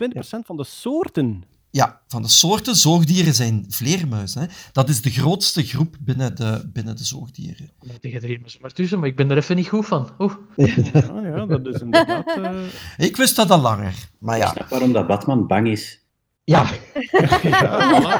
[0.04, 1.44] 20% van de soorten?
[1.76, 4.42] Ja, van de soorten zoogdieren zijn vleermuizen.
[4.42, 4.48] Hè.
[4.72, 7.72] Dat is de grootste groep binnen de, binnen de zoogdieren.
[8.00, 10.10] Ik er hier maar tussen, maar ik ben er even niet goed van.
[10.20, 10.34] Oeh.
[10.56, 12.38] Ja, ja, dat is inderdaad...
[12.38, 12.54] eh,
[13.08, 14.46] Ik wist dat al langer, maar ja.
[14.46, 16.04] Ik snap waarom dat Batman bang is.
[16.44, 16.66] Ja.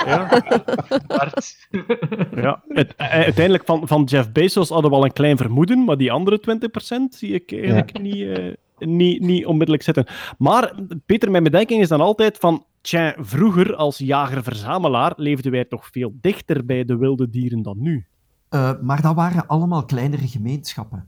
[0.06, 0.42] ja.
[2.36, 5.98] Ja, het, eh, uiteindelijk van, van Jeff Bezos hadden we al een klein vermoeden, maar
[5.98, 6.40] die andere
[7.12, 10.06] 20% zie ik eigenlijk niet, eh, niet, niet onmiddellijk zitten.
[10.38, 10.74] Maar
[11.06, 16.14] Peter, mijn bedenking is dan altijd van, tja, vroeger als jager-verzamelaar leefden wij toch veel
[16.22, 18.06] dichter bij de wilde dieren dan nu.
[18.50, 21.08] Eh, maar dat waren allemaal kleinere gemeenschappen.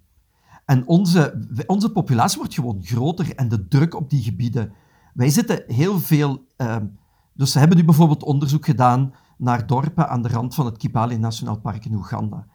[0.65, 4.73] En onze, onze populatie wordt gewoon groter en de druk op die gebieden.
[5.13, 6.45] Wij zitten heel veel.
[6.55, 6.85] ehm,
[7.33, 11.17] dus ze hebben nu bijvoorbeeld onderzoek gedaan naar dorpen aan de rand van het Kibale
[11.17, 12.47] Nationaal Park in Oeganda.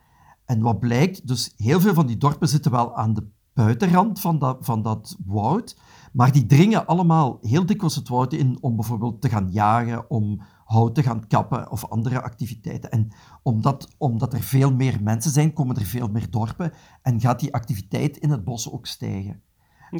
[0.45, 4.39] En wat blijkt, dus heel veel van die dorpen zitten wel aan de buitenrand van
[4.39, 5.77] dat, van dat woud,
[6.13, 10.43] maar die dringen allemaal heel dikwijls het woud in om bijvoorbeeld te gaan jagen, om
[10.65, 12.91] hout te gaan kappen of andere activiteiten.
[12.91, 17.41] En omdat, omdat er veel meer mensen zijn, komen er veel meer dorpen en gaat
[17.41, 19.43] die activiteit in het bos ook stijgen.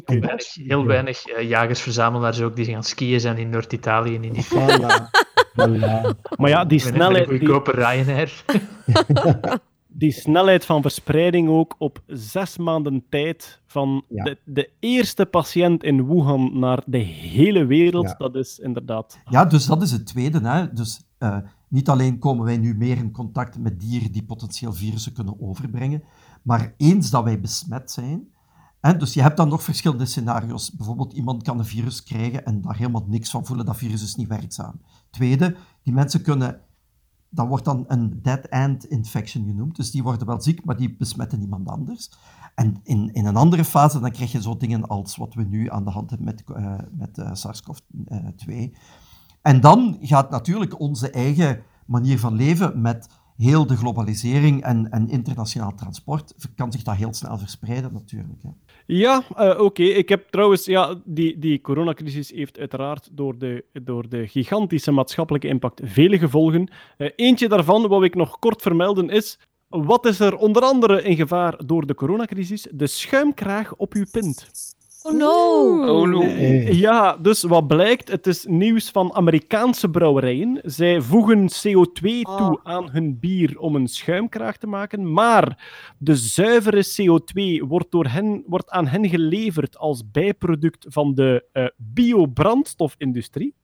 [0.05, 4.43] En Weinig, heel weinig eh, jagers-verzamelaars ook die gaan skiën zijn in Noord-Italië en in
[4.43, 5.09] Voilà.
[5.61, 6.17] Voilà.
[6.37, 7.29] Maar ja, die een- snelheid...
[7.29, 8.43] Een die- goedkope Ryanair.
[9.93, 14.23] die snelheid van verspreiding ook op zes maanden tijd van Ja.
[14.23, 18.15] de, de eerste patiënt in Wuhan naar de hele wereld, Ja.
[18.17, 19.19] dat is inderdaad...
[19.29, 20.39] Ja, dus dat is het tweede.
[20.39, 20.73] Hè.
[20.73, 21.37] Dus eh,
[21.67, 26.03] niet alleen komen wij nu meer in contact met dieren die potentieel virussen kunnen overbrengen,
[26.41, 28.27] maar eens dat wij besmet zijn,
[28.81, 30.71] hè, dus je hebt dan nog verschillende scenario's.
[30.75, 34.15] Bijvoorbeeld iemand kan een virus krijgen en daar helemaal niks van voelen, dat virus is
[34.15, 34.81] niet werkzaam.
[35.09, 36.61] Tweede, die mensen kunnen,
[37.33, 41.39] dat wordt dan een dead-end infection genoemd, dus die worden wel ziek, maar die besmetten
[41.39, 42.11] niemand anders.
[42.55, 45.69] En in, in een andere fase, dan krijg je zo dingen als wat we nu
[45.69, 48.77] aan de hand hebben met, eh, met eh, SARS-CoV-2.
[49.41, 55.09] En dan gaat natuurlijk onze eigen manier van leven met heel de globalisering en, en
[55.09, 58.41] internationaal transport, kan zich dat heel snel verspreiden natuurlijk.
[58.85, 59.83] Ja, eh, oké.
[59.83, 65.47] Ik heb trouwens, ja, die, die coronacrisis heeft uiteraard door de, door de gigantische maatschappelijke
[65.47, 66.71] impact vele gevolgen.
[66.97, 69.39] Eh, eentje daarvan, wat ik nog kort vermelden, is.
[69.67, 72.67] Wat is er onder andere in gevaar door de coronacrisis?
[72.71, 74.72] De schuimkraag op uw pint.
[75.05, 76.21] Oh no!
[76.21, 80.59] Eh, Ja, dus wat blijkt, het is nieuws van Amerikaanse brouwerijen.
[80.63, 82.01] Zij voegen CO2
[82.37, 85.63] toe aan hun bier om een schuimkraag te maken, maar
[85.97, 91.65] de zuivere CO2 wordt, door hen, wordt aan hen geleverd als bijproduct van de eh,
[91.77, 93.55] biobrandstofindustrie.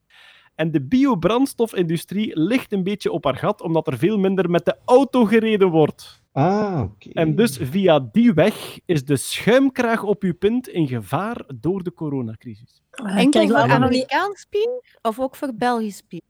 [0.55, 4.77] En de biobrandstofindustrie ligt een beetje op haar gat, omdat er veel minder met de
[4.85, 6.23] auto gereden wordt.
[6.39, 7.09] Ah, oké.
[7.13, 11.93] En dus via die weg is de schuimkraag op uw pint in gevaar door de
[11.93, 12.81] coronacrisis.
[12.91, 16.21] Enkel krijgen we voor Amerikaans bier of ook voor Belgisch bier?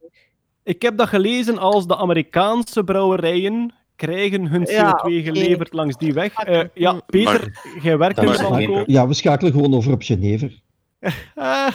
[0.63, 5.21] Ik heb dat gelezen als de Amerikaanse brouwerijen krijgen hun CO2 Ja, oké.
[5.21, 6.33] geleverd langs die weg.
[6.33, 8.83] Eh, ja, Peter, jij werkt in landbouw.
[8.85, 10.59] Ja, we schakelen gewoon over op Genever.
[11.35, 11.73] Ah,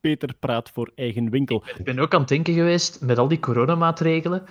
[0.00, 1.62] Peter praat voor eigen winkel.
[1.78, 4.42] Ik ben ook aan het denken geweest, met al die coronamaatregelen,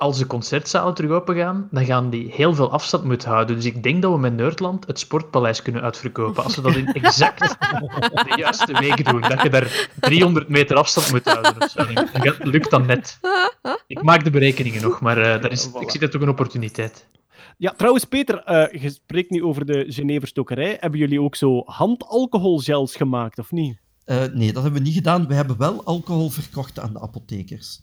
[0.00, 3.56] als de concertzalen terug open gaan, dan gaan die heel veel afstand moeten houden.
[3.56, 6.44] Dus ik denk dat we met Nerdland het Sportpaleis kunnen uitverkopen.
[6.44, 9.20] Als we dat in exact de juiste week doen.
[9.20, 11.54] Dat je daar 300 meter afstand moet houden.
[11.58, 11.84] Of zo.
[12.22, 13.18] Dat lukt dan net.
[13.86, 17.06] Ik maak de berekeningen nog, maar eh, daar is, ik zie dat ook een opportuniteit.
[17.56, 20.76] Ja, trouwens, Peter, eh, je spreekt nu over de Geneverstokerij.
[20.80, 23.78] Hebben jullie ook zo handalcoholgels gemaakt, of niet?
[24.04, 25.26] Eh, nee, dat hebben we niet gedaan.
[25.26, 27.80] We hebben wel alcohol verkocht aan de apothekers.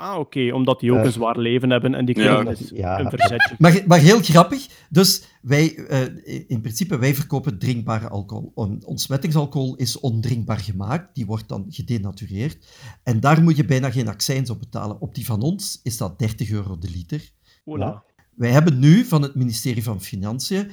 [0.00, 2.70] Ah, oké, omdat die ook Eh, een zwaar leven hebben en die ja, krijgen dus
[2.74, 2.98] ja.
[3.00, 3.54] een verzetje.
[3.58, 4.66] Maar, maar heel grappig.
[4.90, 6.00] Dus wij, eh,
[6.46, 8.52] in principe, wij verkopen drinkbare alcohol.
[8.54, 11.14] On- Ontsmettingsalcohol is ondrinkbaar gemaakt.
[11.14, 12.66] Die wordt dan gedenatureerd.
[13.02, 15.00] En daar moet je bijna geen accijns op betalen.
[15.00, 17.30] Op die van ons is dat 30 euro de liter.
[17.60, 18.08] Voilà.
[18.34, 20.70] Wij hebben nu van het ministerie van Financiën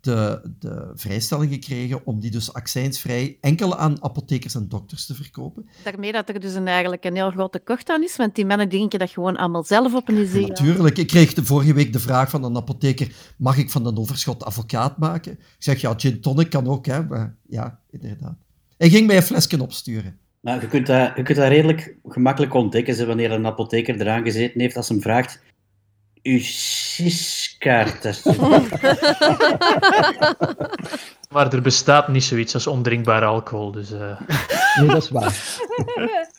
[0.00, 5.68] de, de vrijstelling gekregen om die dus accijnsvrij enkel aan apothekers en dokters te verkopen.
[5.84, 8.68] Daarmee dat er dus een, eigenlijk een heel groot tekort aan is, want die mannen
[8.68, 10.46] drinken dat gewoon allemaal zelf op een zee.
[10.46, 10.98] Natuurlijk.
[10.98, 14.44] Ik kreeg de vorige week de vraag van een apotheker: mag ik van een overschot
[14.44, 15.32] advocaat maken?
[15.32, 17.04] Ik zeg ja, gin tonic kan ook, hè.
[17.04, 18.36] Maar ja, inderdaad.
[18.76, 20.18] Hij ging mij een flesje opsturen.
[20.40, 24.22] Nou, je, kunt dat, je kunt dat redelijk gemakkelijk ontdekken ze, wanneer een apotheker eraan
[24.22, 25.42] gezeten heeft als hem vraagt.
[26.22, 28.80] Uw siskaart, alsjeblieft."
[31.30, 33.72] Maar er bestaat niet zoiets als ondrinkbare alcohol.
[33.72, 34.20] Dus, eh.
[34.80, 35.36] Nee, dat is waar.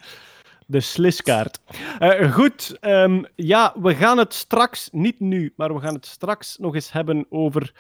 [0.66, 1.60] De sliskaart.
[2.00, 6.58] Eh, goed, ehm, ja, we gaan het straks, niet nu, maar we gaan het straks
[6.58, 7.72] nog eens hebben over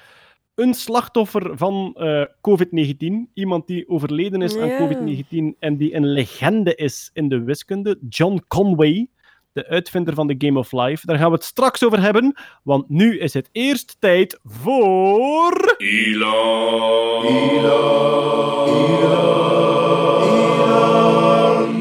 [0.55, 3.31] een slachtoffer van eh, COVID-19.
[3.33, 4.77] Iemand die overleden is aan Ja.
[4.77, 7.97] COVID-19 en die een legende is in de wiskunde.
[8.09, 9.07] John Conway,
[9.53, 11.05] de uitvinder van de Game of Life.
[11.05, 15.75] Daar gaan we het straks over hebben, want nu is het eerst tijd voor...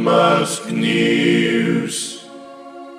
[0.02, 2.26] Musk Nieuws.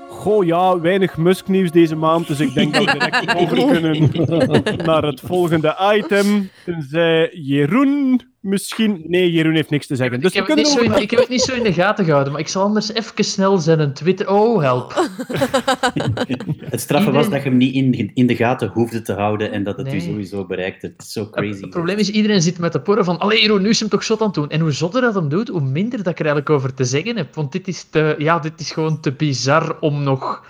[0.09, 4.09] Goh, ja, weinig Musk-nieuws deze maand, dus ik denk dat we direct over kunnen
[4.89, 6.49] naar het volgende item.
[6.65, 9.03] Tenzij Jeroen misschien...
[9.07, 10.19] Nee, Jeroen heeft niks te zeggen.
[10.19, 11.53] Dus Ik heb, we het kunnen niet zo in, over- ik heb het niet zo
[11.55, 14.29] in de gaten gehouden, maar ik zal anders even snel zijn Twitter...
[14.29, 14.93] Oh, help.
[16.69, 19.63] Het straffe was dat je hem niet in, in de gaten hoefde te houden en
[19.63, 19.99] dat het u Nee.
[19.99, 20.87] sowieso bereikte.
[20.87, 21.61] Het is zo crazy.
[21.61, 24.03] Het probleem is, iedereen zit met de porren van allee, Jeroen, nu is hem toch
[24.03, 24.49] zot aan het doen.
[24.49, 27.17] En hoe zotter dat hem doet, hoe minder dat ik er eigenlijk over te zeggen
[27.17, 27.35] heb.
[27.35, 30.45] Want dit is, te, ja, dit is gewoon te bizar om nog...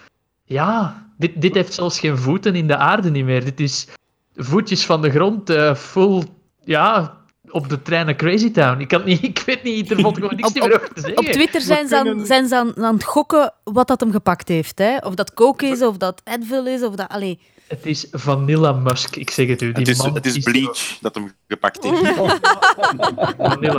[0.46, 3.44] Ja, dit, dit heeft zelfs geen voeten in de aarde niet meer.
[3.44, 3.88] Dit is
[4.36, 6.24] voetjes van de grond, eh, full...
[6.64, 7.18] Ja,
[7.52, 8.80] op de trein naar Crazy Town.
[8.80, 11.18] Ik, kan niet, ik weet niet, er valt gewoon niks meer over te zeggen.
[11.18, 14.48] Op Twitter zijn ze, aan, zijn ze aan, aan het gokken wat dat hem gepakt
[14.48, 14.80] heeft.
[14.80, 14.98] Hè?
[14.98, 17.10] Of dat coke is, of dat Advil is, of dat...
[17.10, 17.40] Allee.
[17.70, 19.66] Het is Vanilla Musk, ik zeg het u.
[19.72, 22.02] Die Het is, man het is Bleach dat hem gepakt heeft.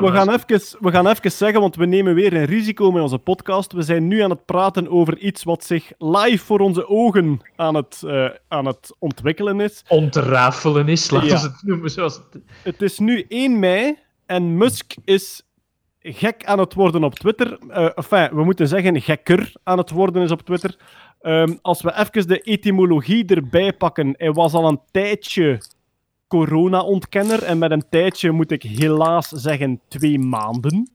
[0.01, 3.19] We gaan, even, we gaan even zeggen, want we nemen weer een risico met onze
[3.19, 3.73] podcast.
[3.73, 7.75] We zijn nu aan het praten over iets wat zich live voor onze ogen aan
[7.75, 9.83] het, eh, aan het ontwikkelen is.
[9.89, 11.37] Ontrafelen is, laten Ja.
[11.37, 12.43] we het noemen zoals het...
[12.63, 15.43] Het is nu 1 mei en Musk is
[16.01, 17.59] gek aan het worden op Twitter.
[17.69, 20.77] Eh enfin, we moeten zeggen gekker aan het worden is op Twitter.
[21.21, 24.15] Ehm, als we even de etymologie erbij pakken.
[24.17, 25.61] Hij was al een tijdje
[26.27, 27.43] corona-ontkenner.
[27.43, 30.91] En met een tijdje moet ik helaas zeggen twee maanden.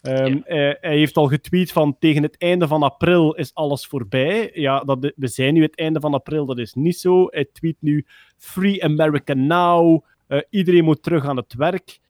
[0.00, 4.50] Ehm, hij, hij heeft al getweet van tegen het einde van april is alles voorbij.
[4.54, 7.26] Ja, dat, we zijn nu het einde van april, dat is niet zo.
[7.30, 8.06] Hij tweet nu
[8.36, 10.04] Free America Now.
[10.26, 12.00] Eh, iedereen moet terug aan het werk.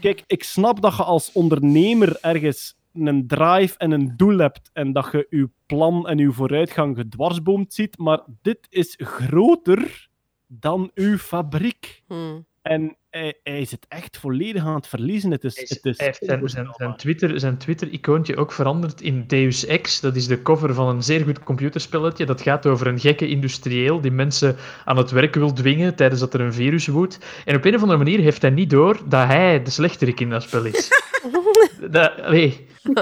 [0.00, 4.92] Kijk, ik snap dat je als ondernemer ergens een drive en een doel hebt en
[4.92, 10.08] dat je je plan en je vooruitgang gedwarsboomd ziet, maar dit is groter
[10.46, 12.02] dan uw fabriek.
[12.06, 12.46] Hmm.
[12.62, 15.30] En hij, hij is het echt volledig aan het verliezen.
[15.30, 19.24] Het is, het is Hij heeft zijn, zijn, zijn Twitter- zijn Twitter-icoontje ook veranderd in
[19.26, 20.00] Deus Ex.
[20.00, 22.26] Dat is de cover van een zeer goed computerspelletje.
[22.26, 26.34] Dat gaat over een gekke industrieel die mensen aan het werk wil dwingen tijdens dat
[26.34, 27.18] er een virus woedt.
[27.44, 30.30] En op een of andere manier heeft hij niet door dat hij de slechterik in
[30.30, 30.88] dat spel is.
[31.90, 32.66] dat, allee.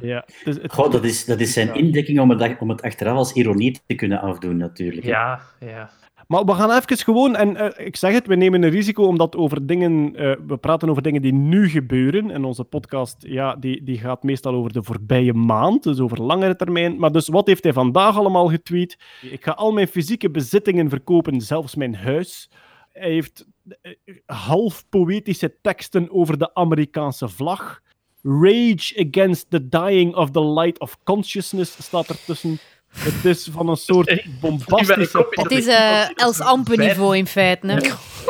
[0.00, 3.32] Ja, het- Goh, dat is, dat is zijn indekking om het, om het achteraf als
[3.32, 5.06] ironie te kunnen afdoen, natuurlijk.
[5.06, 5.90] Ja, ja.
[6.26, 9.36] Maar we gaan even gewoon, en eh, ik zeg het, we nemen een risico omdat
[9.36, 12.30] over dingen, eh, we praten over dingen die nu gebeuren.
[12.30, 16.56] En onze podcast, ja, die, die gaat meestal over de voorbije maand, dus over langere
[16.56, 16.98] termijn.
[16.98, 18.98] Maar dus wat heeft hij vandaag allemaal getweet?
[19.22, 22.50] Ik ga al mijn fysieke bezittingen verkopen, zelfs mijn huis.
[22.92, 23.46] Hij heeft
[23.80, 23.92] eh,
[24.26, 27.80] half poëtische teksten over de Amerikaanse vlag.
[28.22, 32.58] Rage against the dying of the light of consciousness staat ertussen.
[32.90, 35.26] Het is van een soort bombastische...
[35.30, 37.66] Het is eh Els Ampe-niveau in feite.
[37.66, 37.76] Hè?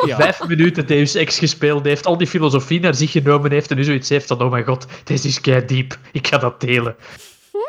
[0.05, 0.15] Ja.
[0.21, 3.83] Vijf minuten Deus Ex gespeeld heeft, al die filosofie naar zich genomen heeft en nu
[3.83, 6.95] zoiets heeft van, oh mijn god, dit is kei diep, ik ga dat delen.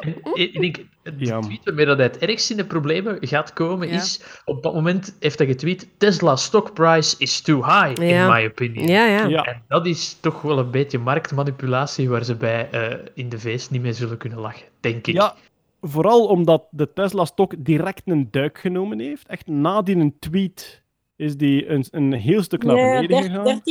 [0.01, 3.89] En ik denk, de tweet waarmee dat hij het ergst in de problemen gaat komen
[3.89, 3.95] Ja.
[3.95, 8.25] is, op dat moment heeft hij getweet, Tesla stock price is too high, Ja.
[8.25, 8.87] in my opinion.
[8.87, 9.27] Ja, ja.
[9.27, 9.45] Ja.
[9.45, 13.71] En dat is toch wel een beetje marktmanipulatie waar ze bij eh, in de feest
[13.71, 15.15] niet mee zullen kunnen lachen, denk ik.
[15.15, 15.35] Ja,
[15.81, 19.27] vooral omdat de Tesla-stok direct een duik genomen heeft.
[19.29, 20.83] Echt na die een tweet
[21.17, 23.63] is die een, een heel stuk naar Ja, beneden der- gegaan.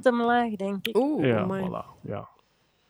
[0.00, 0.96] 13% omlaag, denk ik.
[0.96, 1.64] Oeh, Ja, amai.
[1.68, 2.08] voilà.
[2.08, 2.28] Ja.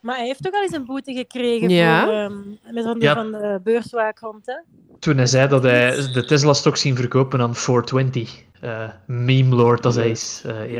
[0.02, 2.04] Maar hij heeft toch al eens een boete gekregen Ja.
[2.04, 3.14] voor, ehm, met van de, Ja.
[3.14, 4.54] van de beurswaakhond, hè?
[4.98, 8.42] Toen hij zei dat hij de Tesla-stok ging verkopen aan 420.
[8.60, 10.42] eh meme lord als hij is.
[10.46, 10.78] eh.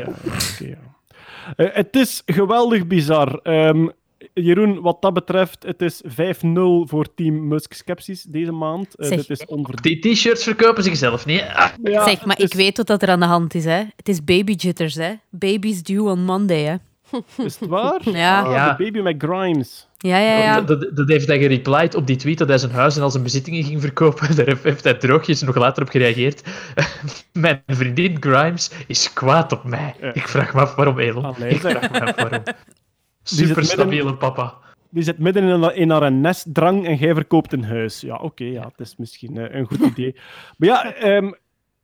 [1.55, 3.39] Eh, het is geweldig bizar.
[3.43, 3.87] Ehm,
[4.33, 8.95] Jeroen, wat dat betreft, het is 5-0 voor Team Musk Skepsis deze maand.
[8.95, 9.25] Eh, Zeg.
[9.25, 9.45] dit is.
[9.81, 11.41] Die t-shirts verkopen zichzelf niet.
[11.53, 13.83] Ah, Ja, zeg, maar het ik weet wat dat er aan de hand is, hè.
[13.95, 15.13] Het is baby jitters, hè.
[15.29, 16.75] Baby's due on Monday, hè.
[17.37, 17.99] Is het waar?
[18.09, 18.41] Ja.
[18.41, 18.73] Ah, Ja.
[18.73, 19.87] de baby met Grimes.
[19.97, 20.61] Ja, ja, ja.
[20.61, 23.09] Dat, dat, dat heeft hij gereplied op die tweet dat hij zijn huis en al
[23.11, 24.27] zijn bezittingen ging verkopen.
[24.35, 26.43] Daar heeft- heeft hij droogjes nog later op gereageerd.
[27.33, 29.95] Mijn vriendin Grimes is kwaad op mij.
[30.01, 30.13] Ja.
[30.13, 31.25] Ik vraag me af waarom, Elon.
[31.25, 32.43] Allee, Ik vraag me af waarom.
[33.23, 34.53] Super stabiele papa.
[34.89, 38.01] Die zit midden in, een- in haar nestdrang en jij verkoopt een huis.
[38.01, 40.15] Ja, oké, ja, het is misschien eh, een goed idee.
[40.57, 41.31] Maar ja, ehm,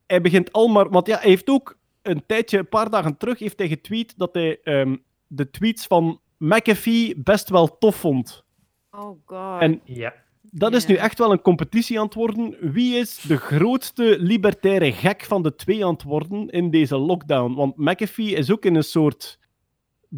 [0.06, 0.88] hij begint al maar...
[0.90, 4.34] Want ja, hij heeft ook een tijdje, een paar dagen terug, heeft hij getweet dat
[4.34, 4.96] hij ehm,
[5.32, 8.44] de tweets van McAfee best wel tof vond.
[8.90, 9.60] Oh god.
[9.60, 10.14] En Ja.
[10.42, 12.56] dat is nu echt wel een competitie aan het worden.
[12.72, 17.54] Wie is de grootste libertaire gek van de twee aan het worden in deze lockdown?
[17.54, 19.38] Want McAfee is ook in een soort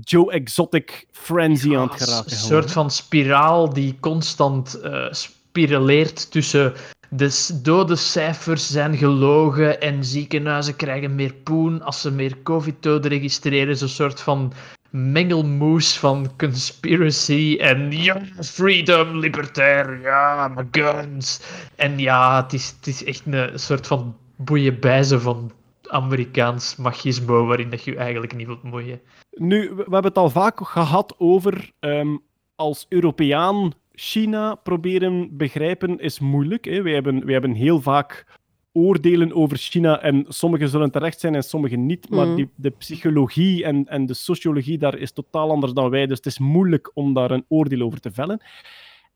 [0.00, 2.30] Joe Exotic frenzy aan het Een geraken.
[2.30, 6.72] gewoon, soort van spiraal die constant eh spiraleert tussen
[7.10, 13.76] de s- dodencijfers zijn gelogen en ziekenhuizen krijgen meer poen als ze meer covid-doden registreren.
[13.76, 14.52] Zo'n soort van
[14.92, 21.40] mengelmoes van conspiracy en ja, freedom, libertair, ja, my guns.
[21.76, 25.52] En ja, het is, het is echt een soort van boeienbijze van
[25.88, 29.00] Amerikaans machismo waarin dat je eigenlijk niet wilt moeien.
[29.30, 32.16] Nu, we, we hebben het al vaak gehad over ehm,
[32.54, 36.64] als Europeaan China proberen begrijpen is moeilijk.
[36.64, 36.82] Hè.
[36.82, 38.26] Wij, hebben, wij hebben heel vaak
[38.72, 42.10] oordelen over China en sommige zullen terecht zijn en sommige niet.
[42.10, 42.36] Maar Mhm.
[42.36, 46.06] die, de psychologie en, en de sociologie daar is totaal anders dan wij.
[46.06, 48.40] Dus het is moeilijk om daar een oordeel over te vellen.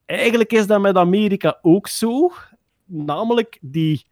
[0.06, 2.32] Eigenlijk is dat met Amerika ook zo.
[2.84, 4.04] Namelijk die,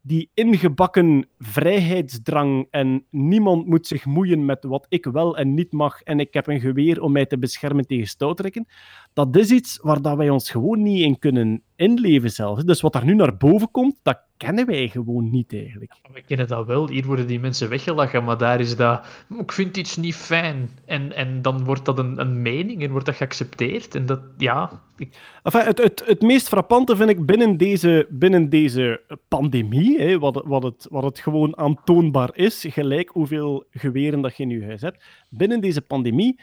[0.00, 6.02] die ingebakken vrijheidsdrang en niemand moet zich moeien met wat ik wel en niet mag
[6.02, 8.66] en ik heb een geweer om mij te beschermen tegen stoutrekken.
[9.12, 12.64] Dat is iets waar dat wij ons gewoon niet in kunnen inleven zelfs.
[12.64, 15.92] Dus wat er nu naar boven komt, dat kennen wij gewoon niet eigenlijk.
[16.12, 16.88] We kennen dat wel.
[16.88, 19.06] Hier worden die mensen weggelachen, maar daar is dat...
[19.38, 20.70] Ik vind iets niet fijn.
[20.84, 23.94] En, en dan wordt dat een, een mening en wordt dat geaccepteerd.
[23.94, 24.82] En dat, ja...
[24.96, 25.16] Ik...
[25.42, 30.34] Enfin, het, het, het meest frappante vind ik binnen deze, binnen deze pandemie, hè, wat,
[30.34, 34.64] het- wat, het, wat het gewoon aantoonbaar is, gelijk hoeveel geweren dat je in je
[34.64, 36.40] huis hebt, binnen deze pandemie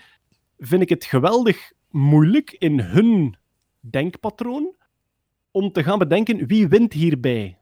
[0.57, 3.35] vind ik het geweldig moeilijk in hun
[3.79, 4.75] denkpatroon
[5.51, 7.57] om te gaan bedenken wie wint hierbij.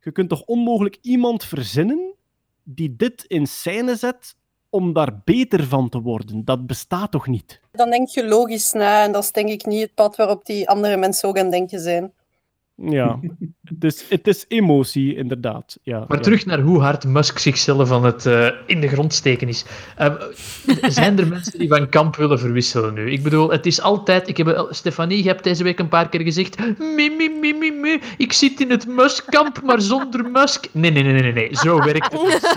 [0.00, 2.14] Je kunt toch onmogelijk iemand verzinnen
[2.62, 4.36] die dit in scène zet
[4.68, 6.44] om daar beter van te worden?
[6.44, 7.60] Dat bestaat toch niet?
[7.72, 10.68] Dan denk je logisch na en dat is denk ik niet het pad waarop die
[10.68, 12.12] andere mensen ook aan denken zijn.
[12.88, 13.18] Ja,
[13.74, 15.78] het is, het is emotie, inderdaad.
[15.82, 16.22] Ja, Maar ja.
[16.22, 19.64] terug naar hoe hard Musk zichzelf aan het eh, in de grond steken is.
[19.96, 20.14] Eh,
[20.88, 23.10] zijn er mensen die van kamp willen verwisselen nu?
[23.10, 24.28] Ik bedoel, het is altijd...
[24.28, 26.58] Ik heb, eh, Stefanie, je hebt deze week een paar keer gezegd...
[26.78, 30.66] Mi, mi, mi, mi, mi, ik zit in het Musk-kamp, maar zonder Musk.
[30.72, 31.48] Nee, nee, nee, nee, nee.
[31.56, 32.56] Zo werkt het niet.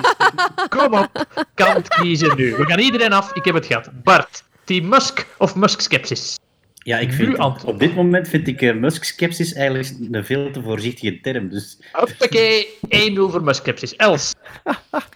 [0.69, 2.55] Kom op, kant kiezen nu.
[2.55, 3.33] We gaan iedereen af.
[3.33, 3.89] Ik heb het gehad.
[4.03, 6.37] Bart, team Musk of Musk-skepsis?
[6.84, 11.19] Ja, ik vind, op dit moment vind ik eh, Musk-skepsis eigenlijk een veel te voorzichtige
[11.22, 11.49] term.
[11.49, 13.95] Dus Hoppakee, 1-0 voor Musk-skepsis.
[13.95, 14.34] Els.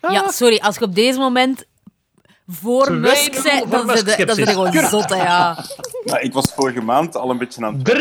[0.01, 1.65] Ja, sorry, als je op deze moment
[2.47, 5.65] voor Musk voor dan zit je gewoon zot, ja.
[6.11, 7.89] Maar ik was vorige maand al een beetje aan het...
[7.89, 7.95] 3-0,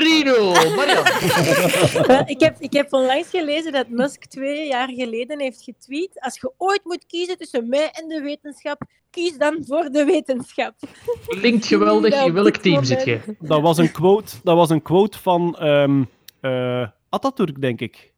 [0.77, 1.05] Marian.
[2.07, 6.21] Eh, ik, heb, ik heb onlangs gelezen dat Musk twee jaar geleden heeft getweet.
[6.21, 10.75] Als je ooit moet kiezen tussen mij en de wetenschap, kies dan voor de wetenschap.
[11.27, 12.15] Klinkt geweldig.
[12.15, 13.21] In op welk team zit je?
[13.39, 16.03] Dat was een quote, dat was een quote van ehm
[16.41, 18.13] eh, Atatürk, denk ik.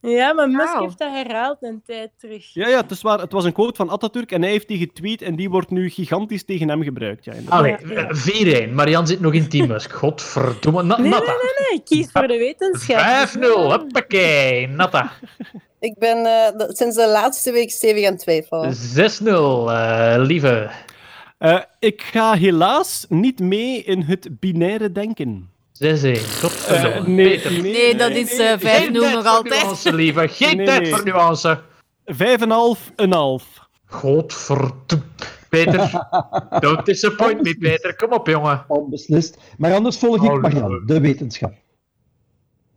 [0.00, 2.54] Ja, maar Musk heeft dat herhaald een tijd terug.
[2.54, 4.78] Ja, ja het, is waar, het was een quote van Atatürk en hij heeft die
[4.78, 7.24] getweet en die wordt nu gigantisch tegen hem gebruikt.
[7.24, 7.32] Ja.
[7.48, 8.08] Allee, Ja, ja.
[8.08, 8.72] eh, 4-1.
[8.72, 9.92] Marian zit nog in team Musk.
[9.92, 10.82] Godverdomme.
[10.82, 11.32] Na Nee, nee, Natta.
[11.32, 12.98] nee, nee, kies voor de wetenschap.
[12.98, 13.40] 5-0.
[13.70, 14.66] Hoppakee.
[14.68, 15.12] Natta.
[15.80, 18.74] Ik ben eh, sinds de laatste week stevig aan het twijfelen.
[18.74, 19.70] 6-0.
[19.70, 20.70] eh, lieve.
[21.38, 25.50] Eh, ik ga helaas niet mee in het binaire denken.
[25.84, 26.40] 6-1.
[26.40, 26.90] Godverdomme.
[26.98, 27.52] Eh, nee, Peter.
[27.52, 29.62] nee, Nee, dat is eh, 5-0 Geen tijd nog voor altijd.
[29.62, 30.28] nuance, lieve.
[30.28, 30.90] Geen Nee, tijd nee.
[30.90, 31.60] voor nuance.
[32.04, 33.68] 5,5, een half.
[33.86, 35.04] Godverdomme.
[35.48, 35.90] Peter,
[36.60, 37.96] don't disappoint me, Peter.
[37.96, 38.64] Kom op, jongen.
[38.68, 39.38] Onbeslist.
[39.58, 41.52] Maar anders volg ik Oh, Marianne, de wetenschap.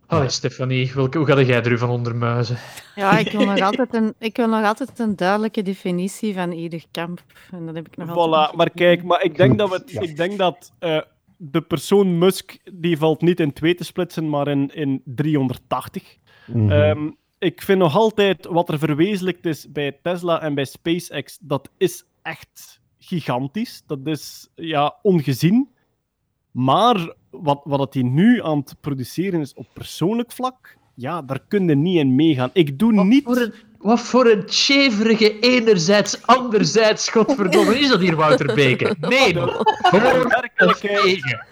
[0.08, 2.58] Allee, Stefanie, welke, hoe ga jij er u van ondermuizen?
[2.96, 6.84] Ja, ik wil, nog altijd een, ik wil nog altijd een duidelijke definitie van ieder
[6.92, 7.22] kamp.
[7.52, 9.92] En dat heb ik nog altijd Voilà, maar kijk, maar ik denk dat, we het-
[9.92, 10.02] ja.
[10.02, 11.02] ik denk dat eh,
[11.44, 16.18] de persoon Musk, die valt niet in twee te splitsen, maar in, in 380.
[16.48, 16.72] Mhm.
[16.72, 17.10] Ehm,
[17.40, 22.04] ik vind nog altijd wat er verwezenlijkt is bij Tesla en bij SpaceX, dat is
[22.22, 23.84] echt gigantisch.
[23.86, 25.70] Dat is ja, ongezien.
[26.52, 31.40] Maar wat, wat het hij nu aan het produceren is op persoonlijk vlak, ja, daar
[31.48, 32.50] kun je niet in meegaan.
[32.54, 33.24] Ik doe niet...
[33.24, 38.96] Voor een, wat voor een cheverige enerzijds, anderzijds, godverdomme, is dat hier, Wouter Beke?
[39.10, 41.46] Nee, De werkelijkheid,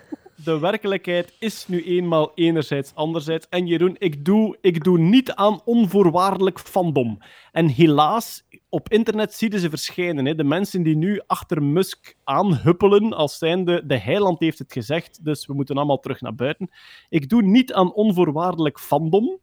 [0.44, 3.48] de werkelijkheid is nu eenmaal enerzijds, anderzijds.
[3.50, 7.18] En Jeroen, ik doe, ik doe niet aan onvoorwaardelijk fandom.
[7.52, 10.26] En helaas, op internet zie je ze verschijnen.
[10.26, 10.36] Hè.
[10.36, 15.46] De mensen die nu achter Musk aanhuppelen, als zijnde de heiland heeft het gezegd, dus
[15.46, 16.70] we moeten allemaal terug naar buiten.
[17.10, 19.40] Ik doe niet aan onvoorwaardelijk fandom.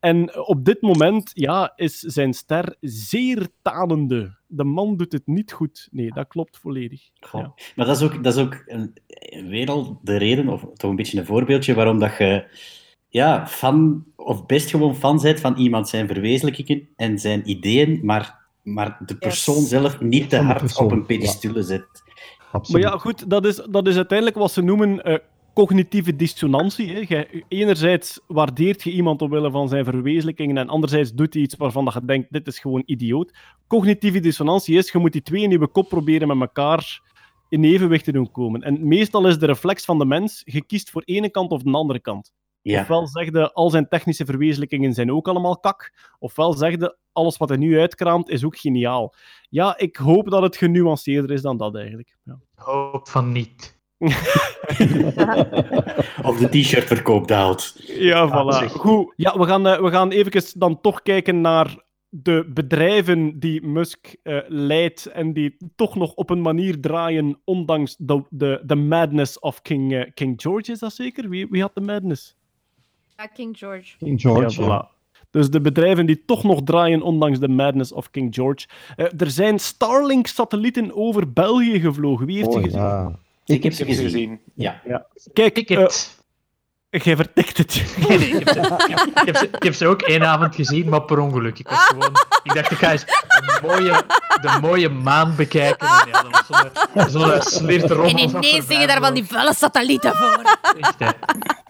[0.00, 4.38] En op dit moment ja, is zijn ster zeer tanende.
[4.46, 5.88] De man doet het niet goed.
[5.90, 7.08] Nee, dat klopt volledig.
[7.32, 7.52] Ja.
[7.76, 8.92] Maar dat is ook, dat is ook een,
[9.48, 12.46] weer al de reden, of toch een beetje een voorbeeldje, waarom dat je
[13.08, 18.38] ja, fan, of best gewoon fan bent van iemand zijn verwezenlijkingen en zijn ideeën, maar,
[18.62, 21.04] maar de persoon zelf niet te hard op een ja.
[21.04, 22.02] pedestal zet.
[22.68, 25.18] Maar ja, goed, dat is, dat is uiteindelijk wat ze noemen eh,
[25.58, 26.92] cognitieve dissonantie.
[26.92, 27.04] Hè.
[27.08, 31.84] Jij- enerzijds waardeert je iemand omwille van zijn verwezenlijkingen en anderzijds doet hij iets waarvan
[31.84, 33.32] dat je denkt, dit is gewoon idioot.
[33.66, 37.02] Cognitieve dissonantie is, je moet die twee in je kop proberen met elkaar
[37.48, 38.62] in evenwicht te doen komen.
[38.62, 41.70] En meestal is de reflex van de mens, je kiest voor ene kant of de
[41.72, 42.32] andere kant.
[42.62, 42.80] Ja.
[42.80, 47.58] Ofwel zegde, al zijn technische verwezenlijkingen zijn ook allemaal kak, ofwel zegde, alles wat hij
[47.58, 49.14] nu uitkraamt is ook geniaal.
[49.48, 52.16] Ja, ik hoop dat het genuanceerder is dan dat eigenlijk.
[52.24, 52.38] Ja.
[52.54, 53.77] Hoop van niet.
[56.28, 57.74] Of de t-shirtverkoop daalt.
[57.86, 58.70] Ja, voilà.
[58.70, 59.12] Goed.
[59.16, 64.14] Ja, we gaan, eh, we gaan even dan toch kijken naar de bedrijven die Musk
[64.22, 69.38] eh, leidt en die toch nog op een manier draaien, ondanks de, de, de madness
[69.38, 71.28] of King, eh, King George, is dat zeker?
[71.28, 72.36] Wie, wie had de madness?
[73.16, 73.96] Ja, King George.
[73.98, 74.96] King George, Ja, voilà.
[75.30, 78.66] Dus de bedrijven die toch nog draaien, ondanks de madness of King George.
[78.96, 82.26] Eh, er zijn Starlink-satellieten over België gevlogen.
[82.26, 82.80] Wie heeft Oh, ze gezien?
[82.80, 83.18] ja.
[83.56, 84.04] Ik heb ze Ik heb gezien.
[84.10, 84.40] gezien.
[84.54, 84.80] Ja.
[84.84, 85.06] Ja.
[85.32, 85.86] Kijk, eh,
[86.90, 87.84] jij vertikt het.
[88.08, 90.24] Nee, nee, ik, heb ze, ik, heb, ik heb ze- ik heb ze ook één
[90.26, 91.58] avond gezien, maar per ongeluk.
[91.58, 92.10] Ik, was gewoon,
[92.42, 94.02] ik dacht, ik ga eens de mooie,
[94.40, 95.88] de mooie maan bekijken.
[95.88, 98.08] En ja, dat was zo'n sliert rommel.
[98.10, 100.42] En ineens zingen daar van die vuile satellieten voor.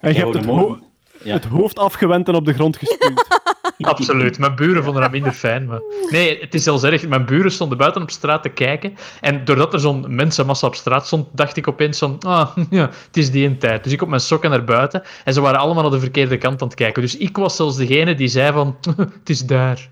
[0.00, 0.78] En je Ja, hebt het,
[1.22, 1.34] Ja.
[1.34, 3.26] het hoofd afgewend en op de grond gespuwd.
[3.78, 4.38] Absoluut.
[4.38, 5.66] Mijn buren vonden dat minder fijn.
[5.66, 5.80] Maar...
[6.10, 7.08] Nee, het is zelfs erg.
[7.08, 8.96] Mijn buren stonden buiten op straat te kijken.
[9.20, 12.18] En doordat er zo'n mensenmassa op straat stond, dacht ik opeens van...
[12.20, 13.84] Ah, ja, het is die een tijd.
[13.84, 15.02] Dus ik op mijn sokken naar buiten.
[15.24, 17.02] En ze waren allemaal naar de verkeerde kant aan het kijken.
[17.02, 18.76] Dus ik was zelfs degene die zei van...
[19.18, 19.88] Het is daar.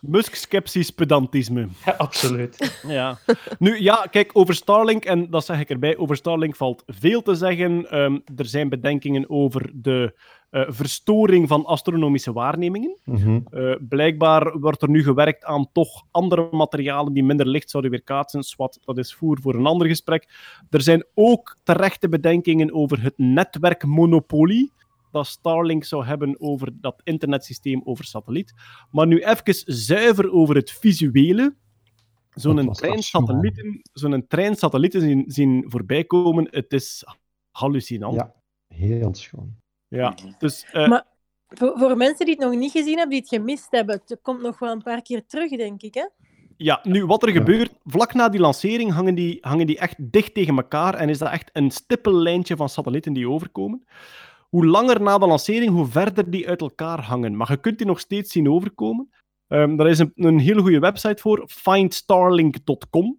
[0.00, 1.68] Musk-skepsis pedantisme.
[1.84, 2.58] Ja, absoluut.
[2.88, 3.18] Ja.
[3.58, 7.34] Nu, ja, kijk, over Starlink, en dat zeg ik erbij, over Starlink valt veel te
[7.34, 7.90] zeggen.
[7.90, 10.14] Ehm, er zijn bedenkingen over de
[10.50, 12.96] eh, verstoring van astronomische waarnemingen.
[13.04, 13.40] Mhm.
[13.50, 18.42] Eh, blijkbaar wordt er nu gewerkt aan toch andere materialen die minder licht zouden weerkaatsen.
[18.42, 20.28] Swat, dat is voer voor een ander gesprek.
[20.70, 24.72] Er zijn ook terechte bedenkingen over het netwerkmonopolie
[25.10, 28.54] dat Starlink zou hebben over dat internetsysteem over satelliet.
[28.90, 31.54] Maar nu even zuiver over het visuele.
[32.30, 37.04] Zo'n trein satellieten, zo'n trein satellieten zien, zien voorbij komen, het is
[37.50, 38.14] hallucinant.
[38.14, 38.34] Ja,
[38.68, 39.56] heel schoon.
[39.88, 40.66] Ja, dus...
[40.72, 41.06] eh, Maar
[41.48, 44.42] voor, voor mensen die het nog niet gezien hebben, die het gemist hebben, het komt
[44.42, 45.94] nog wel een paar keer terug, denk ik.
[45.94, 46.08] Hè?
[46.56, 50.34] Ja, nu wat er gebeurt, vlak na die lancering hangen die, hangen die echt dicht
[50.34, 53.84] tegen elkaar en is dat echt een stippellijntje van satellieten die overkomen.
[54.50, 57.36] Hoe langer na de lancering, hoe verder die uit elkaar hangen.
[57.36, 59.10] Maar je kunt die nog steeds zien overkomen.
[59.48, 63.18] Ehm daar is een, een hele goede website voor, findstarlink.com.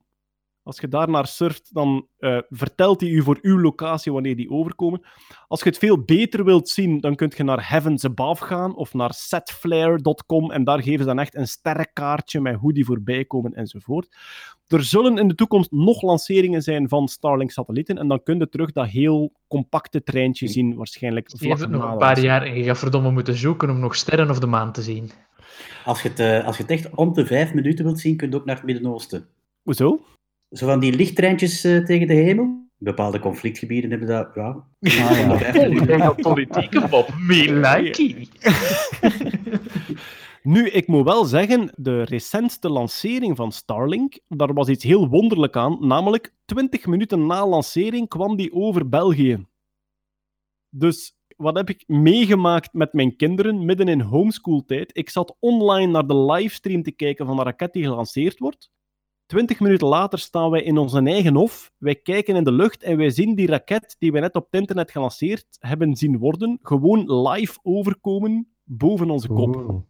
[0.64, 4.50] Als je daar naar surft, dan eh, vertelt hij u voor uw locatie wanneer die
[4.50, 5.02] overkomen.
[5.48, 8.94] Als je het veel beter wilt zien, dan kun je naar Heavens Above gaan of
[8.94, 13.54] naar setflare.com en daar geven ze dan echt een sterrenkaartje met hoe die voorbij komen
[13.54, 14.16] enzovoort.
[14.72, 18.72] Er zullen in de toekomst nog lanceringen zijn van Starlink-satellieten en dan kun je terug
[18.72, 22.78] dat heel compacte treintje zien, waarschijnlijk Je hebt nog een paar jaar en je gaat
[22.78, 25.12] verdomme moeten zoeken om nog sterren of de maan te zien.
[25.86, 28.30] Als je, het, eh, als je het echt om de vijf minuten wilt zien, kun
[28.30, 29.28] je ook naar het Midden-Oosten.
[29.64, 30.00] Hoezo?
[30.52, 32.68] Zo van die lichttreintjes eh, tegen de hemel.
[32.78, 34.30] bepaalde conflictgebieden hebben dat...
[34.80, 35.98] Ja, ja.
[35.98, 38.28] dat politieke Bob, me likey.
[40.44, 45.56] Nu, ik moet wel zeggen, de recentste lancering van Starlink, daar was iets heel wonderlijk
[45.56, 49.46] aan, namelijk 20 minuten na lancering kwam die over België.
[50.70, 54.98] Dus wat heb ik meegemaakt met mijn kinderen midden in homeschooltijd?
[54.98, 58.72] Ik zat online naar de livestream te kijken van een raket die gelanceerd wordt.
[59.26, 61.72] 20 minuten later staan wij in onze eigen hof.
[61.78, 64.60] Wij kijken in de lucht en wij zien die raket die we net op het
[64.62, 69.84] internet gelanceerd hebben zien worden, gewoon live overkomen boven onze kop.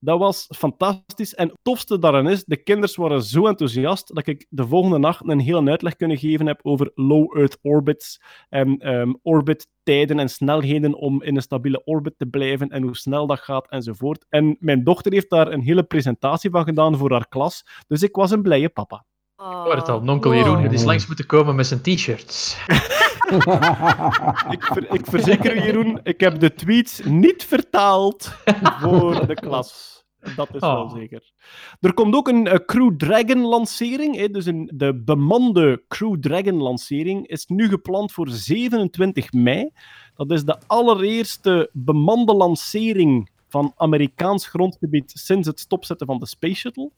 [0.00, 1.34] Dat was fantastisch.
[1.34, 5.28] En het tofste daaraan is, de kinderen waren zo enthousiast dat ik de volgende nacht
[5.28, 10.94] een hele uitleg kunnen geven heb over low Earth orbits en ehm orbittijden en snelheden
[10.94, 14.24] om in een stabiele orbit te blijven en hoe snel dat gaat enzovoort.
[14.28, 18.16] En mijn dochter heeft daar een hele presentatie van gedaan voor haar klas, dus ik
[18.16, 19.04] was een blije papa.
[19.36, 22.56] Ik hoor het al, nonkel Jeroen, die is langs moeten komen met zijn t-shirts.
[24.54, 28.32] ik, ver- ik verzeker u, Jeroen, ik heb de tweets niet vertaald
[28.80, 29.96] voor de klas.
[30.36, 30.94] Dat is wel Oh.
[30.94, 31.32] zeker.
[31.80, 34.16] Er komt ook een eh, Crew Dragon lancering.
[34.16, 39.70] Hè, dus een, de bemande Crew Dragon lancering is nu gepland voor 27 mei.
[40.14, 46.54] Dat is de allereerste bemande lancering van Amerikaans grondgebied sinds het stopzetten van de Space
[46.54, 46.90] Shuttle.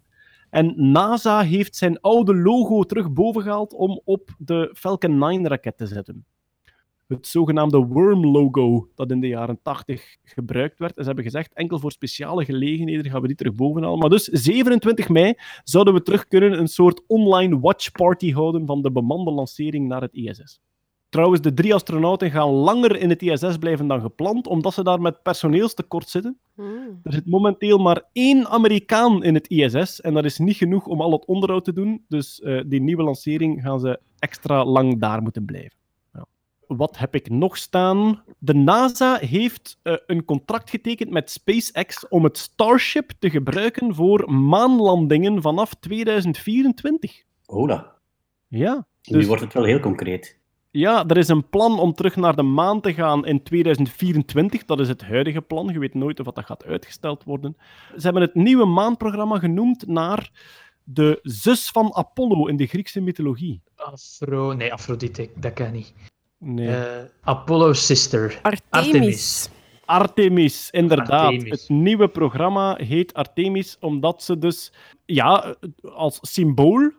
[0.50, 6.24] En NASA heeft zijn oude logo terug bovengehaald om op de Falcon 9-raket te zetten.
[7.06, 10.96] Het zogenaamde Worm-logo, dat in de jaren 80 gebruikt werd.
[10.96, 13.98] En ze hebben gezegd, enkel voor speciale gelegenheden gaan we die terug bovenhalen.
[13.98, 18.92] Maar dus 27 mei zouden we terug kunnen een soort online watchparty houden van de
[18.92, 20.60] bemande lancering naar het ISS.
[21.10, 25.00] Trouwens, de drie astronauten gaan langer in het ISS blijven dan gepland, omdat ze daar
[25.00, 26.38] met personeelstekort zitten.
[27.02, 31.00] Er zit momenteel maar één Amerikaan in het ISS en dat is niet genoeg om
[31.00, 32.04] al het onderhoud te doen.
[32.08, 35.78] Dus eh, die nieuwe lancering gaan ze extra lang daar moeten blijven.
[36.12, 36.26] Ja.
[36.66, 38.22] Wat heb ik nog staan?
[38.38, 44.32] De NASA heeft eh, een contract getekend met SpaceX om het Starship te gebruiken voor
[44.32, 47.22] maanlandingen vanaf 2024.
[47.44, 47.94] Hola.
[48.48, 48.86] Ja.
[49.04, 50.39] Nu dus- wordt het wel heel concreet.
[50.72, 54.64] Ja, er is een plan om terug naar de maan te gaan in 2024.
[54.64, 55.68] Dat is het huidige plan.
[55.72, 57.56] Je weet nooit of dat gaat uitgesteld worden.
[57.96, 60.30] Ze hebben het nieuwe maanprogramma genoemd naar
[60.84, 63.60] de zus van Apollo in de Griekse mythologie.
[63.74, 64.52] Afro...
[64.52, 65.94] Nee, Afrodite, dat kan niet.
[66.38, 66.76] Nee.
[66.76, 68.40] Eh, Apollo Sister.
[68.70, 69.50] Artemis.
[69.84, 71.10] Artemis, inderdaad.
[71.10, 71.50] Artemis.
[71.50, 74.72] Het nieuwe programma heet Artemis omdat ze dus,
[75.04, 76.90] ja, als symbool,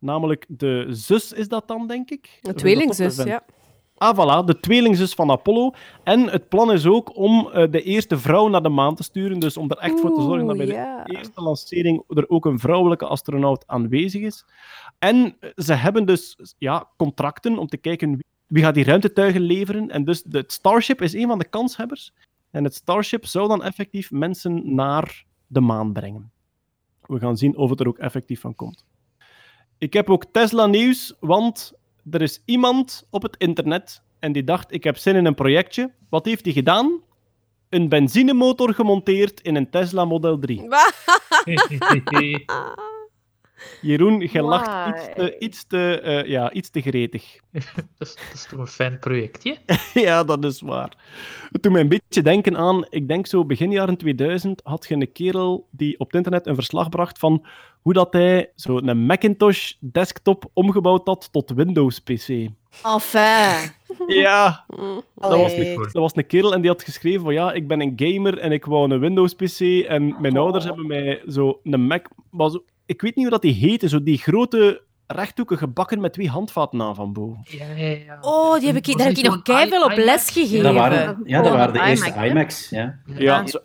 [0.00, 2.38] namelijk de zus is dat dan, denk ik?
[2.42, 3.44] Een tweelingzus, ja.
[4.00, 5.72] Ah, voilà, de tweelingzus van Apollo.
[6.04, 9.38] En het plan is ook om eh, de eerste vrouw naar de maan te sturen.
[9.38, 12.58] Dus om er echt voor te zorgen dat bij de eerste lancering er ook een
[12.58, 14.44] vrouwelijke astronaut aanwezig is.
[14.98, 19.40] En eh, ze hebben dus ja, contracten om te kijken wie, wie gaat die ruimtetuigen
[19.40, 19.90] leveren.
[19.90, 22.12] En dus de, het Starship is een van de kanshebbers.
[22.50, 26.30] En het Starship zou dan effectief mensen naar de maan brengen.
[27.06, 28.84] We gaan zien of het er ook effectief van komt.
[29.80, 31.72] Ik heb ook Tesla-nieuws, want
[32.10, 35.92] er is iemand op het internet en die dacht: ik heb zin in een projectje.
[36.08, 37.00] Wat heeft hij gedaan?
[37.68, 40.68] Een benzinemotor gemonteerd in een Tesla Model 3.
[43.80, 47.40] Jeroen, je lacht iets te, iets te, eh, ja, iets te gretig.
[47.52, 47.62] dat,
[47.98, 49.56] is, dat is toch een fijn projectje?
[50.06, 50.96] ja, dat is waar.
[51.52, 54.94] Het doet mij een beetje denken aan, ik denk zo begin jaren 2000 had je
[54.94, 57.44] een kerel die op het internet een verslag bracht van
[57.82, 62.28] hoe dat hij zo een Macintosh desktop omgebouwd had tot Windows PC.
[62.84, 63.72] Enfin.
[64.06, 64.64] Ja,
[65.14, 67.80] dat was, een, dat was een kerel en die had geschreven van ja, ik ben
[67.80, 71.86] een gamer en ik wou een Windows PC en mijn ouders hebben mij zo een
[71.86, 72.08] Mac...
[72.30, 76.12] Maar zo, ik weet niet hoe dat die heette, zo die grote rechthoekige bakken met
[76.12, 77.40] twee handvaten aan van boven.
[77.44, 78.18] Ja, ja, ja.
[78.20, 80.62] Oh, die heb ik, daar heb ik nog keiveel op les gegeven.
[80.64, 82.26] Dat waren, ja, dat waren de iMac, eerste?
[82.26, 82.68] IMAX.
[82.70, 82.98] Ja.
[83.06, 83.58] Ja, zo-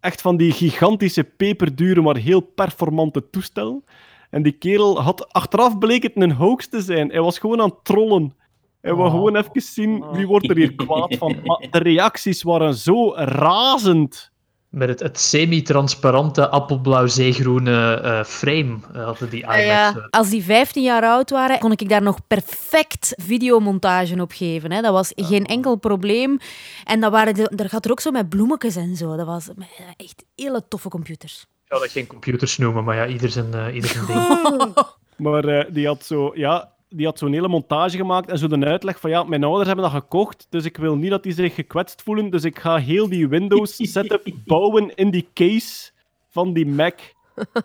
[0.00, 3.84] echt van die gigantische, peperdure, maar heel performante toestellen.
[4.30, 7.08] En die kerel had, achteraf bleek het een hoax te zijn.
[7.10, 8.34] Hij was gewoon aan het trollen.
[8.80, 9.14] Hij wou Oh.
[9.14, 11.36] gewoon even zien wie wordt er hier kwaad van.
[11.44, 14.31] Maar de reacties waren zo razend.
[14.72, 19.96] Met het, het semi-transparante appelblauw-zeegroene eh, frame eh, hadden die Ah, iMacs.
[19.96, 20.04] eh.
[20.10, 24.72] Als die 15 jaar oud waren, kon ik daar nog perfect videomontage op geven.
[24.72, 24.80] Hè.
[24.80, 26.38] Dat was geen enkel probleem.
[26.84, 29.16] En dat waren de, daar gaat er ook zo met bloemetjes en zo.
[29.16, 29.48] Dat was
[29.96, 31.40] echt hele toffe computers.
[31.40, 34.06] Ik zou dat geen computers noemen, maar ja, ieder zijn, eh, ieder zijn
[34.58, 34.74] ding.
[35.16, 38.66] Maar eh, die had zo, ja, die had zo'n hele montage gemaakt en zo de
[38.66, 41.54] uitleg van ja, mijn ouders hebben dat gekocht, dus ik wil niet dat die zich
[41.54, 45.90] gekwetst voelen, dus ik ga heel die Windows setup bouwen in die case
[46.28, 47.00] van die Mac.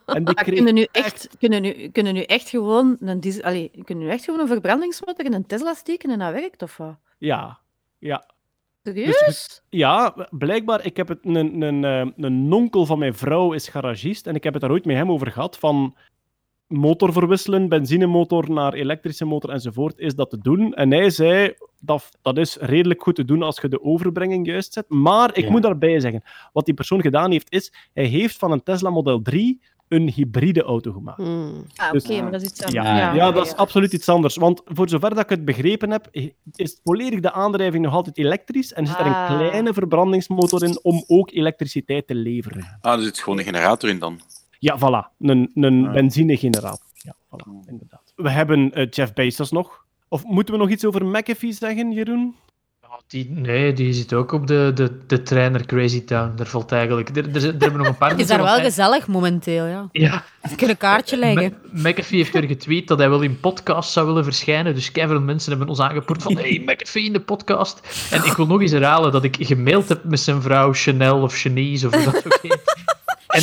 [0.05, 4.05] En die kreeg kunnen nu echt, kunnen nu, kunnen nu echt gewoon een, diesel, kunnen
[4.05, 6.97] nu echt gewoon een verbrandingsmotor in een Tesla steken en dat werkt, of wat?
[7.17, 7.59] Ja,
[7.99, 8.25] ja.
[8.83, 9.23] Serieus?
[9.25, 10.85] Dus, ja, blijkbaar.
[10.85, 14.43] Ik heb het, een, een, eh, een onkel van mijn vrouw is garagist en ik
[14.43, 15.95] heb het daar ooit met hem over gehad van
[16.67, 20.73] motor verwisselen, benzinemotor naar elektrische motor enzovoort, is dat te doen?
[20.73, 24.73] En hij zei, dat, dat is redelijk goed te doen als je de overbrenging juist
[24.73, 24.85] zet.
[24.89, 25.51] Maar ik Ja.
[25.51, 26.23] moet daarbij zeggen,
[26.53, 30.61] wat die persoon gedaan heeft, is, hij heeft van een Tesla Model 3 een hybride
[30.63, 31.19] auto gemaakt.
[31.19, 31.27] Ah,
[31.87, 33.17] oké, Dus- maar dat is iets Ja, anders.
[33.17, 34.35] ja, dat is absoluut iets anders.
[34.35, 36.07] Want voor zover dat ik het begrepen heb,
[36.55, 39.27] is volledig de aandrijving nog altijd elektrisch en zit er Ah.
[39.29, 42.77] een kleine verbrandingsmotor in om ook elektriciteit te leveren.
[42.81, 44.19] Ah, er zit gewoon een generator in dan.
[44.59, 45.15] Ja, voilà.
[45.19, 46.85] Een, een benzinegenerator.
[46.93, 48.13] Ja, voilà, inderdaad.
[48.15, 49.85] We hebben eh, Jeff Bezos nog.
[50.07, 52.35] Of moeten we nog iets over McAfee zeggen, Jeroen?
[53.07, 56.35] Die, nee, die zit ook op de, de, de trein naar Crazy Town.
[56.35, 57.09] Daar valt eigenlijk...
[57.09, 59.89] Er, er, er hebben nog een paar Het is daar wel gezellig momenteel, ja.
[59.91, 60.23] Ja.
[60.41, 61.57] Ze kunnen een kaartje leggen.
[61.71, 64.73] McAfee heeft weer getweet dat hij wel in podcast zou willen verschijnen.
[64.73, 68.07] Dus keiveel mensen hebben ons aangepoord van hey, McAfee in de podcast.
[68.11, 71.33] En ik wil nog eens herhalen dat ik gemaild heb met zijn vrouw Chanel of
[71.35, 72.75] Chenise of dat ook heet.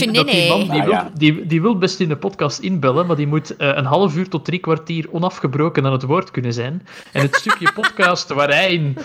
[0.03, 3.17] En die man die Ah, wil, die, die wil best in de podcast inbellen, maar
[3.17, 6.87] die moet eh, een half uur tot drie kwartier onafgebroken aan het woord kunnen zijn.
[7.13, 8.97] En het stukje podcast waar hij in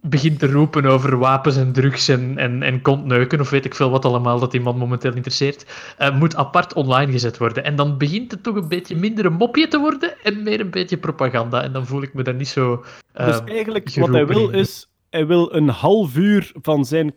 [0.00, 3.90] begint te roepen over wapens en drugs en, en, en kontneuken, of weet ik veel
[3.90, 5.66] wat allemaal dat die man momenteel interesseert,
[5.98, 7.64] eh, moet apart online gezet worden.
[7.64, 10.70] En dan begint het toch een beetje minder een mopje te worden en meer een
[10.70, 11.62] beetje propaganda.
[11.62, 14.58] En dan voel ik me daar niet zo eh, dus eigenlijk, wat hij wil in.
[14.58, 17.14] is, hij wil een half uur van zijn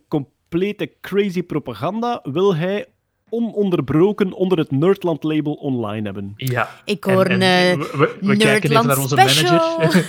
[0.56, 2.86] complete crazy propaganda, wil hij
[3.30, 6.34] ononderbroken onder het Nerdland-label online hebben.
[6.38, 6.70] Ja.
[6.86, 9.78] Ik hoor En- een en eh, we, we- we kijken even naar onze special.
[9.78, 10.06] manager.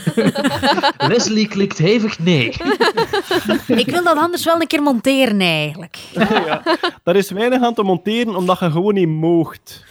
[1.13, 2.47] Leslie klikt hevig nee.
[3.83, 5.97] Ik wil dat anders wel een keer monteren, eigenlijk.
[6.47, 6.63] ja.
[7.03, 9.85] Daar is weinig aan te monteren, omdat je gewoon niet moogt.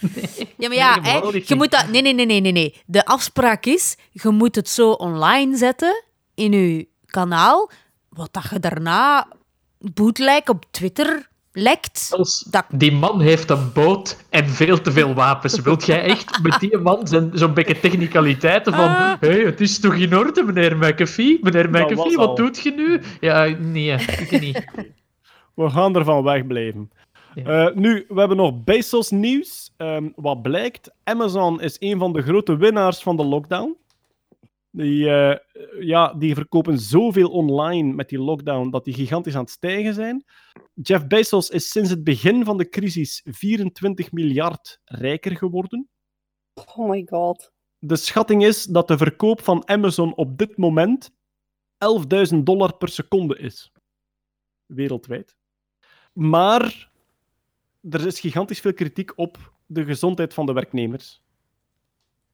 [0.58, 1.88] Ja, maar ja, Nee, hè, je moet dat...
[1.90, 2.74] Nee, nee, nee, nee, nee, nee.
[2.86, 6.04] De afspraak is, je moet het zo online zetten
[6.34, 7.70] in je kanaal,
[8.08, 9.26] wat dat je daarna
[9.94, 12.10] bootleg op Twitter lekt.
[12.50, 12.66] Dat...
[12.70, 15.60] Die man heeft een boot en veel te veel wapens.
[15.60, 19.12] Wilt jij echt met die man zijn- zo'n beetje technicaliteiten van Ah.
[19.20, 21.38] hé, hey, het is toch in orde, meneer McAfee?
[21.42, 22.34] Meneer McAfee, wat al.
[22.34, 23.00] doet je nu?
[23.20, 24.64] Ja, nee, ik niet.
[25.54, 26.90] We gaan ervan wegblijven.
[27.34, 29.72] Eh, nu, we hebben nog Bezos nieuws.
[29.76, 33.76] Ehm, wat blijkt, Amazon is een van de grote winnaars van de lockdown.
[34.74, 35.38] Die, eh,
[35.80, 40.24] ja, die verkopen zoveel online met die lockdown dat die gigantisch aan het stijgen zijn.
[40.74, 45.88] Jeff Bezos is sinds het begin van de crisis 24 miljard rijker geworden.
[46.54, 47.52] Oh my god.
[47.78, 51.10] De schatting is dat de verkoop van Amazon op dit moment
[52.32, 53.72] 11.000 dollar per seconde is.
[54.66, 55.36] Wereldwijd.
[56.12, 56.90] Maar
[57.90, 61.21] er is gigantisch veel kritiek op de gezondheid van de werknemers.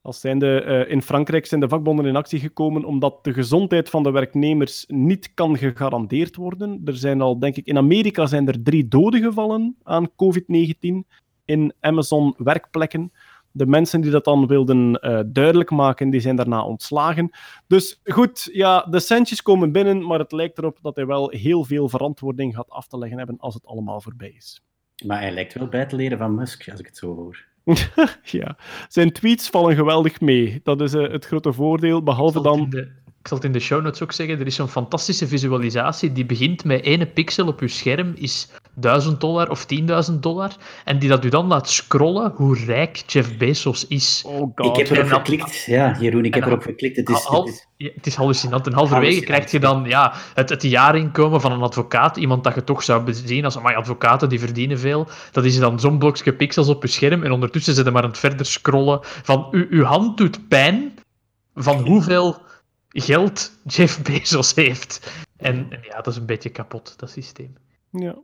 [0.09, 4.11] Als eh, in Frankrijk zijn de vakbonden in actie gekomen omdat de gezondheid van de
[4.11, 6.81] werknemers niet kan gegarandeerd worden.
[6.85, 10.79] Er zijn al, denk ik, in Amerika zijn er drie doden gevallen aan COVID-19
[11.45, 13.13] in Amazon-werkplekken.
[13.51, 17.31] De mensen die dat dan wilden eh, duidelijk maken, die zijn daarna ontslagen.
[17.67, 21.65] Dus goed, ja, de centjes komen binnen, maar het lijkt erop dat hij wel heel
[21.65, 24.63] veel verantwoording gaat af te leggen hebben als het allemaal voorbij is.
[25.07, 27.48] Maar hij lijkt wel bij te leren van Musk, als ik het zo hoor.
[28.23, 28.57] ja,
[28.89, 30.61] zijn tweets vallen geweldig mee.
[30.63, 32.87] Dat is eh, het grote voordeel, behalve dan...
[33.21, 34.41] Ik zal het in de show notes ook zeggen.
[34.41, 39.21] Er is zo'n fantastische visualisatie die begint met ene pixel op je scherm is 1000
[39.21, 39.67] dollar of
[40.11, 40.51] 10.000 dollar.
[40.85, 44.23] En die dat u dan laat scrollen hoe rijk Jeff Bezos is.
[44.27, 45.65] Oh Ik heb erop geklikt.
[45.65, 46.97] Ja, Jeroen, ik heb erop geklikt.
[46.97, 48.67] Het is, het is- ja, het is hallucinant.
[48.67, 52.17] En halverwege krijg je dan ja, het, het jaarinkomen van een advocaat.
[52.17, 55.07] Iemand dat je toch zou bezien als maar advocaten die verdienen veel.
[55.33, 57.23] Dat is dan zo'n blokje pixels op je scherm.
[57.23, 58.99] En ondertussen zit je maar aan het verder scrollen.
[59.03, 60.93] Van u, uw hand doet pijn
[61.55, 62.47] van hoeveel
[62.89, 65.13] geld Jeff Bezos heeft.
[65.37, 67.57] En, en ja, dat is een beetje kapot, dat systeem.
[67.91, 68.19] Ja.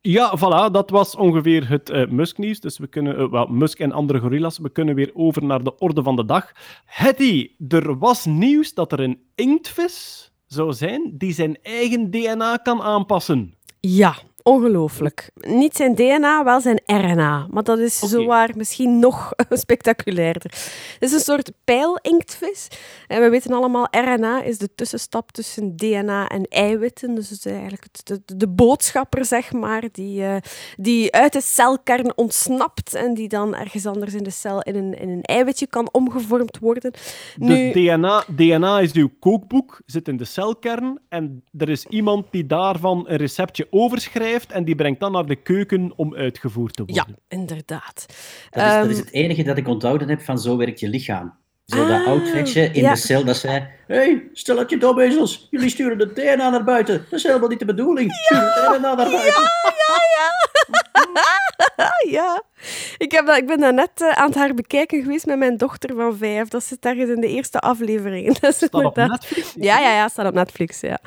[0.00, 2.60] Ja, voilà, dat was ongeveer het eh, Musk-nieuws.
[2.60, 5.78] Dus we kunnen, eh, wel, Musk en andere gorillas, we kunnen weer over naar de
[5.78, 6.52] orde van de dag.
[6.84, 12.82] Hetty, er was nieuws dat er een inktvis zou zijn die zijn eigen DNA kan
[12.82, 13.54] aanpassen.
[13.80, 14.14] Ja,
[14.44, 15.30] ongelooflijk.
[15.34, 17.46] Niet zijn DNA, wel zijn RNA.
[17.50, 20.50] Maar dat is zowaar misschien nog spectaculairder.
[20.92, 22.68] Het is een soort pijlinktvis.
[23.06, 27.14] En we weten allemaal, RNA is de tussenstap tussen DNA en eiwitten.
[27.14, 30.36] Dus het is eigenlijk de, de boodschapper, zeg maar, die, eh,
[30.76, 34.98] die uit de celkern ontsnapt en die dan ergens anders in de cel in een,
[34.98, 36.92] in een eiwitje kan omgevormd worden.
[37.36, 42.46] Dus DNA, DNA is uw kookboek, zit in de celkern en er is iemand die
[42.46, 47.04] daarvan een receptje overschrijft en die brengt dan naar de keuken om uitgevoerd te worden.
[47.08, 48.06] Ja, inderdaad.
[48.50, 50.88] Dat is, dat Ehm, is het enige dat ik onthouden heb van Zo werkt je
[50.88, 51.34] lichaam.
[51.64, 52.90] Zo dat Ah, oud vetje in ja.
[52.92, 53.68] de cel dat zei...
[53.86, 55.46] Hé, hey, stel dat je domezels.
[55.50, 57.06] Jullie sturen de DNA naar buiten.
[57.10, 58.12] Dat is helemaal niet de bedoeling.
[58.12, 59.18] Stuur het DNA naar buiten.
[59.20, 61.92] ja, ja.
[62.18, 62.42] ja.
[62.98, 65.56] Ik, heb dat, ik ben dat net eh, aan het haar bekijken geweest met mijn
[65.56, 66.48] dochter van vijf.
[66.48, 68.32] Dat zit ergens in de eerste aflevering.
[68.38, 69.54] Dat is Staat op Netflix?
[69.56, 70.98] Ja, ja, ja, staat op Netflix, ja.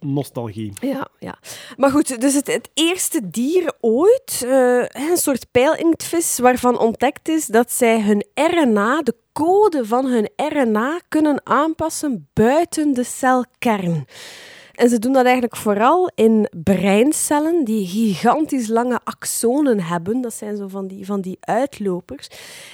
[0.00, 0.72] Nostalgie.
[0.80, 1.38] Ja, ja.
[1.76, 7.72] Maar goed, dus het, eerste dier ooit, eh, een soort pijlinktvis, waarvan ontdekt is dat
[7.72, 14.06] zij hun RNA, de code van hun RNA, kunnen aanpassen buiten de celkern.
[14.80, 20.20] En ze doen dat eigenlijk vooral in breincellen die gigantisch lange axonen hebben.
[20.20, 22.28] Dat zijn zo van die, van die uitlopers.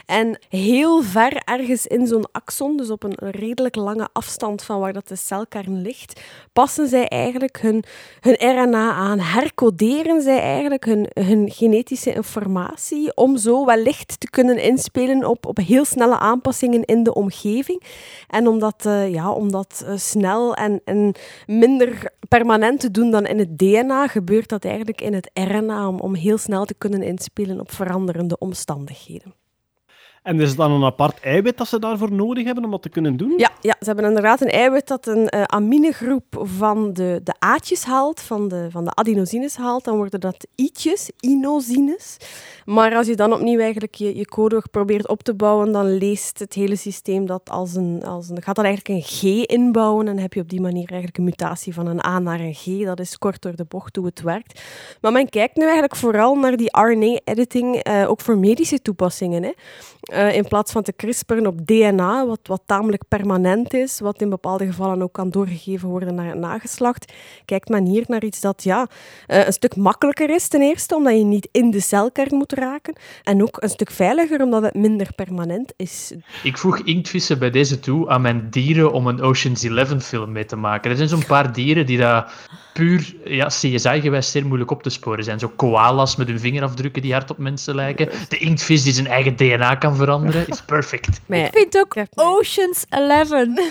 [0.04, 4.92] En heel ver ergens in zo'n axon, dus op een redelijk lange afstand van waar
[4.92, 6.20] dat de celkern ligt,
[6.52, 7.84] passen zij eigenlijk hun,
[8.20, 14.58] hun RNA aan, hercoderen zij eigenlijk hun, hun genetische informatie om zo wellicht te kunnen
[14.58, 17.82] inspelen op, op heel snelle aanpassingen in de omgeving.
[18.28, 21.14] En om dat, eh, ja, om dat eh, snel en, en
[21.46, 21.94] minder
[22.28, 26.39] permanent te doen dan in het DNA, gebeurt dat eigenlijk in het RNA om, heel
[26.39, 29.35] snel te kunnen inspelen op veranderende omstandigheden.
[30.27, 32.89] En is het dan een apart eiwit dat ze daarvoor nodig hebben om dat te
[32.89, 33.35] kunnen doen?
[33.36, 37.85] Ja, ja, ze hebben inderdaad een eiwit dat een eh, aminegroep van de, de A'tjes
[37.85, 39.85] haalt, van de, van de adenosines haalt.
[39.85, 42.16] Dan worden dat i'tjes, inosines.
[42.65, 46.55] Maar als je dan opnieuw eigenlijk je, je probeert op te bouwen, dan leest het
[46.55, 48.43] hele systeem dat als een, als een...
[48.43, 51.74] gaat dat eigenlijk een G inbouwen en heb je op die manier eigenlijk een mutatie
[51.74, 52.65] van een A naar een G.
[52.85, 54.62] Dat is kort door de bocht hoe het werkt.
[55.01, 59.43] Maar men kijkt nu eigenlijk vooral naar die RNA-editing, eh, ook voor medische toepassingen.
[59.43, 59.51] Hè.
[60.16, 64.28] Eh, in plaats van te crisperen op DNA, wat, wat tamelijk permanent is, wat in
[64.28, 67.12] bepaalde gevallen ook kan doorgegeven worden naar het nageslacht,
[67.44, 68.88] kijkt men hier naar iets dat ja,
[69.26, 72.97] eh, een stuk makkelijker is ten eerste, omdat je niet in de celkern moet raken,
[73.22, 76.12] en ook een stuk veiliger, omdat het minder permanent is.
[76.43, 80.44] Ik voeg inktvissen bij deze toe aan mijn dieren om een Ocean's Eleven film mee
[80.44, 80.90] te maken.
[80.90, 82.30] Er zijn zo'n paar dieren die dat
[82.72, 85.38] puur ja, CSI-gewijs zeer moeilijk op te sporen zijn.
[85.38, 88.09] Zo koalas met hun vingerafdrukken die hard op mensen lijken.
[88.28, 90.05] De inktvis die zijn eigen DNA kan veranderen.
[90.48, 91.20] Is perfect.
[91.28, 93.52] Ik vind ook Ocean's Eleven.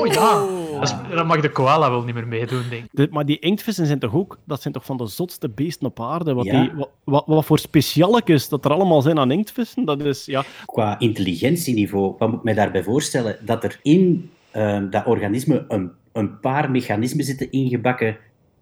[0.00, 2.88] Oh ja, Dat is- dan mag de koala wel niet meer meedoen, denk ik.
[2.92, 6.00] De- maar die inktvissen zijn toch ook, dat zijn toch van de zotste beesten op
[6.00, 6.34] aarde?
[6.34, 6.60] Wat, Ja.
[6.60, 10.44] die, wat, wat, wat voor specialekes dat er allemaal zijn aan inktvissen, dat is, ja...
[10.66, 13.36] Qua intelligentieniveau, wat moet ik mij daarbij voorstellen?
[13.40, 18.16] Dat er in eh, dat organisme een, een paar mechanismen zitten ingebakken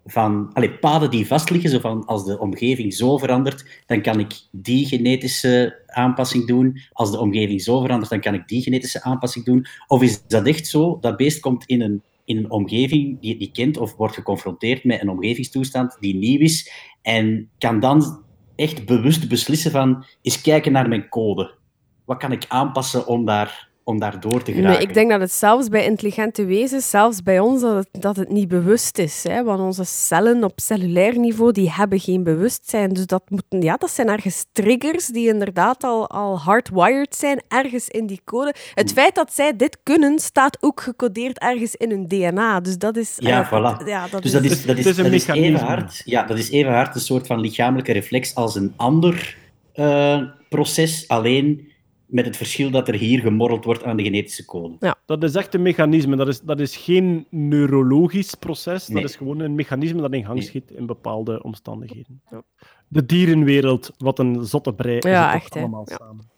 [0.07, 4.85] van paden die vastliggen, zo van als de omgeving zo verandert, dan kan ik die
[4.85, 6.79] genetische aanpassing doen.
[6.91, 9.65] Als de omgeving zo verandert, dan kan ik die genetische aanpassing doen.
[9.87, 10.97] Of is dat echt zo?
[11.01, 15.01] Dat beest komt in een, in een omgeving die het kent of wordt geconfronteerd met
[15.01, 16.71] een omgevingstoestand die nieuw is
[17.01, 18.23] en kan dan
[18.55, 21.55] echt bewust beslissen van eens kijken naar mijn code.
[22.05, 24.77] Wat kan ik aanpassen om daar, om daar door te geraken?
[24.77, 28.15] Nee, ik denk dat het zelfs bij intelligente wezens, zelfs bij ons, dat het, dat
[28.15, 29.23] het niet bewust is.
[29.23, 29.43] Hè?
[29.43, 32.93] Want onze cellen op cellulair niveau, die hebben geen bewustzijn.
[32.93, 37.87] Dus dat, moeten, ja, dat zijn ergens triggers die inderdaad al, al hardwired zijn, ergens
[37.87, 38.53] in die code.
[38.73, 42.59] Het feit dat zij dit kunnen, staat ook gecodeerd ergens in hun DNA.
[42.59, 43.15] Dus dat is...
[43.17, 43.85] Ja, eh, voilà.
[43.85, 46.23] ja, dat dus dat is, dat is, het is een dat is even hard, ja,
[46.23, 49.37] dat is even hard een soort van lichamelijke reflex als een ander
[49.73, 51.75] eh, proces, alleen
[52.07, 54.95] met het verschil dat er hier gemorreld wordt aan de genetische code.
[55.05, 56.15] Dat is echt een mechanisme.
[56.15, 58.87] Dat is, dat is geen neurologisch proces.
[58.87, 59.01] Nee.
[59.01, 62.21] Dat is gewoon een mechanisme dat in gang schiet in bepaalde omstandigheden.
[62.87, 65.95] De dierenwereld, wat een zotte brei is Ja, echt, allemaal Ja.
[65.95, 66.29] samen.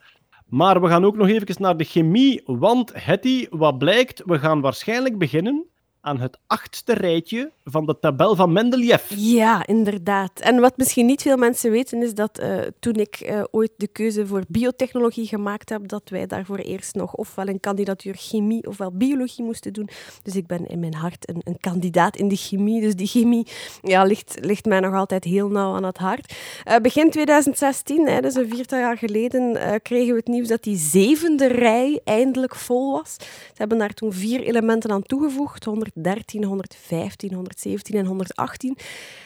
[0.46, 4.62] Maar we gaan ook nog even naar de chemie, want Hetty, wat blijkt, we gaan
[4.62, 5.66] waarschijnlijk beginnen
[6.02, 9.12] aan het achtste rijtje van de tabel van Mendeleev.
[9.16, 10.40] Ja, inderdaad.
[10.40, 13.88] En wat misschien niet veel mensen weten, is dat eh, toen ik eh, ooit de
[13.88, 18.92] keuze voor biotechnologie gemaakt heb, dat wij daarvoor eerst nog ofwel een kandidatuur chemie ofwel
[18.92, 19.90] biologie moesten doen.
[20.24, 22.82] Dus ik ben in mijn hart een, een kandidaat in de chemie.
[22.82, 23.48] Dus die chemie
[23.82, 26.34] ja, ligt, ligt mij nog altijd heel nauw aan het hart.
[26.64, 30.78] Eh, begin 2016, hè, dus een viertal jaar geleden, kregen we het nieuws dat die
[30.78, 33.16] zevende rij eindelijk vol was.
[33.20, 35.64] Ze hebben daar toen vier elementen aan toegevoegd,
[36.00, 38.78] 113, 115, 117 en 118.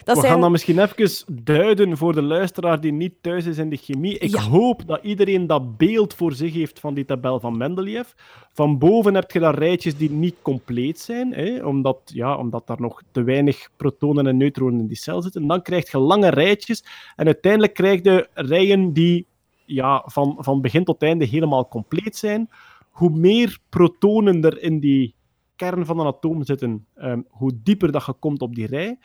[0.03, 0.31] Dat we zijn...
[0.33, 4.17] gaan dat misschien even duiden voor de luisteraar die niet thuis is in de chemie.
[4.17, 4.41] Ik Ja.
[4.41, 8.07] hoop dat iedereen dat beeld voor zich heeft van die tabel van Mendeleev.
[8.53, 12.81] Van boven heb je dan rijtjes die niet compleet zijn, hè, omdat, ja, omdat daar
[12.81, 15.47] nog te weinig protonen en neutronen in die cel zitten.
[15.47, 16.85] Dan krijg je lange rijtjes
[17.15, 19.25] en uiteindelijk krijg je rijen die
[19.65, 22.49] ja, van, van begin tot einde helemaal compleet zijn.
[22.89, 25.13] Hoe meer protonen er in die
[25.55, 28.97] kern van een atoom zitten, ehm, hoe dieper dat je komt op die rij.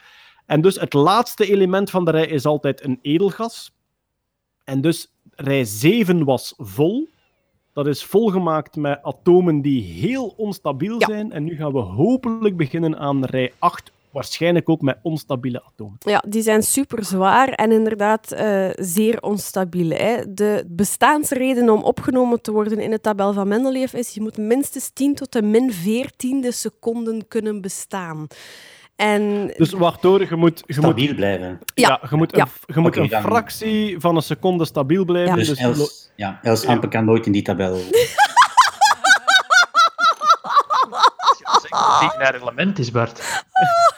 [0.46, 3.72] En dus het laatste element van de rij is altijd een edelgas.
[4.64, 7.08] En dus rij 7 was vol.
[7.72, 11.32] Dat is volgemaakt met atomen die heel onstabiel zijn.
[11.32, 13.92] En nu gaan we hopelijk beginnen aan rij 8.
[14.12, 15.96] Waarschijnlijk ook met onstabiele atomen.
[15.98, 19.90] Ja, die zijn super zwaar en inderdaad eh, zeer onstabiel.
[19.90, 20.34] Hè.
[20.34, 24.90] De bestaansreden om opgenomen te worden in de tabel van Mendeleev is je moet minstens
[24.90, 28.26] 10 tot de min 14e seconden kunnen bestaan.
[28.96, 30.62] En Dus wacht hoor, je moet...
[30.66, 31.58] Je Stabiel moet, blijven.
[31.74, 32.42] Ja, je moet, Ja.
[32.66, 35.36] een, je moet een dan- fractie van een seconde stabiel blijven.
[35.36, 37.80] Dus, Dus, Els, ja, Els Ampe kan nooit in die tabel.
[42.00, 43.20] Die naar element is, Bart.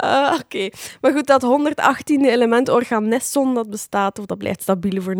[0.00, 0.68] Ah, Oké,
[1.00, 5.16] maar goed, dat 118e element organesson, dat bestaat of dat blijft stabiel voor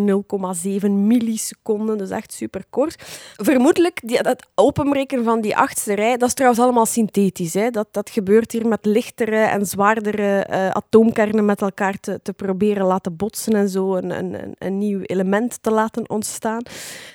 [0.85, 2.95] 0,7 milliseconden, dus echt super kort.
[3.37, 7.55] Vermoedelijk, die, dat openbreken van die achtste rij, dat is trouwens allemaal synthetisch.
[7.55, 7.71] Hè?
[7.71, 12.87] Dat, dat gebeurt hier met lichtere en zwaardere eh, atoomkernen met elkaar te, te proberen
[12.87, 16.63] laten botsen en zo een, een, een- een nieuw element te laten ontstaan.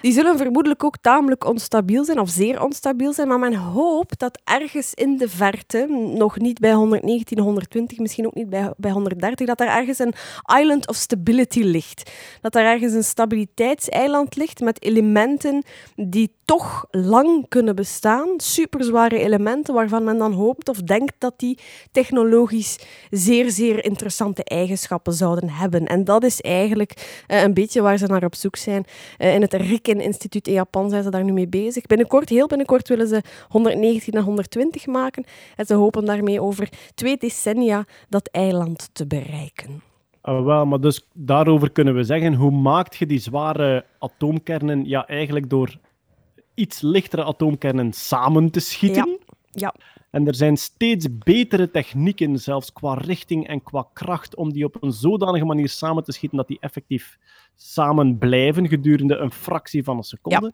[0.02, 4.40] Die zullen vermoedelijk ook tamelijk onstabiel zijn, of zeer onstabiel zijn, maar men hoopt dat
[4.44, 5.86] ergens in de verte,
[6.18, 10.14] nog niet bij 119, 120, misschien ook niet bij, bij 130, dat er ergens een
[10.60, 12.12] island of stability ligt.
[12.42, 15.64] Dat er ergens een stabiliteitseiland ligt met elementen
[15.96, 21.58] die toch lang kunnen bestaan, superzware elementen waarvan men dan hoopt of denkt dat die
[21.92, 25.86] technologisch zeer, zeer interessante eigenschappen zouden hebben.
[25.86, 28.86] En dat is eigenlijk eh, een beetje waar ze naar op zoek zijn.
[29.18, 31.86] Eh, in het Riken-instituut in Japan zijn ze daar nu mee bezig.
[31.86, 35.24] Binnenkort, heel binnenkort, willen ze 119 en 120 maken.
[35.56, 37.43] En ze hopen daarmee over twee decennia
[38.10, 39.82] dat eiland te bereiken.
[40.22, 45.08] Ah, wel, maar dus daarover kunnen we zeggen, hoe maakt je die zware atoomkernen ja,
[45.08, 45.78] eigenlijk door
[46.54, 49.20] iets lichtere atoomkernen samen te schieten?
[49.52, 49.74] Ja.
[50.14, 54.84] En er zijn steeds betere technieken, zelfs qua richting en qua kracht, om die op
[54.84, 57.18] een zodanige manier samen te schieten dat die effectief
[57.56, 60.54] samen blijven gedurende een fractie van een seconde.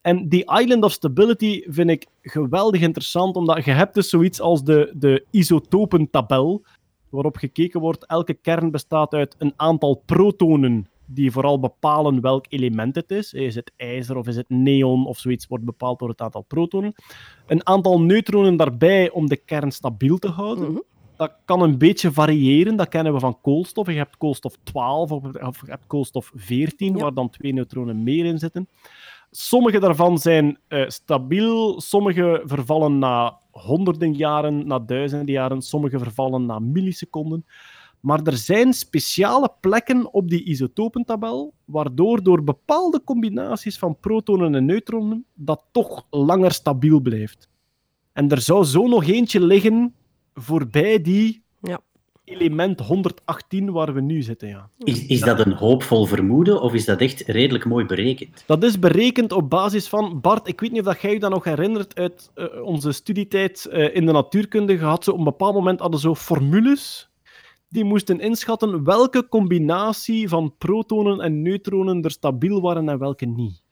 [0.00, 4.64] En die Island of Stability vind ik geweldig interessant, omdat je hebt dus zoiets als
[4.64, 6.64] de, de isotopentabel,
[7.08, 12.94] waarop gekeken wordt, elke kern bestaat uit een aantal protonen die vooral bepalen welk element
[12.94, 13.32] het is.
[13.32, 16.94] Is het ijzer of is het neon of zoiets, wordt bepaald door het aantal protonen.
[17.46, 20.82] Een aantal neutronen daarbij om de kern stabiel te houden.
[21.16, 23.86] Dat kan een beetje variëren, dat kennen we van koolstof.
[23.86, 28.24] Je hebt koolstof 12 of, of je hebt koolstof 14, waar dan twee neutronen meer
[28.24, 28.68] in zitten.
[29.30, 36.46] Sommige daarvan zijn eh, stabiel, sommige vervallen na honderden jaren, na duizenden jaren, sommige vervallen
[36.46, 37.46] na milliseconden.
[38.06, 44.64] Maar er zijn speciale plekken op die isotopentabel, waardoor door bepaalde combinaties van protonen en
[44.64, 47.48] neutronen dat toch langer stabiel blijft.
[48.12, 49.94] En er zou zo nog eentje liggen
[50.34, 51.80] voorbij die Ja.
[52.24, 54.48] element 118 waar we nu zitten.
[54.48, 54.70] Ja.
[54.78, 58.44] Is, is dat een hoopvol vermoeden of is dat echt redelijk mooi berekend?
[58.46, 60.20] Dat is berekend op basis van...
[60.20, 63.64] Bart, ik weet niet of dat jij je dat nog herinnert uit eh, onze studietijd
[63.64, 64.72] eh, in de natuurkunde.
[64.72, 67.08] Je had zo op een bepaald moment hadden zo formules
[67.68, 73.62] die moesten inschatten welke combinatie van protonen en neutronen er stabiel waren en welke niet.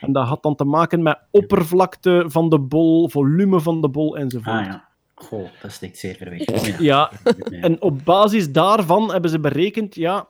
[0.00, 4.16] En dat had dan te maken met oppervlakte van de bol, volume van de bol
[4.16, 4.56] enzovoort.
[4.56, 4.88] Ah ja.
[5.14, 6.78] Goh, dat steekt zeer ver weg.
[6.78, 6.78] Ja.
[6.78, 7.12] Ja,
[7.50, 10.28] en op basis daarvan hebben ze berekend, ja,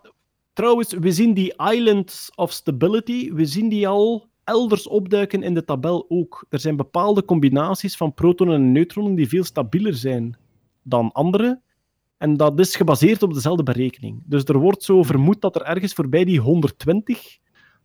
[0.53, 5.65] trouwens, we zien die islands of stability, we zien die al elders opduiken in de
[5.65, 6.47] tabel ook.
[6.49, 10.37] Er zijn bepaalde combinaties van protonen en neutronen die veel stabieler zijn
[10.83, 11.61] dan andere.
[12.19, 14.23] En dat is gebaseerd op dezelfde berekening.
[14.25, 17.39] Dus er wordt zo vermoed dat er ergens voorbij die 120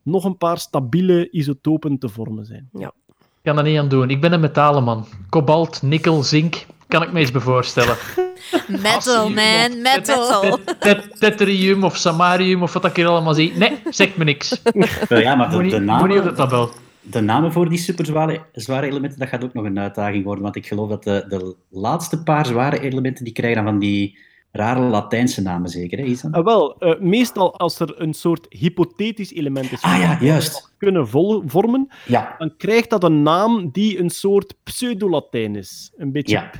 [0.04, 2.70] nog een paar stabiele isotopen te vormen zijn.
[2.74, 2.92] Ja.
[3.18, 4.10] Ik kan er niet aan doen.
[4.10, 5.06] Ik ben een metalen man.
[5.30, 6.66] Kobalt, nikkel, zink.
[6.88, 7.96] Kan ik me eens bij voorstellen.
[8.68, 10.60] Metal, man, metal.
[10.80, 13.54] Tet- Tetterium of samarium of wat ik hier allemaal zie.
[13.58, 14.62] Nee, zegt me niks.
[15.10, 16.70] Wel ja, maar de, Moet niet- de, moet niet op de tabel.
[17.04, 20.44] De namen voor die superzware zware elementen, dat gaat ook nog een uitdaging worden.
[20.44, 24.18] Want ik geloof dat de, de laatste paar zware elementen, die krijgen dan van die
[24.52, 26.32] rare Latijnse namen zeker, hè, Isan?
[26.32, 30.74] Ah, wel, eh, meestal als er een soort hypothetisch element is Ah ja, juist.
[30.78, 32.36] kunnen vol- vormen, Ja.
[32.38, 35.92] dan krijgt dat een naam die een soort pseudo-Latijn is.
[35.96, 36.52] Een beetje Ja.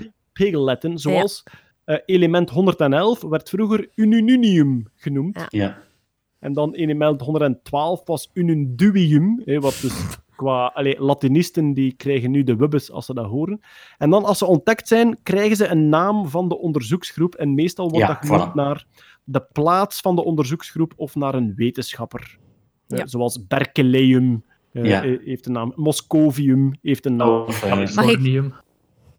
[0.98, 1.44] zoals
[1.86, 5.46] eh, element 111 werd vroeger unununium genoemd.
[5.50, 5.78] Ja.
[6.40, 9.94] En dan element 112 was ununduium, hè, wat dus
[10.44, 13.60] qua allee, Latinisten die krijgen nu de wubbes als ze dat horen.
[13.98, 17.90] En dan als ze ontdekt zijn, krijgen ze een naam van de onderzoeksgroep en meestal
[17.90, 18.54] wordt Ja, dat genoemd voilà.
[18.54, 18.86] naar
[19.24, 22.38] de plaats van de onderzoeksgroep of naar een wetenschapper.
[22.88, 23.08] Eh, Ja.
[23.08, 25.04] zoals Berkeleum eh, Ja.
[25.04, 27.30] eh, heeft een naam, Moscovium heeft een naam.
[27.30, 28.54] Of, Mag ik- Californium.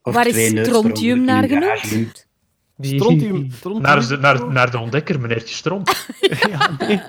[0.02, 2.28] Of Waar is strontium naar genoemd?
[2.76, 3.08] Garage doen.
[3.08, 6.06] Die- Strontium- strontium- Naar, de- naar, naar de ontdekker, meneertje Stront.
[6.50, 7.00] ja, nee.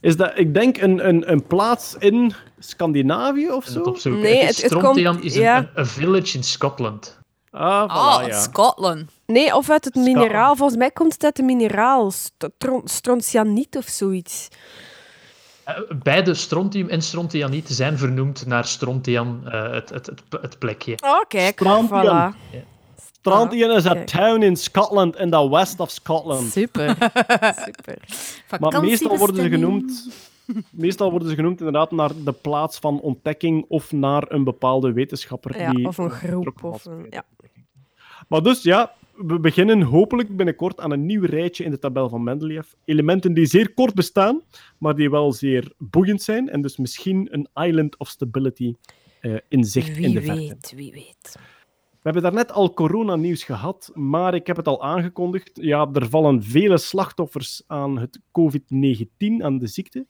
[0.00, 3.80] Is dat, ik denk, een, een, een plaats in Scandinavië of Het zo?
[3.82, 4.22] opzoeken.
[4.22, 5.56] Nee, Het het- het komt- is een, ja.
[5.58, 7.18] een, een village in Scotland.
[7.50, 8.40] Ah, voilà, ja.
[8.40, 9.10] Scotland.
[9.26, 10.16] Nee, of uit het Scotland.
[10.18, 10.56] mineraal.
[10.56, 12.10] Volgens mij komt het uit het mineraal.
[12.10, 14.48] Stron- Strontianiet of zoiets.
[15.64, 20.98] Eh, Beide strontium en strontianiet zijn vernoemd naar Strontian, eh, het, het, het, het plekje.
[21.04, 21.52] Oh, kijk.
[21.58, 22.34] Strontium.
[23.24, 23.32] Voilà.
[23.32, 24.06] Strontium is een kijk.
[24.06, 26.50] town in Scotland, in the west of Scotland.
[26.52, 26.88] Super.
[27.64, 27.98] Super.
[28.60, 30.08] Maar meestal worden ze genoemd...
[30.70, 35.60] Meestal worden ze genoemd inderdaad naar de plaats van ontdekking of naar een bepaalde wetenschapper.
[35.60, 36.64] Ja, die of een groep.
[36.64, 37.24] Of een, ja.
[38.28, 42.22] Maar dus ja, we beginnen hopelijk binnenkort aan een nieuw rijtje in de tabel van
[42.22, 42.66] Mendeleev.
[42.84, 44.40] Elementen die zeer kort bestaan,
[44.78, 46.48] maar die wel zeer boeiend zijn.
[46.48, 48.74] En dus misschien een island of stability
[49.20, 50.40] eh, in zicht in Wie de verte.
[50.40, 51.36] weet, wie weet.
[52.04, 55.50] We hebben daarnet al coronanieuws gehad, maar ik heb het al aangekondigd.
[55.54, 60.06] Ja, er vallen vele slachtoffers aan het COVID-19, aan de ziekte.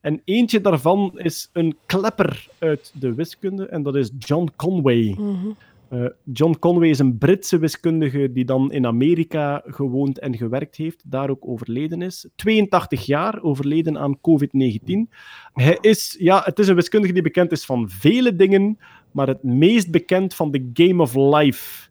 [0.00, 5.14] En eentje daarvan is een klepper uit de wiskunde, en dat is John Conway.
[5.18, 5.50] Mhm.
[5.88, 11.10] Eh, John Conway is een Britse wiskundige die dan in Amerika gewoond en gewerkt heeft,
[11.10, 12.28] daar ook overleden is.
[12.34, 15.10] 82 jaar, overleden aan COVID-19.
[15.52, 18.78] Hij is, ja, het is een wiskundige die bekend is van vele dingen,
[19.14, 21.88] maar het meest bekend van de Game of Life.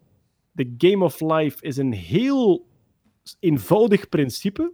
[0.51, 2.67] De Game of Life is een heel
[3.39, 4.71] eenvoudig principe.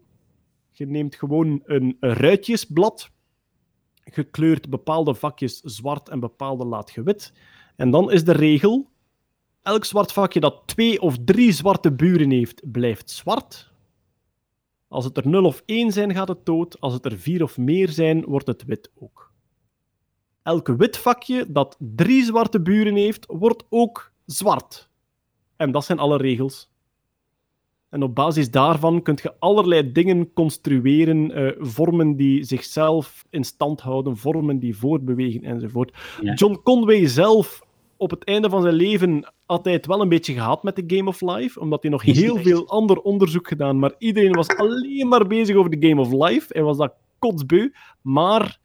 [0.72, 3.12] Je neemt gewoon een ruitjesblad,
[4.04, 7.34] je kleurt bepaalde vakjes zwart en bepaalde laat je wit.
[7.76, 8.90] En dan is de regel:
[9.62, 13.72] elk zwart vakje dat twee of drie zwarte buren heeft, blijft zwart.
[14.88, 16.80] Als het er 0 of 1 zijn, gaat het dood.
[16.80, 19.34] Als het er 4 of meer zijn, wordt het wit ook.
[20.44, 24.90] Elk wit vakje dat drie zwarte buren heeft, wordt ook zwart.
[25.56, 26.70] En dat zijn alle regels.
[27.90, 33.82] En op basis daarvan kun je allerlei dingen construeren, eh, vormen die zichzelf in stand
[33.82, 35.98] houden, vormen die voortbewegen enzovoort.
[36.22, 36.34] Ja.
[36.34, 37.62] John Conway zelf,
[37.98, 40.96] op het einde van zijn leven, had hij het wel een beetje gehad met de
[40.96, 45.08] Game of Life, omdat hij nog heel veel ander onderzoek gedaan, maar iedereen was alleen
[45.08, 46.46] maar bezig over de Game of Life.
[46.50, 47.72] Hij was dat kotsbeu.
[48.02, 48.60] Maar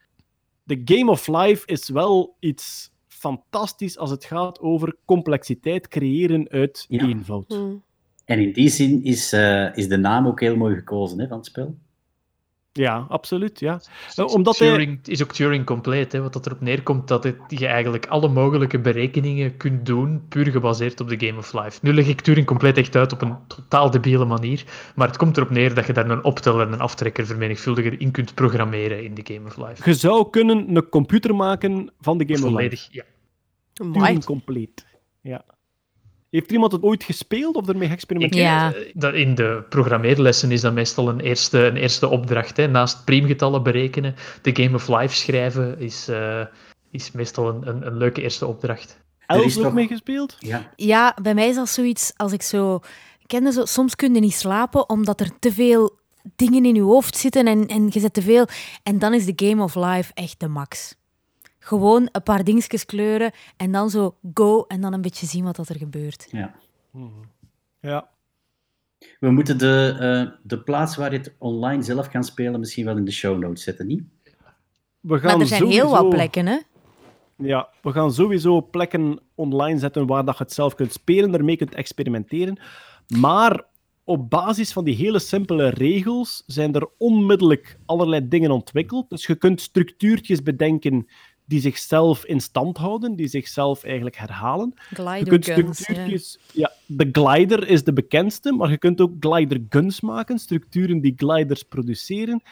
[0.65, 6.85] de Game of Life is wel iets fantastisch als het gaat over complexiteit creëren uit
[6.89, 7.07] Ja.
[7.09, 7.53] eenvoud.
[7.53, 7.83] Hmm.
[8.25, 11.37] En in die zin is, eh, is de naam ook heel mooi gekozen hè, van
[11.37, 11.77] het spel.
[12.77, 13.61] Ja, absoluut.
[13.61, 13.81] Ja.
[14.17, 14.69] Omdat hij...
[14.69, 18.07] Turing, het is ook Turing compleet, hè, wat dat erop neerkomt dat het, je eigenlijk
[18.07, 21.79] alle mogelijke berekeningen kunt doen, puur gebaseerd op de Game of Life.
[21.83, 24.65] Nu leg ik Turing compleet echt uit op een totaal debiele manier,
[24.95, 28.11] maar het komt erop neer dat je daar een opteller en een aftrekker vermenigvuldiger in
[28.11, 29.91] kunt programmeren in de Game of Life.
[29.91, 33.05] Je zou kunnen een computer maken van de Game of Volledig, Life.
[33.73, 33.93] ja.
[33.93, 34.87] Turing compleet.
[35.21, 35.45] Ja.
[36.35, 38.91] Heeft iemand het ooit gespeeld of ermee geëxperimenteerd?
[38.95, 42.57] dat in de programmeerlessen is dat meestal een eerste, een eerste opdracht.
[42.57, 42.69] Hè.
[42.69, 46.41] Naast priemgetallen berekenen, de Game of Life schrijven is, eh,
[46.91, 49.01] is meestal een, een, een leuke eerste opdracht.
[49.27, 50.37] Els ook mee gespeeld?
[50.39, 50.73] Ja.
[50.77, 52.81] Ja, bij mij is dat zoiets als ik zo...
[53.27, 55.99] Kende zo, soms kun je niet slapen omdat er te veel
[56.37, 58.47] dingen in je hoofd zitten en, en je zet te veel.
[58.83, 60.95] En dan is de Game of Life echt de max.
[61.65, 65.57] Gewoon een paar dingetjes kleuren en dan zo go en dan een beetje zien wat
[65.57, 66.27] dat er gebeurt.
[66.31, 66.55] Ja.
[67.81, 68.09] Ja.
[69.21, 72.97] We moeten de, eh, de plaats waar je het online zelf kan spelen misschien wel
[72.97, 74.03] in de show notes zetten, niet?
[75.01, 76.59] We gaan Maar er zijn heel wat plekken, hè?
[77.37, 81.57] Ja, we gaan sowieso plekken online zetten waar dat je het zelf kunt spelen, ermee
[81.57, 82.61] kunt experimenteren.
[83.19, 83.65] Maar
[84.05, 89.11] op basis van die hele simpele regels zijn er onmiddellijk allerlei dingen ontwikkeld.
[89.11, 91.07] Dus je kunt structuurtjes bedenken
[91.47, 94.73] die zichzelf in stand houden, die zichzelf eigenlijk herhalen.
[94.89, 96.39] je Glider kunt guns, structuurtjes...
[96.53, 96.73] Ja.
[96.87, 101.63] de glider is de bekendste, maar je kunt ook glider guns maken, structuren die gliders
[101.63, 102.43] produceren.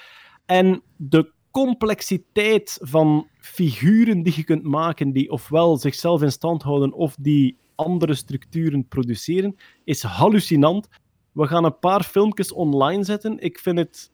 [0.46, 6.92] En de complexiteit van figuren die je kunt maken, die ofwel zichzelf in stand houden
[6.92, 10.88] of die andere structuren produceren, is hallucinant.
[11.32, 13.38] We gaan een paar filmpjes online zetten.
[13.38, 14.10] Ik vind het,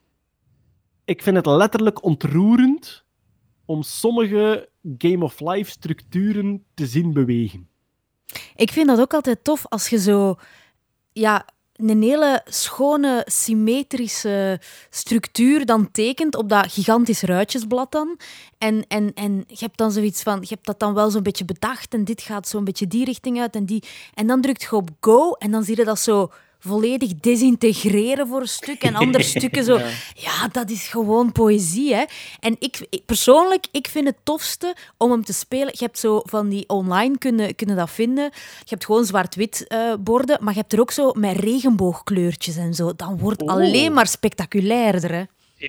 [1.05, 3.07] ik vind het letterlijk ontroerend
[3.69, 4.69] om sommige
[4.99, 7.69] Game of Life structuren te zien bewegen.
[8.57, 10.37] Ik vind dat ook altijd tof als je zo
[11.13, 11.47] ja,
[11.77, 18.19] een hele schone, symmetrische structuur dan tekent op dat gigantisch ruitjesblad dan.
[18.59, 21.45] En, en, en je hebt dan zoiets van, je hebt dat dan wel zo'n beetje
[21.45, 23.83] bedacht en dit gaat zo'n beetje die richting uit en die.
[24.15, 28.41] En dan drukt je op go en dan zie je dat zo volledig desintegreren voor
[28.41, 29.79] een stuk en andere stukken zo.
[30.15, 30.49] Ja.
[30.53, 32.05] Dat is gewoon poëzie, hè.
[32.41, 35.69] En ik, ik- persoonlijk, ik vind het tofste om hem te spelen.
[35.73, 38.25] Je hebt zo van die online kunnen, kunnen dat vinden.
[38.59, 42.75] Je hebt gewoon zwart-wit eh, borden, maar je hebt er ook zo met regenboogkleurtjes en
[42.75, 42.93] zo.
[42.97, 43.57] Dan wordt het Oh.
[43.57, 45.23] alleen maar spectaculairder, hè.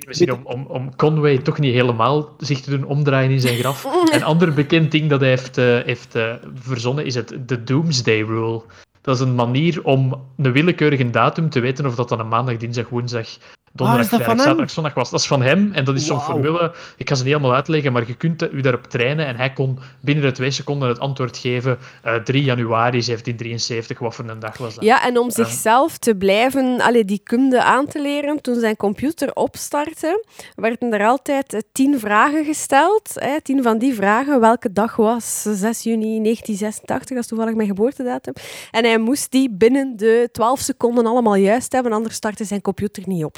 [0.07, 3.83] Misschien om, om, om Conway toch niet helemaal zich te doen omdraaien in zijn graf.
[4.13, 8.21] Een ander bekend ding dat hij heeft, eh, heeft eh, verzonnen is het de Doomsday
[8.21, 8.61] Rule.
[9.09, 12.57] Dat is een manier om een willekeurige datum te weten of dat dan een maandag,
[12.57, 13.27] dinsdag, woensdag,
[13.73, 15.09] donderdag, Ah, vrijdag, zaterdag, zondag was.
[15.09, 16.73] Dat is van hem en dat is zo'n formule.
[16.97, 19.25] Ik kan ze niet helemaal uitleggen, maar je kunt u daarop trainen.
[19.25, 21.77] En hij kon binnen de twee seconden het antwoord geven.
[22.03, 24.83] eh 3 januari 1773, wat voor een dag was dat?
[24.83, 29.33] Ja, en om zichzelf te blijven, allee, die kunde aan te leren, toen zijn computer
[29.33, 30.23] opstartte,
[30.55, 33.11] werden er altijd eh, tien vragen gesteld.
[33.13, 34.39] Hè, tien van die vragen.
[34.39, 37.07] Welke dag was 6 juni 1986?
[37.15, 38.33] Dat is toevallig mijn geboortedatum.
[38.71, 43.03] En hij moest die binnen de 12 seconden allemaal juist hebben, anders startte zijn computer
[43.05, 43.37] niet op.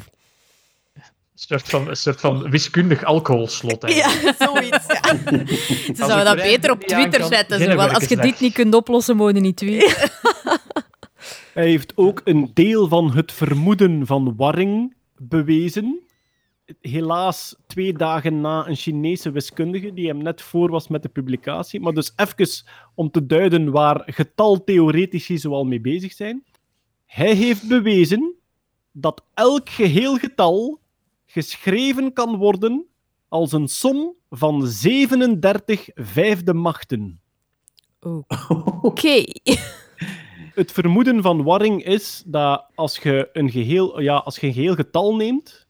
[1.42, 3.84] Een soort van, een soort van wiskundig alcoholslot.
[3.84, 4.40] eigenlijk.
[4.40, 4.88] Ja, zoiets.
[4.88, 5.02] Ja.
[5.96, 7.60] Ze zouden dat beter op Twitter zetten.
[7.60, 10.10] Zo, want als je dit niet kunt oplossen, moet je niet tweeten.
[11.54, 16.00] Hij heeft ook een deel van het vermoeden van warring bewezen.
[16.82, 21.80] Helaas twee dagen na een Chinese wiskundige die hem net voor was met de publicatie.
[21.80, 22.66] Maar dus even
[22.96, 26.44] om te duiden waar getaltheoretici zoal mee bezig zijn.
[27.06, 28.36] Hij heeft bewezen
[28.92, 30.81] dat elk geheel getal
[31.32, 32.86] geschreven kan worden
[33.28, 37.22] als een som van 37 vijfde machten.
[38.82, 39.24] Oké.
[40.62, 44.76] Het vermoeden van Warring is dat als je een geheel, ja, als je een geheel
[44.76, 45.68] getal neemt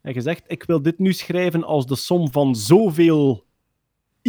[0.00, 3.44] en je zegt, ik wil dit nu schrijven als de som van zoveel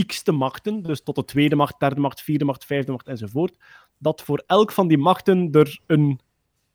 [0.06, 3.58] x-te machten, dus tot de tweede macht, derde macht, vierde macht, vijfde macht enzovoort,
[3.98, 6.20] dat voor elk van die machten er een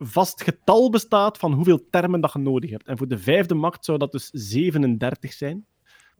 [0.02, 2.86] vast getal bestaat van hoeveel termen dat je nodig hebt.
[2.86, 5.66] En voor de vijfde macht zou dat dus 37 zijn,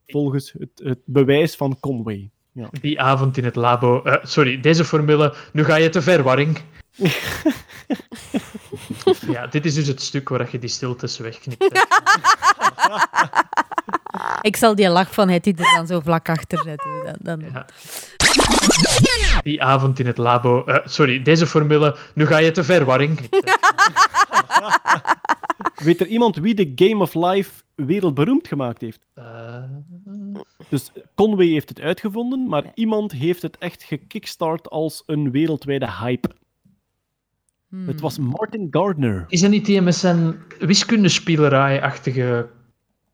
[0.07, 2.31] volgens het, het bewijs van Conway.
[2.53, 2.69] Ja.
[2.81, 4.03] Die avond in het labo.
[4.03, 5.35] eh, sorry, deze formule.
[5.53, 6.59] Nu ga je te ver, Warring.
[9.35, 11.87] ja, dit is dus het stuk waar je die stiltes wegknipt.
[14.41, 17.17] Ik zal die lach van het er dan zo vlak achter zetten.
[17.21, 17.65] Dan, dan...
[19.43, 20.65] Die avond in het labo.
[20.65, 21.97] eh, sorry, deze formule.
[22.15, 23.19] Nu ga je te ver, Warring.
[25.85, 29.07] Weet er iemand wie de Game of Life wereldberoemd gemaakt heeft?
[29.15, 29.63] Eh,
[30.69, 36.31] Dus Conway heeft het uitgevonden, maar iemand heeft het echt gekickstart als een wereldwijde hype.
[37.87, 39.25] Het was Martin Gardner.
[39.29, 42.49] Is dat niet die met zijn wiskundespielerij-achtige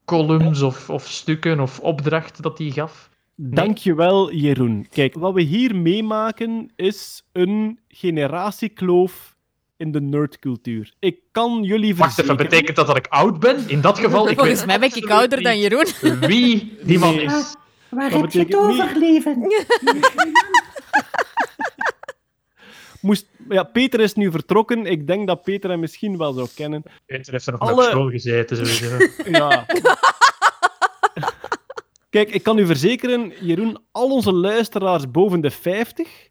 [0.04, 3.10] columns of, of stukken of opdrachten dat hij gaf?
[3.40, 4.86] Dankjewel, Jeroen.
[4.90, 9.36] Kijk, wat we hier meemaken is een generatiekloof
[9.76, 10.92] in de nerdcultuur.
[10.98, 12.50] Ik kan jullie Wacht even, verzekeren...
[12.50, 13.68] betekent dat dat ik oud ben?
[13.68, 15.86] In dat geval, ik Volgens mij ben ik ouder dan Jeroen.
[16.20, 17.24] wie die man Nee.
[17.24, 17.54] is.
[17.88, 19.36] Waar Dat heb je het over, leven?
[23.00, 23.26] Moest...
[23.48, 24.86] Ja, Peter is nu vertrokken.
[24.86, 26.82] Ik denk dat Peter hem misschien wel zou kennen.
[27.06, 28.96] Peter heeft er nog Alle- op school gezeten, sowieso.
[29.30, 29.66] Ja.
[32.10, 36.28] Kijk, ik kan u verzekeren, Jeroen, al onze luisteraars boven de 50,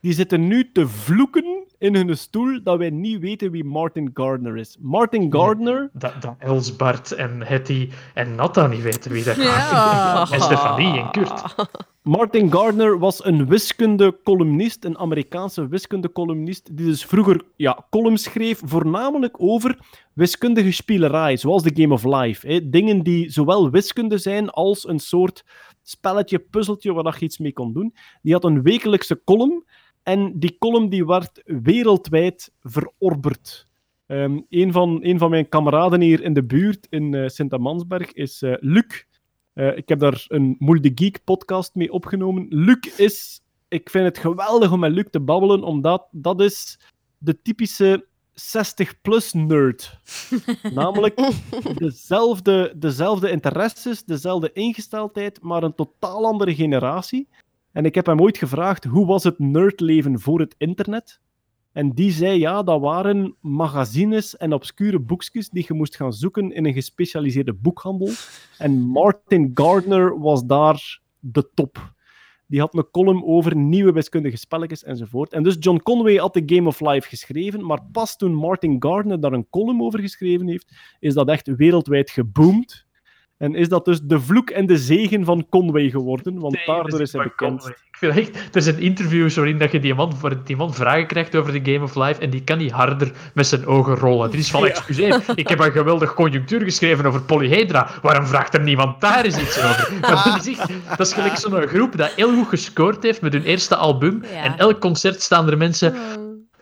[0.00, 4.56] die zitten nu te vloeken in hun stoel dat wij niet weten wie Martin Gardner
[4.56, 4.76] is.
[4.80, 5.90] Martin Gardner...
[5.92, 10.22] Dat, dat Els, Bart en Hetty en Natta niet weten wie dat Ja.
[10.22, 10.30] is.
[10.30, 11.42] En Stefanie en Kurt.
[12.02, 19.34] Martin Gardner was een wiskunde-columnist, een Amerikaanse wiskunde-columnist, die dus vroeger ja, columns schreef, voornamelijk
[19.42, 19.78] over
[20.12, 22.46] wiskundige spielerij, zoals de Game of Life.
[22.46, 22.68] Hè.
[22.68, 25.44] Dingen die zowel wiskunde zijn als een soort
[25.82, 27.94] spelletje, puzzeltje, waar je iets mee kon doen.
[28.22, 29.64] Die had een wekelijkse column,
[30.08, 33.66] en die column die werd wereldwijd verorberd.
[34.06, 38.42] Ehm, een, van, een van mijn kameraden hier in de buurt in eh, Sint-Amansberg is
[38.42, 39.04] eh, Luc.
[39.52, 42.46] Eh, ik heb daar een Moel de Geek podcast mee opgenomen.
[42.48, 43.40] Luc is...
[43.68, 46.80] Ik vind het geweldig om met Luc te babbelen, omdat dat is
[47.18, 48.06] de typische
[48.40, 49.98] 60-plus nerd.
[50.74, 51.32] Namelijk
[51.74, 57.28] dezelfde, dezelfde interesses, dezelfde ingesteldheid, maar een totaal andere generatie.
[57.72, 61.20] En ik heb hem ooit gevraagd, hoe was het nerdleven voor het internet?
[61.72, 66.52] En die zei, ja, dat waren magazines en obscure boekjes die je moest gaan zoeken
[66.52, 68.10] in een gespecialiseerde boekhandel.
[68.58, 71.96] En Martin Gardner was daar de top.
[72.46, 75.32] Die had een column over nieuwe wiskundige spelletjes enzovoort.
[75.32, 79.20] En dus John Conway had de Game of Life geschreven, maar pas toen Martin Gardner
[79.20, 82.86] daar een column over geschreven heeft, is dat echt wereldwijd geboomd.
[83.38, 86.38] En is dat dus de vloek en de zegen van Conway geworden?
[86.38, 87.66] Want daardoor is hij bekend.
[87.66, 90.74] Ik vind echt, er is een interview waarin dat je die man, voor die man
[90.74, 93.94] vragen krijgt over de Game of Life en die kan niet harder met zijn ogen
[93.94, 94.32] rollen.
[94.32, 97.90] Er is van, excuseer, ik heb een geweldig conjunctuur geschreven over polyhedra.
[98.02, 99.92] Waarom vraagt er niemand daar eens iets over?
[100.00, 103.32] Maar dat, is echt, dat is gelijk zo'n groep dat heel goed gescoord heeft met
[103.32, 104.22] hun eerste album.
[104.22, 105.94] En elk concert staan er mensen...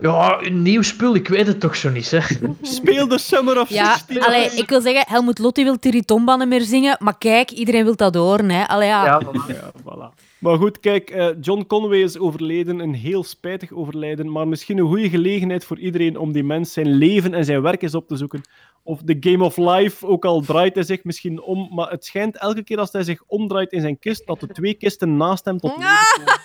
[0.00, 2.20] Ja, een nieuw spul, ik weet het toch zo niet, hè.
[2.62, 4.22] Speel de Summer of Ja, 16.
[4.22, 7.96] allee, ik wil zeggen, Helmut Lotti wil Tiritomba niet meer zingen, maar kijk, iedereen wil
[7.96, 8.50] dat horen.
[8.50, 8.66] Hè.
[8.68, 9.04] Allee, ja.
[9.48, 10.24] Ja, voilà.
[10.38, 14.86] Maar goed, kijk, eh, John Conway is overleden, een heel spijtig overlijden, maar misschien een
[14.86, 18.16] goede gelegenheid voor iedereen om die mens zijn leven en zijn werk eens op te
[18.16, 18.40] zoeken.
[18.82, 22.36] Of de Game of Life, ook al draait hij zich misschien om, maar het schijnt
[22.38, 25.58] elke keer als hij zich omdraait in zijn kist, dat de twee kisten naast hem
[25.58, 26.40] tot leven komen.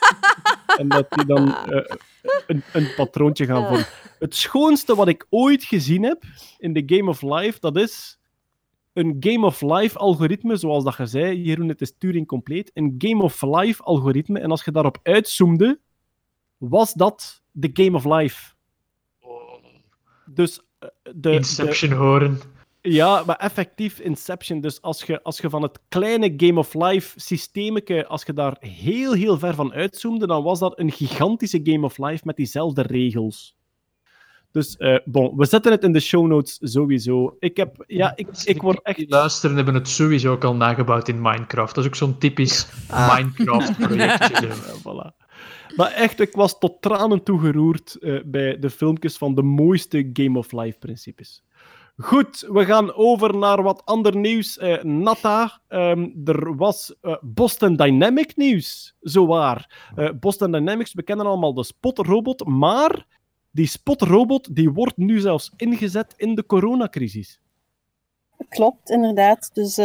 [0.77, 1.95] En dat die dan eh,
[2.47, 3.85] een, een patroontje gaan vormen.
[4.19, 6.23] Het schoonste wat ik ooit gezien heb
[6.57, 8.19] in de Game of Life, dat is
[8.93, 12.71] een Game of Life algoritme, zoals dat je zei, Jeroen, het is Turing compleet.
[12.73, 14.39] Een Game of Life algoritme.
[14.39, 15.79] En als je daarop uitzoomde,
[16.57, 18.53] was dat de Game of Life.
[20.25, 22.39] Dus eh, de, Inception de- horen.
[22.81, 24.61] Ja, maar effectief Inception.
[24.61, 28.57] Dus als je, als je van het kleine Game of Life systeemke, als je daar
[28.59, 32.81] heel, heel ver van uitzoomde, dan was dat een gigantische Game of Life met diezelfde
[32.81, 33.55] regels.
[34.51, 37.35] Dus, eh, bon, we zetten het in de show notes sowieso.
[37.39, 38.97] Ik heb, ja, ik, ik word echt...
[38.97, 41.75] Die luisteren hebben het sowieso ook al nagebouwd in Minecraft.
[41.75, 43.15] Dat is ook zo'n typisch Ah.
[43.15, 44.47] Minecraft-projectje.
[44.85, 45.15] voilà.
[45.75, 50.37] Maar echt, ik was tot tranen toegeroerd eh, bij de filmpjes van de mooiste Game
[50.37, 51.43] of Life principes.
[51.97, 54.57] Goed, we gaan over naar wat ander nieuws.
[54.57, 59.91] Eh Natta, ehm, er was eh, Boston Dynamic nieuws, zowaar.
[59.95, 63.07] Eh Boston Dynamics, we kennen allemaal de Spot-robot, maar
[63.51, 67.41] die Spot-robot die wordt nu zelfs ingezet in de coronacrisis.
[68.49, 69.49] Klopt, inderdaad.
[69.53, 69.79] Dus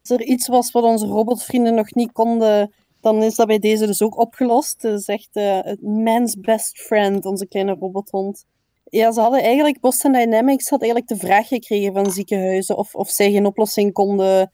[0.00, 3.86] als er iets was wat onze robotvrienden nog niet konden, dan is dat bij deze
[3.86, 4.82] dus ook opgelost.
[4.82, 5.34] Het is echt
[5.64, 8.46] het man's best friend, onze kleine robothond.
[8.90, 13.10] Ja, ze hadden eigenlijk, Boston Dynamics had eigenlijk de vraag gekregen van ziekenhuizen of, of
[13.10, 14.52] zij geen oplossing konden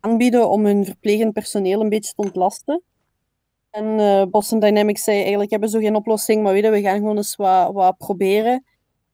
[0.00, 2.82] aanbieden om hun verplegend personeel een beetje te ontlasten.
[3.70, 7.36] En eh, Boston Dynamics zei eigenlijk, hebben zo geen oplossing, maar we gaan gewoon eens
[7.36, 8.64] wat, wat proberen.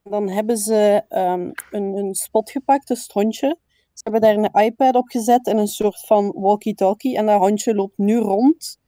[0.02, 3.59] Dan hebben ze ehm, een, een spot gepakt, dus het hondje.
[3.92, 7.16] Ze hebben daar een iPad op gezet en een soort van walkie-talkie.
[7.16, 8.78] En dat hondje loopt nu rond.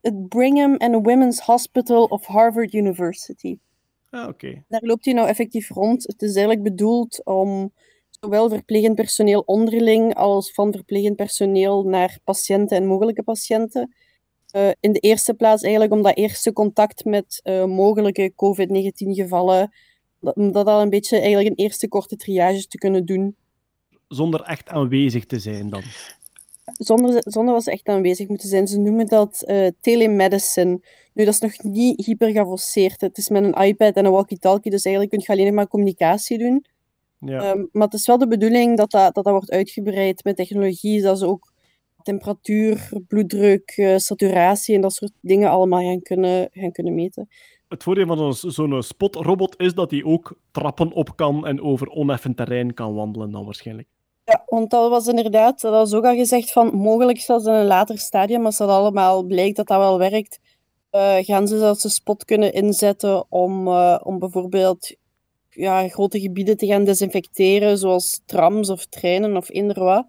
[0.00, 3.58] Het Brigham and Women's Hospital of Harvard University.
[4.16, 4.64] Ah, oké.
[4.68, 6.06] Daar loopt hij nou effectief rond.
[6.06, 7.72] Het is eigenlijk bedoeld om
[8.10, 13.94] zowel verplegend personeel onderling als van verplegend personeel naar patiënten en mogelijke patiënten.
[14.50, 19.72] Eh, in de eerste plaats eigenlijk om dat eerste contact met eh, mogelijke COVID-19-gevallen,
[20.20, 23.36] om dat al een beetje eigenlijk een eerste korte triage te kunnen doen.
[24.08, 25.82] Zonder echt aanwezig te zijn dan.
[26.72, 28.66] Zonder, zonder dat ze echt aanwezig moeten zijn.
[28.66, 30.80] Ze noemen dat eh, telemedicine.
[31.12, 33.00] Nu, dat is nog niet hyper geavanceerd.
[33.00, 35.68] Het is met een iPad en een walkie-talkie, dus eigenlijk kun je alleen nog maar
[35.68, 36.64] communicatie doen.
[37.18, 37.40] Ja.
[37.40, 41.02] Ehm, maar het is wel de bedoeling dat dat, dat, dat wordt uitgebreid met technologie,
[41.02, 41.52] dat ze ook
[42.02, 47.28] temperatuur, bloeddruk, eh, saturatie en dat soort dingen allemaal gaan kunnen, gaan kunnen meten.
[47.68, 51.88] Het voordeel van zo'n- zo'n spotrobot is dat hij ook trappen op kan en over
[51.88, 53.88] oneffen terrein kan wandelen dan waarschijnlijk.
[54.26, 57.66] Ja, want dat was inderdaad, dat was ook al gezegd van mogelijk zelfs in een
[57.66, 60.38] later stadium, als dat allemaal blijkt dat dat wel werkt,
[60.90, 64.94] eh, gaan ze zelfs een spot kunnen inzetten om, eh, om bijvoorbeeld
[65.50, 70.06] ja, grote gebieden te gaan desinfecteren, zoals trams of treinen of eender wat.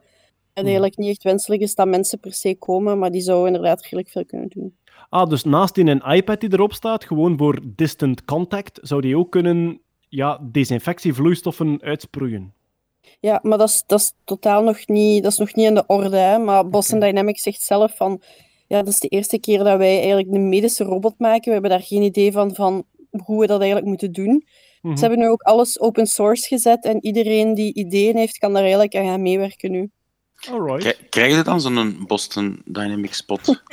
[0.53, 3.81] En eigenlijk niet echt wenselijk is dat mensen per se komen, maar die zouden inderdaad
[3.81, 4.77] redelijk veel kunnen doen.
[5.10, 9.18] Ah, dus naast in een iPad die erop staat, gewoon voor distant contact, zou die
[9.18, 12.53] ook kunnen ja, desinfectievloeistoffen uitsproeien.
[13.19, 15.84] Ja, maar dat is, dat is totaal nog niet, dat is nog niet in de
[15.88, 16.18] orde.
[16.18, 16.38] Hè?
[16.38, 18.22] Maar Boston Dynamics zegt zelf van,
[18.68, 21.44] ja, dat is de eerste keer dat wij eigenlijk een medische robot maken.
[21.45, 22.84] We hebben daar geen idee van, van
[23.23, 24.45] hoe we dat eigenlijk moeten doen.
[24.81, 24.95] Mhm.
[24.95, 28.61] Ze hebben nu ook alles open source gezet en iedereen die ideeën heeft, kan daar
[28.61, 29.89] eigenlijk aan gaan meewerken nu.
[30.52, 30.80] Alright.
[30.81, 33.64] Krij- Krijg je dan zo'n Boston Dynamics spot?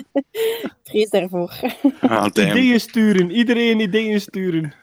[0.82, 1.60] Vrees daarvoor.
[2.00, 2.26] Ah.
[2.26, 4.74] Ideeën sturen, iedereen ideeën sturen.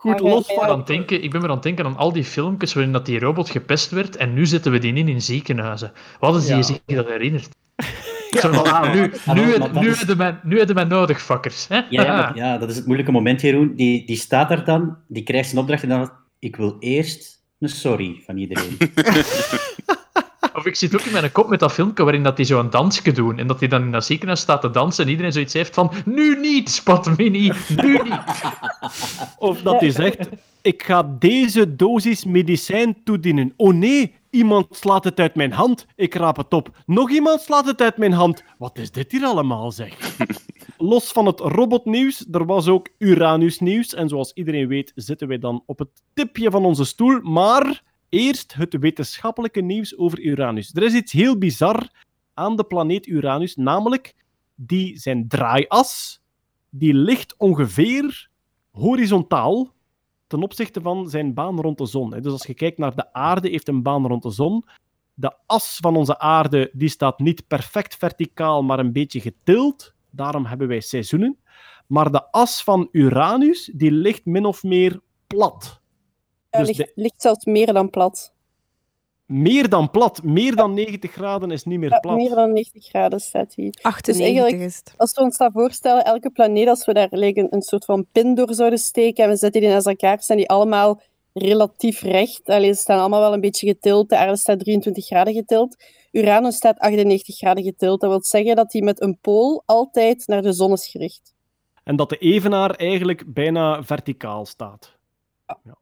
[0.00, 0.68] Goed, los Ik ben, van...
[0.68, 3.06] aan het denken, ik ben maar aan het denken aan al die filmpjes waarin dat
[3.06, 5.92] die robot gepest werd en nu zetten we die in in ziekenhuizen.
[6.20, 6.62] Wat is die Ja.
[6.62, 7.48] zich dat herinnert?
[8.42, 9.00] Ah, nu,
[9.34, 10.04] nu, nu, is-
[10.42, 11.68] nu hebben wij nodig, fuckers.
[11.68, 11.74] Hè?
[11.76, 13.74] Ja, ja, maar- ja, dat is het moeilijke moment, Jeroen.
[13.74, 16.10] Die, die staat daar dan, die krijgt zijn opdracht en dan...
[16.38, 18.76] Ik wil eerst een sorry van iedereen.
[20.58, 22.70] Of ik zit ook in mijn kop met dat filmpje waarin dat die zo een
[22.70, 25.52] dansje doen en dat hij dan in dat ziekenhuis staat te dansen en iedereen zoiets
[25.52, 27.52] heeft van nu niet, Spot Mini,
[27.82, 28.20] nu niet.
[29.38, 30.28] Of dat hij zegt,
[30.62, 33.52] ik ga deze dosis medicijn toedienen.
[33.56, 35.86] Oh nee, Iemand slaat het uit mijn hand.
[35.96, 36.70] Ik raap het op.
[36.86, 38.44] Nog iemand slaat het uit mijn hand.
[38.58, 40.16] Wat is dit hier allemaal, zeg?
[40.78, 43.94] Los van het robotnieuws, er was ook Uranus-nieuws.
[43.94, 47.20] En zoals iedereen weet, zitten wij dan op het tipje van onze stoel.
[47.20, 50.74] Maar eerst het wetenschappelijke nieuws over Uranus.
[50.74, 51.88] Er is iets heel bizar
[52.34, 54.14] aan de planeet Uranus, namelijk
[54.54, 56.20] die zijn draaias,
[56.70, 58.28] die ligt ongeveer
[58.70, 59.76] horizontaal
[60.26, 62.10] ten opzichte van zijn baan rond de zon.
[62.10, 64.64] Dus als je kijkt naar de aarde, heeft een baan rond de zon.
[65.14, 69.94] De as van onze aarde die staat niet perfect verticaal, maar een beetje getild.
[70.10, 71.38] Daarom hebben wij seizoenen.
[71.86, 75.77] Maar de as van Uranus die ligt min of meer plat.
[76.50, 78.32] Ja, Dus ligt, de- ligt zelfs meer dan plat.
[79.26, 80.22] Meer dan plat.
[80.22, 82.16] Meer dan 90 graden is niet meer Ja, plat.
[82.16, 83.78] meer dan 90 graden staat hier.
[83.82, 84.94] 98 dus eigenlijk, is het.
[84.96, 88.06] als we ons dat voorstellen, elke planeet, als we daar like, een, een soort van
[88.12, 91.00] pin door zouden steken en we zetten die naast elkaar, staan die allemaal
[91.32, 92.48] relatief recht.
[92.48, 94.08] Allee, ze staan allemaal wel een beetje getild.
[94.08, 95.76] De aarde staat 23 graden getild.
[96.12, 98.00] Uranus staat 98 graden getild.
[98.00, 101.34] Dat wil zeggen dat die met een pool altijd naar de zon is gericht.
[101.84, 104.96] En dat de evenaar eigenlijk bijna verticaal staat.
[105.46, 105.74] Dus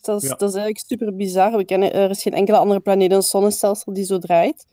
[0.00, 0.34] dat, is, Ja.
[0.36, 1.56] dat is eigenlijk super bizar.
[1.56, 4.66] We kennen, er is geen enkele andere planeet in het zonnestelsel die zo draait.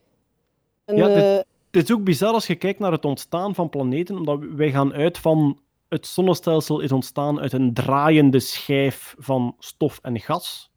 [0.86, 1.38] En, Ja, dit- eh,
[1.72, 4.94] Het is ook bizar als je kijkt naar het ontstaan van planeten, omdat wij gaan
[4.94, 10.72] uit van het zonnestelsel is ontstaan uit een draaiende schijf van stof en gas.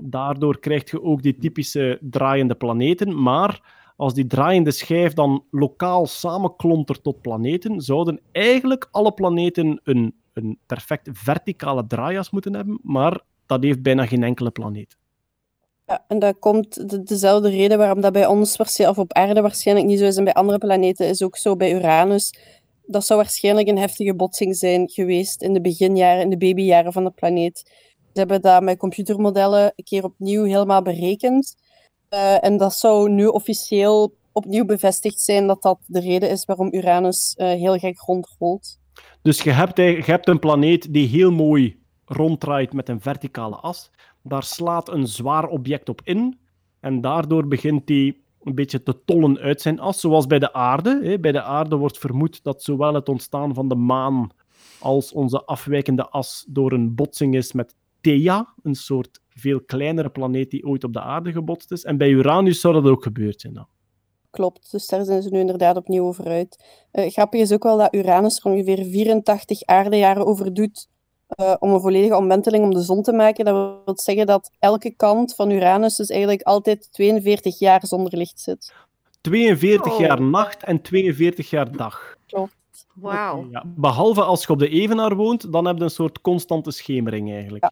[0.00, 3.22] Daardoor krijg je ook die typische draaiende planeten.
[3.22, 10.14] Maar als die draaiende schijf dan lokaal samenklontert tot planeten, zouden eigenlijk alle planeten een,
[10.32, 12.78] een perfect verticale draaias moeten hebben.
[12.82, 14.96] Maar dat heeft bijna geen enkele planeet.
[15.86, 19.40] Ja, en dat komt de, dezelfde reden waarom dat bij ons waarschijnlijk, of op aarde
[19.40, 22.34] waarschijnlijk niet zo is en bij andere planeten is ook zo bij Uranus.
[22.86, 27.04] Dat zou waarschijnlijk een heftige botsing zijn geweest in de beginjaren, in de babyjaren van
[27.04, 27.62] de planeet.
[28.12, 31.56] Ze hebben dat met computermodellen een keer opnieuw helemaal berekend.
[32.08, 36.68] Eh, en dat zou nu officieel opnieuw bevestigd zijn dat dat de reden is waarom
[36.72, 38.78] Uranus eh, heel gek rondrolt.
[39.22, 43.90] Dus je hebt, je hebt een planeet die heel mooi ronddraait met een verticale as.
[44.22, 46.38] Daar slaat een zwaar object op in.
[46.80, 51.18] En daardoor begint die een beetje te tollen uit zijn as, zoals bij de aarde.
[51.20, 54.30] Bij de aarde wordt vermoed dat zowel het ontstaan van de maan
[54.80, 60.50] als onze afwijkende as door een botsing is met Theia, een soort veel kleinere planeet
[60.50, 61.84] die ooit op de aarde gebotst is.
[61.84, 63.66] En bij Uranus zou dat ook gebeurd zijn dan.
[64.30, 66.64] Klopt, dus daar zijn ze nu inderdaad opnieuw over uit.
[66.90, 70.88] Eh, grappig is ook wel dat Uranus er ongeveer 84 aardejaren over doet
[71.26, 73.44] eh, om een volledige omwenteling om de zon te maken.
[73.44, 73.54] Dat
[73.84, 78.72] wil zeggen dat elke kant van Uranus dus eigenlijk altijd 42 jaar zonder licht zit.
[79.20, 80.00] 42 Oh.
[80.00, 82.16] jaar nacht en 42 jaar dag.
[82.26, 82.54] Klopt.
[82.94, 83.46] Wauw.
[83.50, 87.32] Ja, behalve als je op de Evenaar woont, dan heb je een soort constante schemering
[87.32, 87.70] eigenlijk.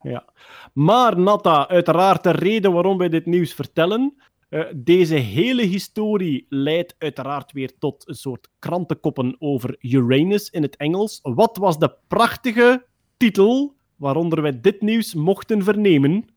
[0.00, 0.24] Ja.
[0.72, 4.16] Maar Natta, uiteraard de reden waarom wij dit nieuws vertellen.
[4.54, 10.76] Eh, deze hele historie leidt uiteraard weer tot een soort krantenkoppen over Uranus in het
[10.76, 11.18] Engels.
[11.22, 12.86] Wat was de prachtige
[13.16, 16.28] titel waaronder wij dit nieuws mochten vernemen?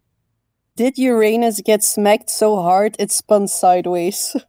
[0.73, 4.45] Did Uranus get smacked so hard it spun sideways?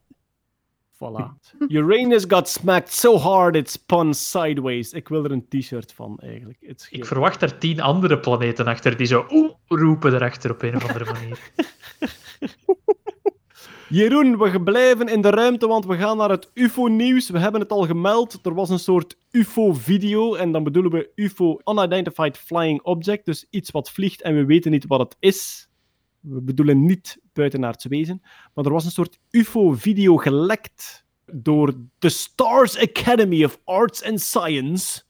[0.93, 1.37] Voilà.
[1.69, 4.93] Uranus got smacked so hard it spun sideways.
[4.93, 6.59] Ik wil er een t-shirt van eigenlijk.
[6.61, 10.63] Het is Ik verwacht er tien andere planeten achter die zo oeh roepen erachter op
[10.63, 11.39] een of andere manier.
[13.91, 17.31] Jeroen, we blijven in de ruimte, want we gaan naar het UFO-nieuws.
[17.31, 18.39] We hebben het al gemeld.
[18.43, 20.35] Er was een soort UFO-video.
[20.35, 23.25] En dan bedoelen we UFO, Unidentified Flying Object.
[23.25, 25.69] Dus iets wat vliegt en we weten niet wat het is.
[26.21, 28.21] We bedoelen niet buitenaards wezen.
[28.55, 35.03] Maar er was een soort UFO-video gelekt door de Stars Academy of Arts and Science.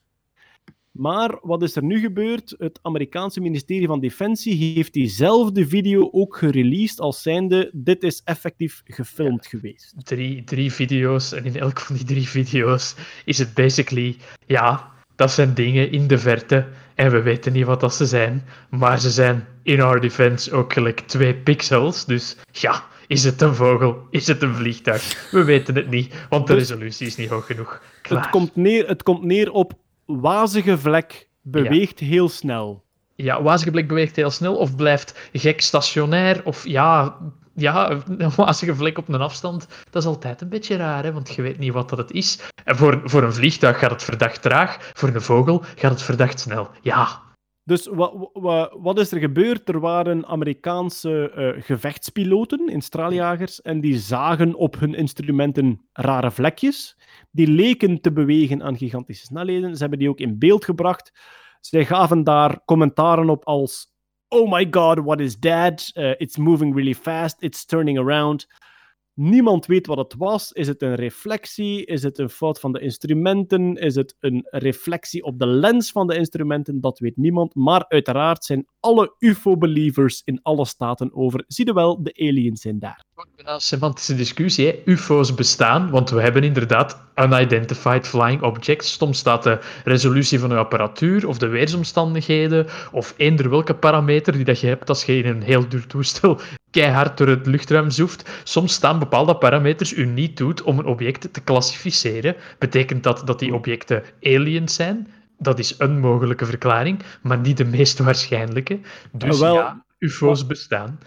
[0.91, 2.55] Maar wat is er nu gebeurd?
[2.57, 8.81] Het Amerikaanse ministerie van Defensie heeft diezelfde video ook gereleased als zijnde dit is effectief
[8.85, 9.93] gefilmd geweest.
[10.03, 12.95] Drie, drie video's en in elk van die drie video's
[13.25, 17.79] is het basically, ja, dat zijn dingen in de verte en we weten niet wat
[17.79, 22.83] dat ze zijn, maar ze zijn in our defense ook gelijk twee pixels, dus ja,
[23.07, 25.29] is het een vogel, is het een vliegtuig?
[25.31, 27.81] We weten het niet, want de Dus- resolutie is niet hoog genoeg.
[28.01, 28.21] Klaar.
[28.21, 29.73] Het komt, neer, het komt neer op
[30.17, 32.83] wazige vlek beweegt heel snel.
[33.15, 37.17] Ja, wazige blik beweegt heel snel of blijft gek stationair of ja,
[37.55, 39.67] ja, een wazige vlek op een afstand.
[39.89, 42.51] Dat is altijd een beetje raar, hè, want je weet niet wat dat het is.
[42.63, 46.39] En voor, voor een vliegtuig gaat het verdacht traag, voor een vogel gaat het verdacht
[46.39, 46.69] snel.
[46.81, 47.21] Ja,
[47.63, 49.69] Dus wat, wat, wat is er gebeurd?
[49.69, 56.97] Er waren Amerikaanse eh, gevechtspiloten in straaljagers en die zagen op hun instrumenten rare vlekjes.
[57.31, 59.73] Die leken te bewegen aan gigantische snelheden.
[59.73, 61.11] Ze hebben die ook in beeld gebracht.
[61.59, 63.87] Zij gaven daar commentaren op als
[64.27, 65.91] oh my god, what is that?
[65.93, 68.47] Uh, it's moving really fast, it's turning around.
[69.13, 70.51] Niemand weet wat het was.
[70.51, 71.85] Is het een reflectie?
[71.85, 73.75] Is het een fout van de instrumenten?
[73.75, 76.81] Is het een reflectie op de lens van de instrumenten?
[76.81, 77.55] Dat weet niemand.
[77.55, 81.43] Maar uiteraard zijn alle UFO-believers in alle staten over.
[81.47, 83.03] Zie je wel, de aliens zijn daar.
[83.35, 84.81] Een semantische discussie.
[84.85, 88.93] UFO's bestaan, want we hebben inderdaad unidentified flying objects.
[88.93, 94.45] Soms staat de resolutie van uw apparatuur of de weersomstandigheden of eender welke parameter die
[94.45, 96.39] dat je hebt als je in een heel duur toestel
[96.71, 98.29] keihard door het luchtruim zoeft.
[98.43, 102.35] Soms staan bepaalde parameters u niet toe om een object te klassificeren.
[102.59, 105.07] Betekent dat dat die objecten aliens zijn?
[105.41, 108.79] Dat is een mogelijke verklaring, maar niet de meest waarschijnlijke.
[109.11, 110.99] Dus Wel, ja, UFO's bestaan.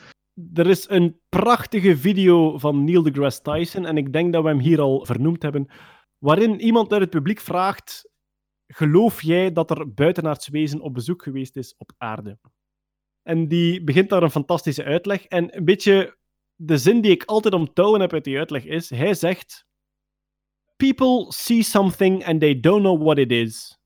[0.55, 4.59] Er is een prachtige video van Neil deGrasse Tyson, en ik denk dat we hem
[4.59, 5.71] hier al vernoemd hebben,
[6.19, 8.11] waarin iemand uit het publiek vraagt:
[8.67, 12.39] Geloof jij dat er buitenaards wezen op bezoek geweest is op aarde?
[13.23, 15.25] En die begint daar een fantastische uitleg.
[15.25, 16.19] En een beetje
[16.55, 19.67] de zin die ik altijd omtouwen heb uit die uitleg is: hij zegt:
[20.77, 23.81] People see something and they don't know what it is.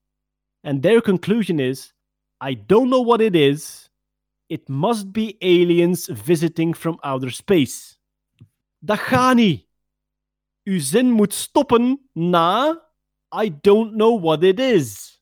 [0.66, 1.92] And their conclusion is:
[2.40, 3.88] I don't know what it is.
[4.48, 7.98] It must be aliens visiting from outer space.
[8.78, 9.66] Dat gaat niet.
[10.64, 12.82] Uw zin moet stoppen na
[13.42, 15.20] I don't know what it is.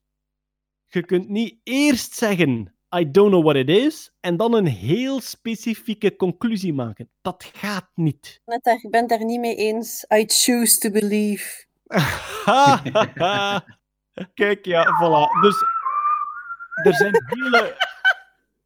[0.86, 5.20] Je kunt niet eerst zeggen I don't know what it is en dan een heel
[5.20, 7.10] specifieke conclusie maken.
[7.20, 8.40] Dat gaat niet.
[8.44, 10.06] Net daar, ik ben het daar niet mee eens.
[10.14, 11.66] I choose to believe.
[14.34, 15.40] Kijk, ja, voilà.
[15.40, 15.56] Dus
[16.84, 17.76] er zijn hele,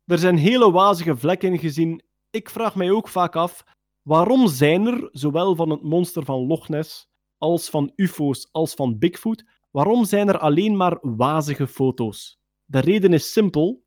[0.05, 2.03] er zijn hele wazige vlekken gezien.
[2.31, 3.65] Ik vraag mij ook vaak af,
[4.03, 7.09] waarom zijn er, zowel van het monster van Loch Ness,
[7.39, 12.39] als van UFO's, als van Bigfoot, waarom zijn er alleen maar wazige foto's?
[12.65, 13.87] De reden is simpel.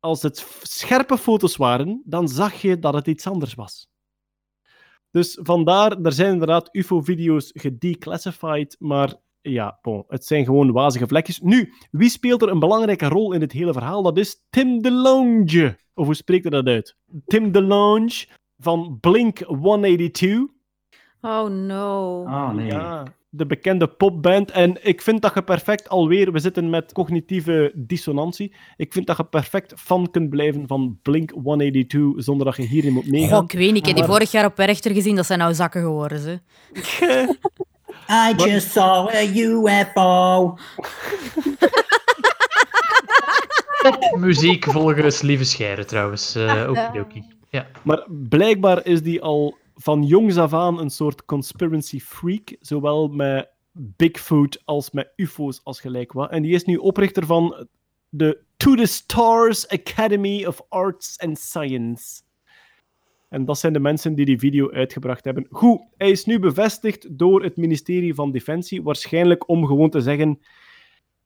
[0.00, 3.88] Als het scherpe foto's waren, dan zag je dat het iets anders was.
[5.10, 9.14] Dus vandaar, er zijn inderdaad UFO-video's gedeclassified, maar
[9.50, 11.40] ja, bon, het zijn gewoon wazige vlekjes.
[11.40, 14.02] Nu, wie speelt er een belangrijke rol in dit hele verhaal?
[14.02, 15.76] Dat is Tim DeLonge.
[15.94, 16.96] Of hoe spreekt hij dat uit?
[17.26, 18.26] Tim DeLonge
[18.58, 20.52] van Blink 182.
[21.20, 22.20] Oh no.
[22.22, 22.66] Oh nee.
[22.66, 24.50] Ja, de bekende popband.
[24.50, 28.54] En ik vind dat je perfect alweer, we zitten met cognitieve dissonantie.
[28.76, 32.92] Ik vind dat je perfect fan kunt blijven van Blink 182 zonder dat je hierin
[32.92, 33.36] moet meegaan.
[33.36, 35.54] Goh, ik weet niet, ik heb die vorig jaar op Werchter gezien, dat zijn nou
[35.54, 36.18] zakken geworden.
[36.18, 36.40] Ze.
[38.08, 40.58] I just saw a UFO.
[44.18, 46.34] Muziek volgens Lieve Scheire trouwens.
[46.34, 47.22] Eh okidoki.
[47.50, 47.66] Ja.
[47.82, 53.48] Maar blijkbaar is die al van jongs af aan een soort conspiracy freak, zowel met
[53.72, 56.30] Bigfoot als met UFO's als gelijk wat.
[56.30, 57.66] En die is nu oprichter van
[58.08, 62.22] de To the Stars Academy of Arts and Science.
[63.34, 65.46] En dat zijn de mensen die die video uitgebracht hebben.
[65.50, 70.38] Goed, hij is nu bevestigd door het ministerie van Defensie, waarschijnlijk om gewoon te zeggen: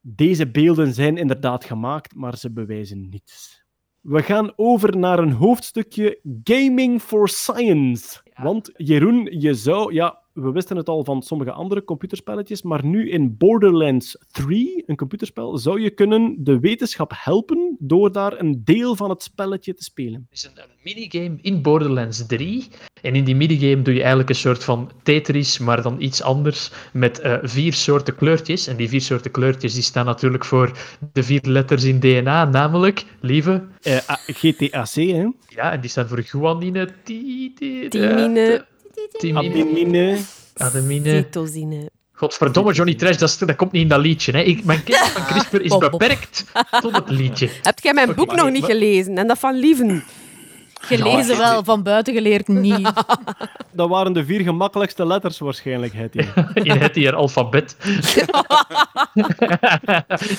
[0.00, 3.64] deze beelden zijn inderdaad gemaakt, maar ze bewijzen niets.
[4.00, 8.20] We gaan over naar een hoofdstukje Gaming for Science.
[8.34, 13.10] Want Jeroen, je zou, ja, we wisten het al van sommige andere computerspelletjes, maar nu
[13.10, 18.96] in Borderlands 3, een computerspel, zou je kunnen de wetenschap helpen door daar een deel
[18.96, 20.26] van het spelletje te spelen.
[20.30, 22.68] is een, een minigame in Borderlands 3.
[23.02, 26.70] En in die minigame doe je eigenlijk een soort van Tetris, maar dan iets anders,
[26.92, 28.66] met eh, vier soorten kleurtjes.
[28.66, 30.72] En die vier soorten kleurtjes die staan natuurlijk voor
[31.12, 33.66] de vier letters in DNA, namelijk, lieve...
[33.82, 35.26] Eh, ah, GTAC, hè?
[35.48, 38.66] Ja, en die staan voor guanine, ti- ti- Timine.
[39.18, 40.18] Timine, Ademine.
[40.56, 41.16] adamine.
[41.16, 41.90] Cytosine.
[42.12, 44.32] Godverdomme, Johnny Trash, dat, is- dat komt niet in dat liedje.
[44.32, 44.40] Hè.
[44.40, 46.44] Ik, mijn kennis van CRISPR is beperkt
[46.80, 47.48] tot het liedje.
[47.62, 49.18] Heb jij mijn boek nog niet gelezen?
[49.18, 50.04] En dat van Lieven.
[50.80, 52.92] Gelezen wel, van buiten geleerd niet.
[53.72, 56.24] Dat waren de vier gemakkelijkste letters waarschijnlijk, Hetty.
[56.54, 57.76] in het hier alfabet.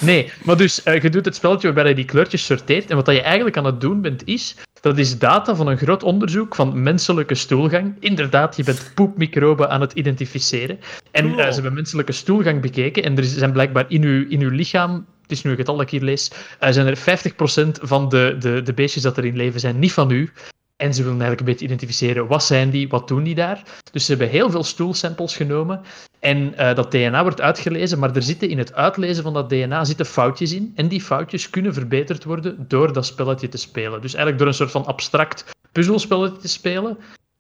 [0.02, 2.90] nee, maar dus eh, je doet het spelletje waarbij je die kleurtjes sorteert.
[2.90, 4.56] En wat dat je eigenlijk aan het doen bent, is.
[4.82, 7.95] Dat is data van een groot onderzoek van menselijke stoelgang.
[7.99, 10.80] Inderdaad, je bent poepmicroben aan het identificeren.
[11.11, 13.03] En eh, ze hebben menselijke stoelgang bekeken.
[13.03, 15.06] En er zijn blijkbaar in uw, in uw lichaam.
[15.30, 16.31] Het is nu het getal dat ik hier lees.
[16.60, 20.11] eh, zijn er 50% van de, de, de beestjes dat erin leven zijn niet van
[20.11, 20.31] u.
[20.76, 23.64] En ze willen eigenlijk een beetje identificeren wat zijn die, wat doen die daar.
[23.91, 25.81] Dus ze hebben heel veel stoelsamples genomen.
[26.19, 29.85] En eh, dat DNA wordt uitgelezen, maar er zitten in het uitlezen van dat DNA
[29.85, 30.72] zitten foutjes in.
[30.76, 34.01] En die foutjes kunnen verbeterd worden door dat spelletje te spelen.
[34.01, 36.97] Dus eigenlijk door een soort van abstract puzzelspelletje te spelen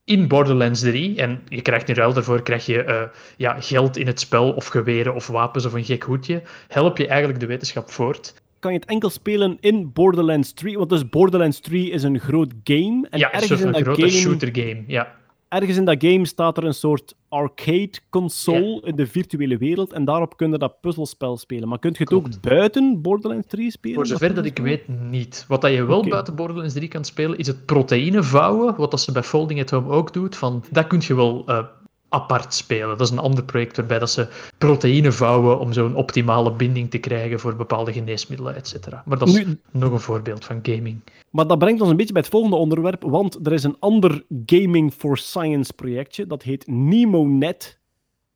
[0.09, 1.15] in Borderlands 3.
[1.15, 3.01] En je krijgt in ruil daarvoor krijg je, eh,
[3.37, 6.41] ja, geld in het spel, of geweren, of wapens, of een gek hoedje.
[6.67, 8.33] Help je eigenlijk de wetenschap voort.
[8.59, 10.77] kan je het enkel spelen in Borderlands 3.
[10.77, 13.07] Want dus Borderlands 3 is een groot game.
[13.09, 14.83] En ja, een ergens dat grote game, shooter game.
[14.87, 15.15] Ja.
[15.49, 19.93] Ergens in dat game staat er een soort arcade console in de virtuele wereld.
[19.93, 21.69] En daarop kun je dat puzzelspel spelen.
[21.69, 23.95] Maar kun je het ook buiten Borderlands 3 spelen?
[23.95, 25.45] Voor zover dat ik weet, niet.
[25.47, 29.01] Wat dat je wel buiten Borderlands 3 kan spelen, is het proteïne vouwen, wat dat
[29.01, 30.35] ze bij Folding at Home ook doet.
[30.35, 31.63] Van, dat kun je wel eh,
[32.09, 32.97] apart spelen.
[32.97, 34.27] Dat is een ander project waarbij dat ze
[34.57, 39.03] proteïne vouwen om zo'n optimale binding te krijgen voor bepaalde geneesmiddelen, et cetera.
[39.05, 41.01] Maar dat is Nu- nog een voorbeeld van gaming.
[41.29, 44.23] Maar dat brengt ons een beetje bij het volgende onderwerp, want er is een ander
[44.45, 47.79] Gaming for Science projectje, dat heet NemoNet,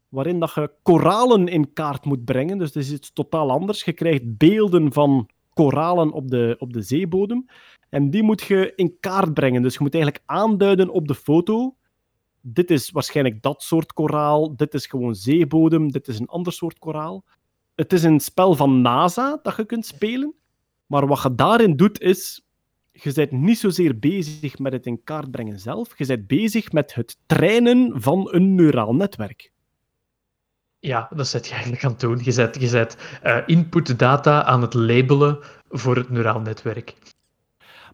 [0.09, 2.57] waarin dat je koralen in kaart moet brengen.
[2.57, 3.83] Dus het is iets totaal anders.
[3.83, 7.45] Je krijgt beelden van koralen op de, op de zeebodem,
[7.89, 9.61] en die moet je in kaart brengen.
[9.61, 11.75] Dus je moet eigenlijk aanduiden op de foto,
[12.45, 16.79] dit is waarschijnlijk dat soort koraal, dit is gewoon zeebodem, dit is een ander soort
[16.79, 17.23] koraal.
[17.75, 20.33] Het is een spel van NASA dat je kunt spelen,
[20.85, 22.45] maar wat je daarin doet is,
[22.91, 26.93] je bent niet zozeer bezig met het in kaart brengen zelf, je bent bezig met
[26.93, 29.51] het trainen van een neuraal netwerk.
[30.79, 32.19] Ja, dat zet je eigenlijk aan het doen.
[32.23, 35.39] Je zet, je zet eh, input data aan het labelen
[35.69, 36.95] voor het neuraal netwerk.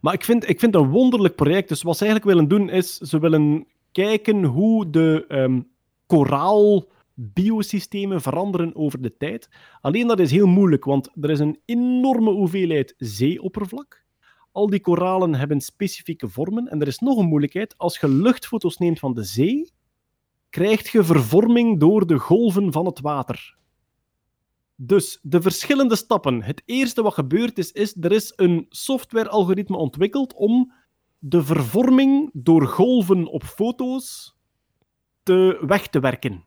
[0.02, 1.70] Maar ik vind, ik vind het een wonderlijk project.
[1.70, 5.66] Dus wat ze eigenlijk willen doen is, ze willen kijken hoe de
[6.06, 9.49] koraal-biosystemen veranderen over de tijd.
[9.82, 14.07] Alleen dat is heel moeilijk, want er is een enorme hoeveelheid zeeoppervlak.
[14.52, 16.68] Al die koralen hebben specifieke vormen.
[16.68, 17.78] En er is nog een moeilijkheid.
[17.78, 19.72] Als je luchtfoto's neemt van de zee,
[20.49, 23.57] krijg je vervorming door de golven van het water.
[24.76, 26.44] Dus de verschillende stappen.
[26.44, 30.74] Het eerste wat gebeurd is, is er is een software-algoritme ontwikkeld om
[31.20, 34.36] de vervorming door golven op foto's
[35.24, 36.44] te weg te werken.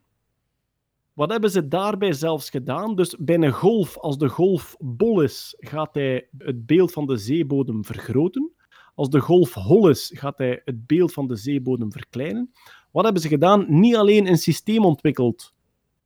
[1.13, 2.95] Wat hebben ze daarbij zelfs gedaan?
[2.95, 7.17] Dus bij een golf, als de golf bol is, gaat hij het beeld van de
[7.17, 8.51] zeebodem vergroten.
[8.95, 12.53] Als de golf hol is, gaat hij het beeld van de zeebodem verkleinen.
[12.91, 13.65] Wat hebben ze gedaan?
[13.69, 15.55] Niet alleen een systeem ontwikkeld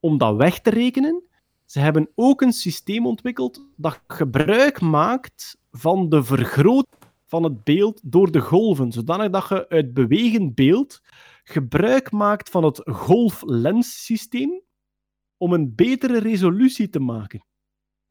[0.00, 1.22] om dat weg te rekenen,
[1.66, 6.95] ze hebben ook een systeem ontwikkeld dat gebruik maakt van de vergroting
[7.26, 11.00] van het beeld door de golven, zodanig dat je uit bewegend beeld
[11.42, 14.62] gebruik maakt van het golflenssysteem
[15.36, 17.44] om een betere resolutie te maken.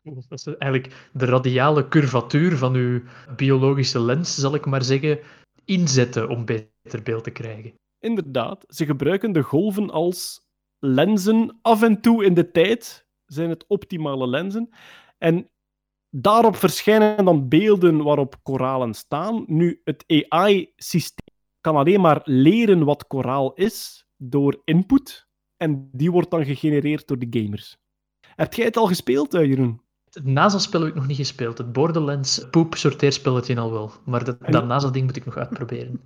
[0.01, 3.01] Dat is eigenlijk de radiale curvatuur van uw
[3.35, 5.19] biologische lens, zal ik maar zeggen,
[5.65, 7.73] inzetten om beter beeld te krijgen.
[7.99, 10.41] Inderdaad, ze gebruiken de golven als
[10.79, 11.57] lenzen.
[11.61, 14.69] Af en toe in de tijd zijn het optimale lenzen.
[15.17, 15.49] En
[16.21, 19.43] daarop verschijnen dan beelden waarop koralen staan.
[19.47, 25.27] Nu, het AI-systeem kan alleen maar leren wat koraal is door input.
[25.57, 27.77] En die wordt dan gegenereerd door de gamers.
[28.35, 29.81] Heb jij het al gespeeld, eh, Jeroen?
[30.09, 31.57] Het NASA-spel heb ik nog niet gespeeld.
[31.57, 33.91] Het Borderlands poep sorteerspelletje al wel.
[34.05, 36.01] Maar dat, dat NASA-ding moet ik nog uitproberen.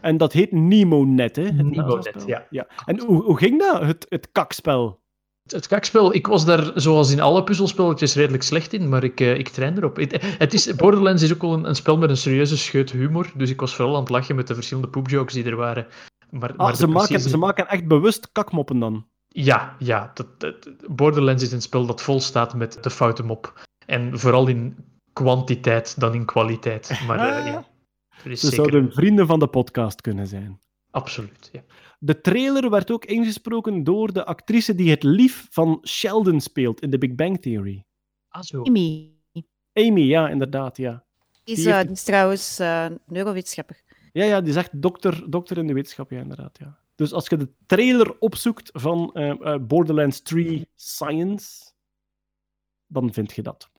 [0.00, 1.42] En dat heet NemoNet, hè?
[1.42, 2.28] Het NemoNet, NASA-spel.
[2.28, 2.46] ja.
[2.50, 2.68] ja.
[2.84, 5.00] En hoe, hoe ging dat, het, het kakspel?
[5.46, 9.38] Het kakspel, ik was daar zoals in alle puzzelspelletjes redelijk slecht in, maar ik, uh,
[9.38, 9.96] ik train erop.
[9.96, 13.32] Het, het is, Borderlands is ook wel een, een, spel met een serieuze scheut humor,
[13.34, 15.86] dus ik was vooral aan het lachen met de verschillende poepjokes die er waren.
[16.30, 17.28] Maar, ah, maar ze, maken, precieze...
[17.28, 19.06] ze maken echt bewust kakmoppen dan?
[19.28, 20.10] Ja, ja.
[20.14, 23.66] Dat, dat, Borderlands is een spel dat vol staat met de foute mop.
[23.86, 24.76] En vooral in
[25.12, 27.00] kwantiteit dan in kwaliteit.
[27.06, 27.64] Maar uh, ja,
[28.22, 28.56] Ze zeker...
[28.56, 30.60] zouden vrienden van de podcast kunnen zijn.
[30.90, 31.60] Absoluut, ja.
[32.02, 36.90] De trailer werd ook ingesproken door de actrice die het lief van Sheldon speelt in
[36.90, 37.84] The Big Bang Theory.
[38.28, 38.62] Ah, zo.
[38.62, 39.10] Amy.
[39.72, 41.04] Amy, ja, inderdaad, ja.
[41.44, 41.84] Die is, die heeft...
[41.84, 43.82] die is trouwens uh, neurowetenschapper.
[44.12, 46.78] Ja, ja, die is echt dokter, dokter in de wetenschap, ja, inderdaad, ja.
[46.94, 51.72] Dus als je de trailer opzoekt van uh, Borderlands 3 Science,
[52.86, 53.70] dan vind je dat.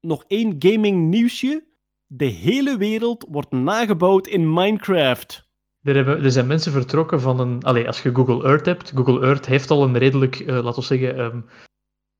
[0.00, 1.64] Nog één gaming nieuwsje.
[2.06, 5.43] De hele wereld wordt nagebouwd in Minecraft.
[5.84, 7.62] Er, er zijn mensen vertrokken van een...
[7.62, 10.86] Allee, als je Google Earth hebt, Google Earth heeft al een redelijk, uh, laten we
[10.86, 11.44] zeggen, um,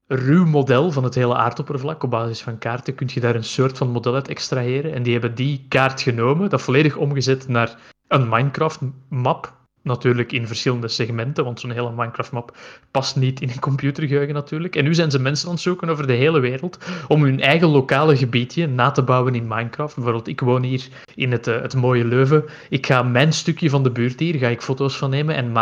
[0.07, 2.03] ruw model van het hele aardoppervlak.
[2.03, 4.93] Op basis van kaarten kun je daar een soort van model uit extraheren.
[4.93, 7.78] En die hebben die kaart genomen, dat volledig omgezet naar
[8.09, 9.64] een Minecraft-map.
[9.85, 12.56] Natuurlijk in verschillende segmenten, want zo'n hele Minecraft-map
[12.90, 14.77] past niet in een computergeheugen natuurlijk.
[14.77, 16.78] En nu zijn ze mensen aan het zoeken over de hele wereld
[17.09, 19.94] om hun eigen lokale gebiedje na te bouwen in Minecraft.
[19.94, 22.44] Bijvoorbeeld, ik woon hier in het, uh, het mooie Leuven.
[22.69, 25.52] Ik ga mijn stukje van de buurt hier, ga ik foto's van nemen en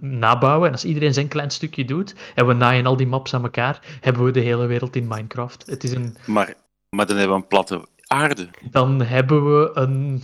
[0.00, 0.66] nabouwen.
[0.66, 3.80] En als iedereen zijn klein stukje doet en we naaien al die maps aan elkaar,
[4.00, 5.66] hebben we de hele wereld in Minecraft.
[5.66, 6.16] Het is een...
[6.26, 6.54] maar,
[6.90, 8.48] maar dan hebben we een platte aarde.
[8.70, 10.22] Dan hebben we een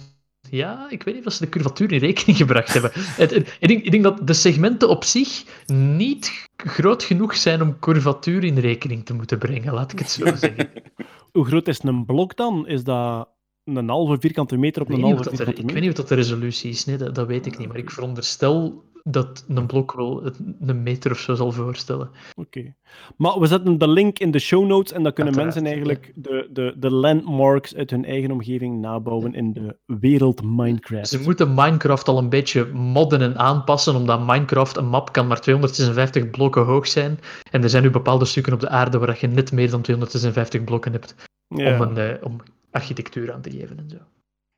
[0.51, 2.93] Ja, ik weet niet of ze de curvatuur in rekening gebracht hebben.
[3.19, 8.45] Ik, denk, ik denk dat de segmenten op zich niet groot genoeg zijn om curvatuur
[8.45, 10.71] in rekening te moeten brengen, laat ik het zo zeggen.
[11.33, 12.67] Hoe groot is een blok dan?
[12.67, 13.29] Is dat
[13.65, 15.73] een halve vierkante meter op Ik een halve er, vierkante ik meter?
[15.73, 17.69] weet niet of dat de resolutie is, nee, dat, dat weet ik niet.
[17.69, 22.11] Maar ik veronderstel dat een blok wel een meter of zo zal voorstellen.
[22.35, 22.75] Oké.
[23.17, 26.13] Maar we zetten de link in de show notes en dan kunnen Uiteraard, mensen eigenlijk
[26.15, 31.09] de, de, de landmarks uit hun eigen omgeving nabouwen in de wereld Minecraft.
[31.09, 35.41] Ze moeten Minecraft al een beetje modden en aanpassen, omdat Minecraft, een map, kan maar
[35.41, 37.19] 256 blokken hoog zijn.
[37.51, 40.65] En er zijn nu bepaalde stukken op de aarde waar je net meer dan 256
[40.65, 41.15] blokken hebt
[41.49, 41.75] Ja.
[41.75, 42.37] om, een, eh, om
[42.71, 43.97] architectuur aan te geven en zo.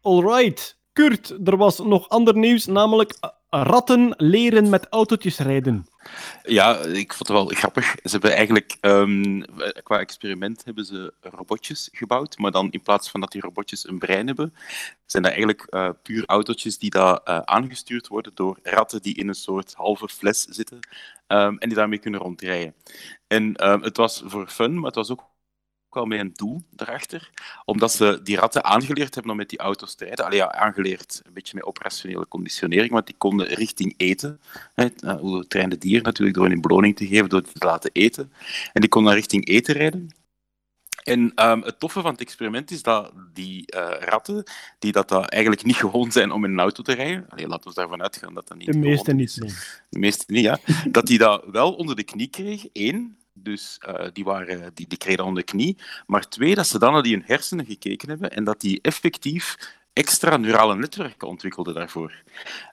[0.00, 0.80] Alright.
[0.92, 5.86] Kurt, er was nog ander nieuws, namelijk eh, ratten leren met autootjes rijden.
[6.42, 7.84] Ja, ik vond het wel grappig.
[8.02, 9.42] Ze hebben eigenlijk ehm,
[9.82, 13.98] qua experiment hebben ze robotjes gebouwd, maar dan in plaats van dat die robotjes een
[13.98, 14.54] brein hebben,
[15.06, 19.28] zijn dat eigenlijk eh, puur autootjes die daar eh, aangestuurd worden door ratten die in
[19.28, 20.78] een soort halve fles zitten
[21.26, 22.74] ehm, en die daarmee kunnen rondrijden.
[23.26, 25.30] En ehm, het was voor fun, maar het was ook
[25.94, 27.30] wel met een doel daarachter,
[27.64, 30.24] omdat ze die ratten aangeleerd hebben om met die auto's te rijden.
[30.24, 34.40] Allee, ja, aangeleerd, een beetje met operationele conditionering, want die konden richting eten.
[34.74, 37.90] Hè, eh, hoe trainen dieren natuurlijk door hun beloning te geven, door het te laten
[37.92, 38.32] eten.
[38.72, 40.08] En die konden dan richting eten rijden.
[41.02, 44.44] En ehm, het toffe van het experiment is dat die eh, ratten,
[44.78, 47.68] die dat, dat eigenlijk niet gewoon zijn om in een auto te rijden, allee, laten
[47.68, 49.36] we daarvan uitgaan dat dat niet De meeste niet.
[49.40, 49.50] nee.
[49.88, 50.58] De meeste niet, ja.
[50.90, 52.70] Dat die dat wel onder de knie kregen.
[52.72, 55.76] Eén, dus eh, die, waren, die, die kregen onder de knie.
[56.06, 59.56] Maar twee, dat ze dan naar die hun hersenen gekeken hebben en dat die effectief
[59.92, 62.22] extra neurale netwerken ontwikkelden daarvoor.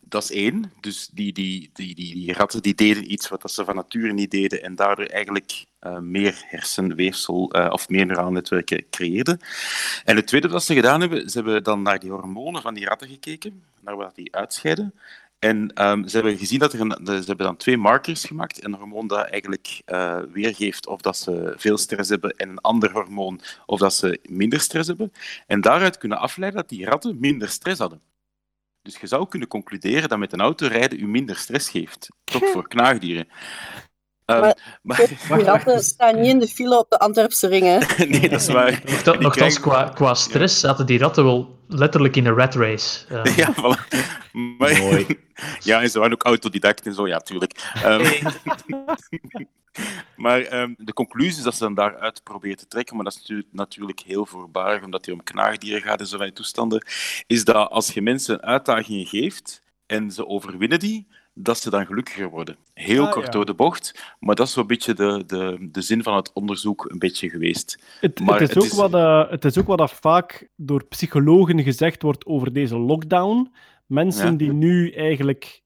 [0.02, 0.73] Dat is één.
[0.80, 4.31] Dus die, die, die, die, die ratten die deden iets wat ze van nature niet
[4.31, 9.40] deden en daardoor eigenlijk eh, meer hersenweefsel eh, of meer neurale netwerken creëerden.
[10.06, 12.86] En het tweede wat ze gedaan hebben, ze hebben dan naar die hormonen van die
[12.86, 14.94] ratten gekeken, naar wat die uitscheiden.
[15.40, 18.64] En ehm, ze hebben gezien dat er een, ze hebben dan twee markers gemaakt.
[18.64, 22.91] Een hormoon dat eigenlijk eh, weergeeft of dat ze veel stress hebben en een ander
[22.91, 25.11] hormoon of dat ze minder stress hebben.
[25.48, 28.02] En daaruit kunnen afleiden dat die ratten minder stress hadden.
[28.82, 32.07] Dus je zou kunnen concluderen dat met een auto rijden u minder stress geeft.
[32.24, 33.28] Toch voor knaagdieren.
[34.30, 34.51] Ehm,
[34.81, 37.88] Maar- ratten staan niet in de file op de Antwerpse ringen.
[38.10, 38.81] nee, dat is waar.
[39.06, 43.06] Nochtans krijgen- qua, qua stress zaten die ratten wel letterlijk in een rat race.
[43.23, 43.97] Eh, Ja, voilà.
[44.57, 45.03] Maar,
[45.60, 47.72] ja, en ze waren ook autodidact en zo, ja, tuurlijk.
[47.84, 48.23] Ehm,
[50.15, 53.19] maar ehm, de conclusie is dat ze dan daaruit proberen te trekken, maar dat is
[53.19, 56.85] natuurlijk, natuurlijk heel voorbarig, omdat het om knaagdieren gaat en zo van die toestanden,
[57.27, 61.07] is dat als je mensen uitdagingen geeft en ze overwinnen die,
[61.41, 62.56] dat ze dan gelukkiger worden.
[62.74, 63.32] Heel Ah, kort ja.
[63.32, 66.86] door de bocht, maar dat is zo'n beetje de, de, de zin van het onderzoek
[66.91, 67.84] een beetje geweest.
[67.99, 71.64] Het, maar het, is ook Wat, eh, het is ook wat dat vaak door psychologen
[71.64, 73.52] gezegd wordt over deze lockdown.
[73.86, 74.38] Mensen Ja.
[74.38, 75.61] die nu eigenlijk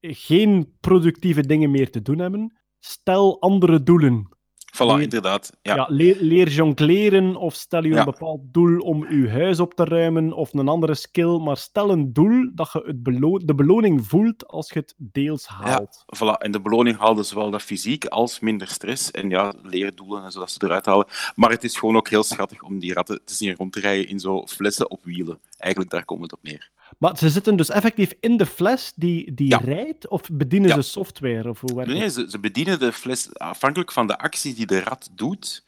[0.00, 4.28] geen productieve dingen meer te doen hebben, stel andere doelen.
[4.74, 5.50] Voilà, Leer- inderdaad.
[5.62, 5.74] Ja.
[5.74, 7.98] Ja, leer, leer jongleren of stel je Ja.
[7.98, 11.90] een bepaald doel om je huis op te ruimen of een andere skill, maar stel
[11.90, 16.04] een doel dat je het belo- de beloning voelt als je het deels haalt.
[16.06, 16.38] Ja, voilà.
[16.42, 19.10] En de beloning haalde zowel dat fysiek als minder stress.
[19.10, 21.06] En ja, leerdoelen en zodat ze eruit halen.
[21.34, 24.08] Maar het is gewoon ook heel schattig om die ratten te zien rond te rijden
[24.08, 25.38] in zo flessen op wielen.
[25.58, 26.70] Eigenlijk, daar komt het op neer.
[26.98, 29.56] Maar ze zitten dus effectief in de fles die, die Ja.
[29.58, 30.74] rijdt, of bedienen Ja.
[30.74, 31.48] ze software?
[31.48, 34.80] Of hoe werkt Nee, ze, ze bedienen de fles afhankelijk van de actie die de
[34.80, 35.64] rat doet.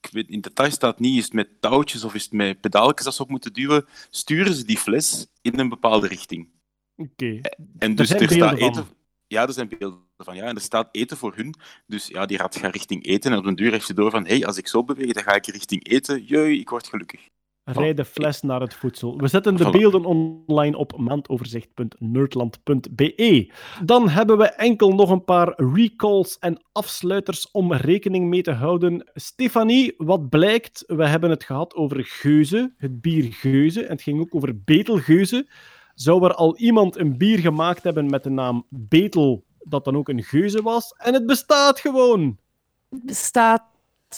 [0.00, 3.04] Ik weet, in detail staat niet, is het met touwtjes of is het met pedaaltjes
[3.04, 6.48] dat ze op moeten duwen, sturen ze die fles in een bepaalde richting.
[6.96, 7.40] Oké.
[7.78, 8.74] En dus er staat eten.
[8.74, 8.86] van.
[9.26, 10.36] Ja, er zijn beelden van.
[10.36, 11.54] Ja, en er staat eten voor hun.
[11.86, 13.32] Dus ja, die rat gaat richting eten.
[13.32, 15.22] En op een duur heeft ze door van: hé, hey, als ik zo beweeg, dan
[15.22, 16.24] ga ik richting eten.
[16.24, 17.28] Jee, ik word gelukkig.
[17.64, 19.18] Rij de fles naar het voedsel.
[19.18, 23.52] We zetten de beelden online op maandoverzicht.nerdland.be.
[23.84, 29.10] Dan hebben we enkel nog een paar recalls en afsluiters om rekening mee te houden.
[29.14, 30.84] Stefanie, wat blijkt?
[30.86, 33.82] We hebben het gehad over geuze, het bier geuze.
[33.82, 35.50] En het ging ook over betelgeuze.
[35.94, 40.08] Zou er al iemand een bier gemaakt hebben met de naam Betel, dat dan ook
[40.08, 40.94] een geuze was?
[40.96, 42.38] En het bestaat gewoon!
[42.88, 43.71] Het bestaat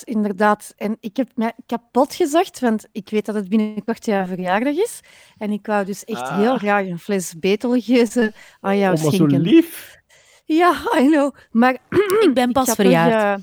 [0.04, 0.72] inderdaad.
[0.76, 5.00] En ik heb mij kapot gezacht, want ik weet dat het binnenkort jouw verjaardag is.
[5.38, 6.36] En ik wou dus echt Ah.
[6.36, 9.40] heel graag een fles betelgeuze aan jou Oh, maar zo schenken.
[9.40, 9.96] lief!
[10.44, 11.34] Ja, I know.
[11.50, 11.76] Maar
[12.26, 13.40] Ik ben pas toch, verjaard.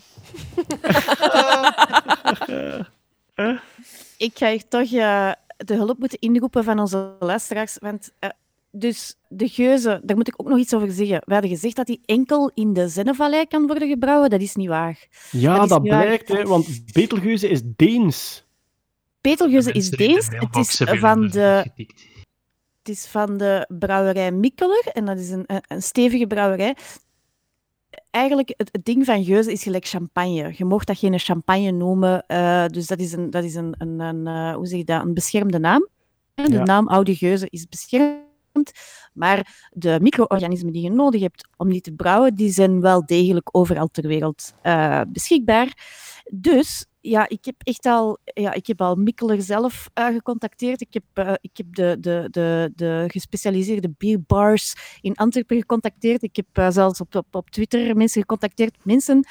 [2.47, 2.79] eh,
[4.27, 7.77] ik ga hier toch eh, de hulp moeten inroepen van onze luisteraars.
[7.79, 8.29] Want eh,
[8.71, 11.21] dus de geuze, daar moet ik ook nog iets over zeggen.
[11.25, 14.29] We hadden gezegd dat die enkel in de Zennevallei kan worden gebrouwen.
[14.29, 15.07] Dat is niet waar.
[15.31, 18.45] Ja, dat blijkt, hè, want betelgeuze is Deens.
[19.21, 20.27] Betelgeuze is Deens.
[20.29, 21.71] Het is van jullie de...
[22.77, 26.75] het is van de brouwerij Mikkeler en dat is een, een, stevige brouwerij.
[28.09, 30.53] Eigenlijk, het, het ding van geuze is gelijk champagne.
[30.57, 33.99] Je mocht dat geen champagne noemen, eh, dus dat is, een, dat is een, een,
[33.99, 35.87] een, eh, hoe zeg je dat, een beschermde naam.
[36.35, 36.63] Hè, De Ja.
[36.63, 38.29] naam Oude Geuze is beschermd,
[39.13, 43.49] maar de micro-organismen die je nodig hebt om die te brouwen, die zijn wel degelijk
[43.51, 45.73] overal ter wereld eh, beschikbaar.
[46.33, 50.81] Dus ja, ik heb echt al, ja, ik heb al Mikkeler zelf eh, gecontacteerd.
[50.81, 56.23] Ik heb, eh, ik heb de, de, de, de gespecialiseerde bierbars in Antwerpen gecontacteerd.
[56.23, 58.85] Ik heb zelfs op, op, op Twitter mensen gecontacteerd.
[58.85, 59.25] Mensen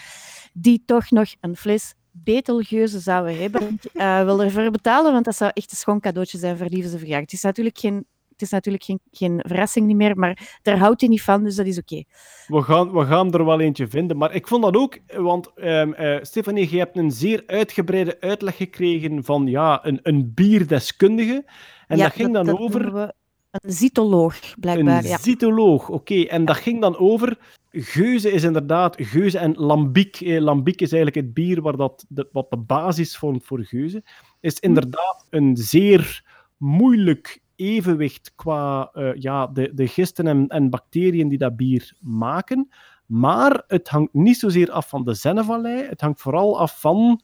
[0.52, 3.78] die toch nog een fles betelgeuze zouden hebben.
[3.92, 7.20] Eh, wil ervoor betalen, want dat zou echt een schoon cadeautje zijn voor liefde verjaardag.
[7.20, 8.06] Het is natuurlijk geen...
[8.40, 11.56] Het is natuurlijk geen, geen verrassing niet meer, maar daar houdt hij niet van, dus
[11.56, 12.04] dat is oké.
[12.46, 14.16] We gaan, we gaan er wel eentje vinden.
[14.16, 18.56] Maar ik vond dat ook, want ehm eh, Stefanie, je hebt een zeer uitgebreide uitleg
[18.56, 21.44] gekregen van ja, een, een bierdeskundige.
[21.86, 23.12] En Ja, dat ging dan dat over
[23.50, 25.04] Een zytoloog, blijkbaar.
[25.04, 25.18] een ja.
[25.18, 25.88] zytoloog.
[25.88, 27.38] Oké, en dat ging dan over.
[27.70, 30.20] Geuze is inderdaad geuze en lambiek.
[30.20, 34.02] Eh, lambiek is eigenlijk het bier waar dat de, wat de basis vormt voor geuze.
[34.40, 36.24] Is inderdaad een zeer
[36.56, 42.68] moeilijk evenwicht qua eh, ja, de, de gisten en, en bacteriën die dat bier maken.
[43.06, 45.82] Maar het hangt niet zozeer af van de Zennevallei.
[45.82, 47.22] Het hangt vooral af van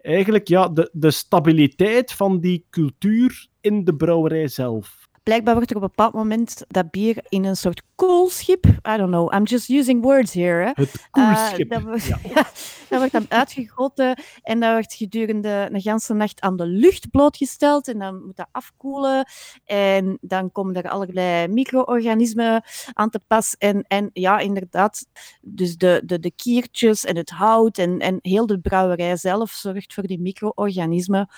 [0.00, 5.03] eigenlijk ja, de, de stabiliteit van die cultuur in de brouwerij zelf.
[5.24, 9.10] Blijkbaar wordt er op een bepaald moment dat bier in een soort koelschip, I don't
[9.10, 10.64] know, I'm just using words here.
[10.64, 10.70] Hè.
[10.74, 12.18] Het Eh, koelschip, dat, wordt- ja.
[12.88, 17.88] dat wordt dan uitgegoten en dat wordt gedurende een ganse nacht aan de lucht blootgesteld
[17.88, 19.26] en dan moet dat afkoelen
[19.64, 25.06] en dan komen er allerlei micro-organismen aan te pas en, en ja, inderdaad,
[25.40, 29.94] dus de, de, de kiertjes en het hout en, en heel de brouwerij zelf zorgt
[29.94, 31.28] voor die micro-organismen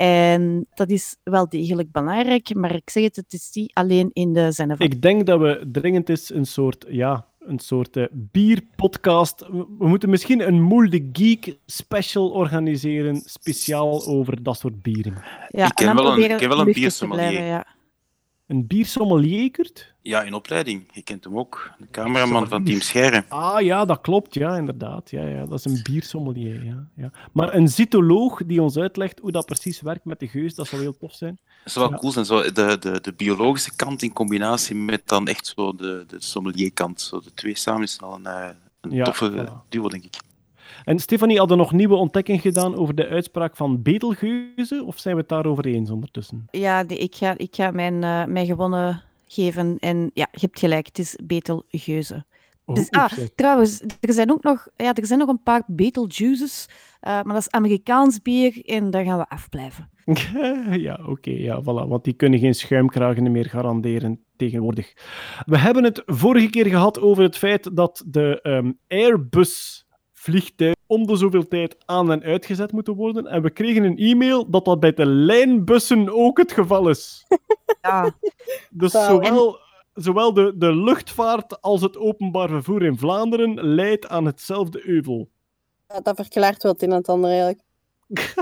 [0.00, 4.32] en dat is wel degelijk belangrijk, maar ik zeg het, het is niet alleen in
[4.32, 4.86] de Zenneval.
[4.86, 9.40] Ik denk dat we dringend is een soort, ja, een soort eh, bierpodcast.
[9.50, 15.14] We we moeten misschien een Moel de Geek special organiseren, speciaal over dat soort bieren.
[15.48, 17.28] Ja, Ik ken wel een- ik ken wel een biersommelier.
[17.28, 17.66] blijven, ja.
[18.50, 19.94] Een biersommelier, Kurt?
[20.02, 20.88] Ja, in opleiding.
[20.92, 21.70] Je kent hem ook.
[21.78, 23.24] De cameraman van Team Scherren.
[23.28, 25.10] Ah ja, dat klopt, ja, inderdaad.
[25.10, 26.64] Ja, ja, dat is een biersommelier.
[26.64, 27.10] Ja, ja.
[27.32, 30.82] Maar een zytoloog die ons uitlegt hoe dat precies werkt met de geus, dat zou
[30.82, 31.38] heel tof zijn.
[31.64, 32.00] Dat zou wel Ja.
[32.00, 32.24] cool zijn.
[32.24, 37.00] Zo de, de, de biologische kant in combinatie met dan echt zo de, de sommelierkant.
[37.00, 38.48] Zo de twee samen is wel een, eh,
[38.80, 39.68] een Ja, toffe voilà.
[39.68, 40.16] duo, denk ik.
[40.84, 45.20] En Stefanie, hadden nog nieuwe ontdekking gedaan over de uitspraak van betelgeuze, of zijn we
[45.20, 46.46] het daarover eens ondertussen?
[46.50, 49.76] Ja, ik, ga, ik ga mijn, eh, mijn gewonnen geven.
[49.78, 52.24] En ja, je hebt gelijk, het is Betelgeuze.
[52.64, 56.68] Oh, Dus, ah, trouwens, er zijn ook nog, ja, er zijn nog een paar Beteljuices,
[57.00, 59.90] eh, maar dat is Amerikaans bier en daar gaan we afblijven.
[60.86, 61.88] ja, oké, ja, voilà.
[61.88, 64.92] Want die kunnen geen schuimkragen meer garanderen tegenwoordig.
[65.46, 69.86] We hebben het vorige keer gehad over het feit dat de ehm, Airbus
[70.20, 73.26] vliegtuigen om de zoveel tijd aan en uitgezet moeten worden.
[73.26, 77.24] En we kregen een e-mail dat dat bij de lijnbussen ook het geval is.
[77.82, 78.14] Ja.
[78.70, 79.58] Dus zowel,
[79.94, 85.28] zowel de, de luchtvaart als het openbaar vervoer in Vlaanderen leidt aan hetzelfde euvel.
[85.88, 87.62] Ja, dat verklaart wel het een en het ander eigenlijk.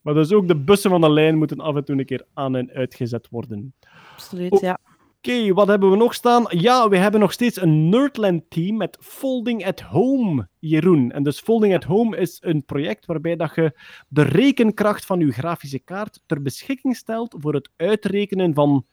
[0.00, 2.56] Maar dus ook de bussen van de lijn moeten af en toe een keer aan
[2.56, 3.74] en uitgezet worden.
[4.12, 4.78] Absoluut, ja.
[5.22, 6.44] Oké, wat hebben we nog staan?
[6.48, 11.10] Ja, we hebben nog steeds een Nerdland-team met Folding at Home, Jeroen.
[11.10, 13.78] En dus Folding at Home is een project waarbij dat je
[14.08, 18.86] de rekenkracht van je grafische kaart ter beschikking stelt voor het uitrekenen van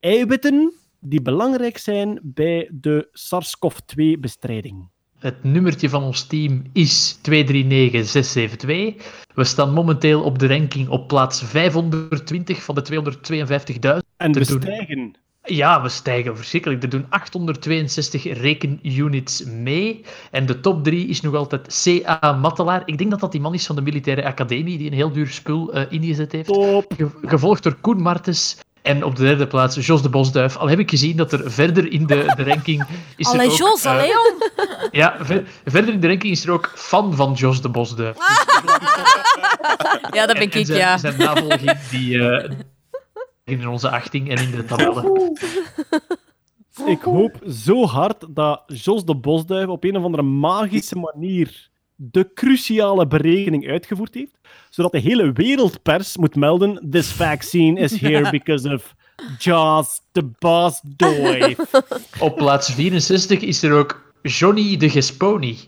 [0.00, 4.88] eiwitten die belangrijk zijn bij de SARS-CoV-2-bestrijding.
[5.18, 9.26] Het nummertje van ons team is 239672.
[9.34, 12.88] We staan momenteel op de ranking op plaats 520 van de 252.000.
[14.16, 15.26] En we stijgen.
[15.48, 16.82] Ja, we stijgen verschrikkelijk.
[16.82, 20.04] Er doen 862 rekenunits mee.
[20.30, 22.32] En de top 3 is nog altijd C.A.
[22.32, 22.82] Mattelaar.
[22.84, 25.26] Ik denk dat dat die man is van de militaire academie, die een heel duur
[25.28, 26.50] spul eh, ingezet heeft.
[26.52, 28.56] Ge- gevolgd door Koen Martens.
[28.82, 30.56] En op de derde plaats Jos de Bosduif.
[30.56, 32.84] Al heb ik gezien dat er verder in de, de ranking...
[33.16, 34.50] Is er Allee, ook, Jos, eh, allee, jong.
[34.90, 38.16] Ja, ver- verder in de ranking is er ook fan van Jos de Bosduif.
[40.10, 40.98] Ja, dat ben En ik, zijn, ja.
[40.98, 42.50] Zijn navolging die, eh,
[43.48, 45.04] in onze achting en in de tabellen.
[46.86, 52.30] Ik hoop zo hard dat Jos de Bosduif op een of andere magische manier de
[52.34, 54.38] cruciale berekening uitgevoerd heeft,
[54.70, 58.94] zodat de hele wereldpers moet melden this vaccine is here because of
[59.38, 61.58] Jos de Bosduif.
[62.20, 65.58] Op plaats 64 is er ook Johnny de Gesponi.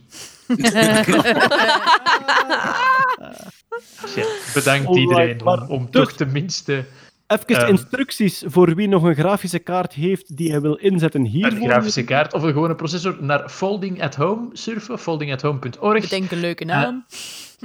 [4.15, 6.84] Ja, bedankt iedereen om, maar om toch tenminste
[7.31, 7.68] Even Ehm.
[7.68, 11.68] instructies voor wie nog een grafische kaart heeft die hij wil inzetten Een hiervoor.
[11.68, 16.00] grafische kaart of een gewone processor naar Folding at Home surfen, foldingathome.org.
[16.00, 17.05] Bedenk een leuke Eh, naam.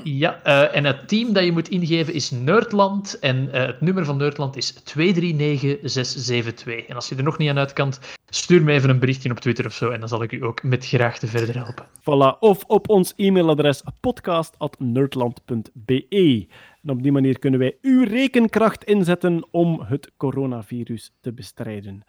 [0.03, 3.19] Ja, eh, en het team dat je moet ingeven is Nerdland.
[3.19, 6.85] En eh, het nummer van Nerdland is 239672.
[6.85, 7.93] En als je er nog niet aan uit kan,
[8.29, 9.89] stuur me even een berichtje op Twitter of zo.
[9.89, 11.85] En dan zal ik u ook met graagte verder helpen.
[11.99, 12.39] Voilà.
[12.39, 16.47] Of op ons e-mailadres podcast.nerdland.be.
[16.85, 22.03] En op die manier kunnen wij uw rekenkracht inzetten om het coronavirus te bestrijden.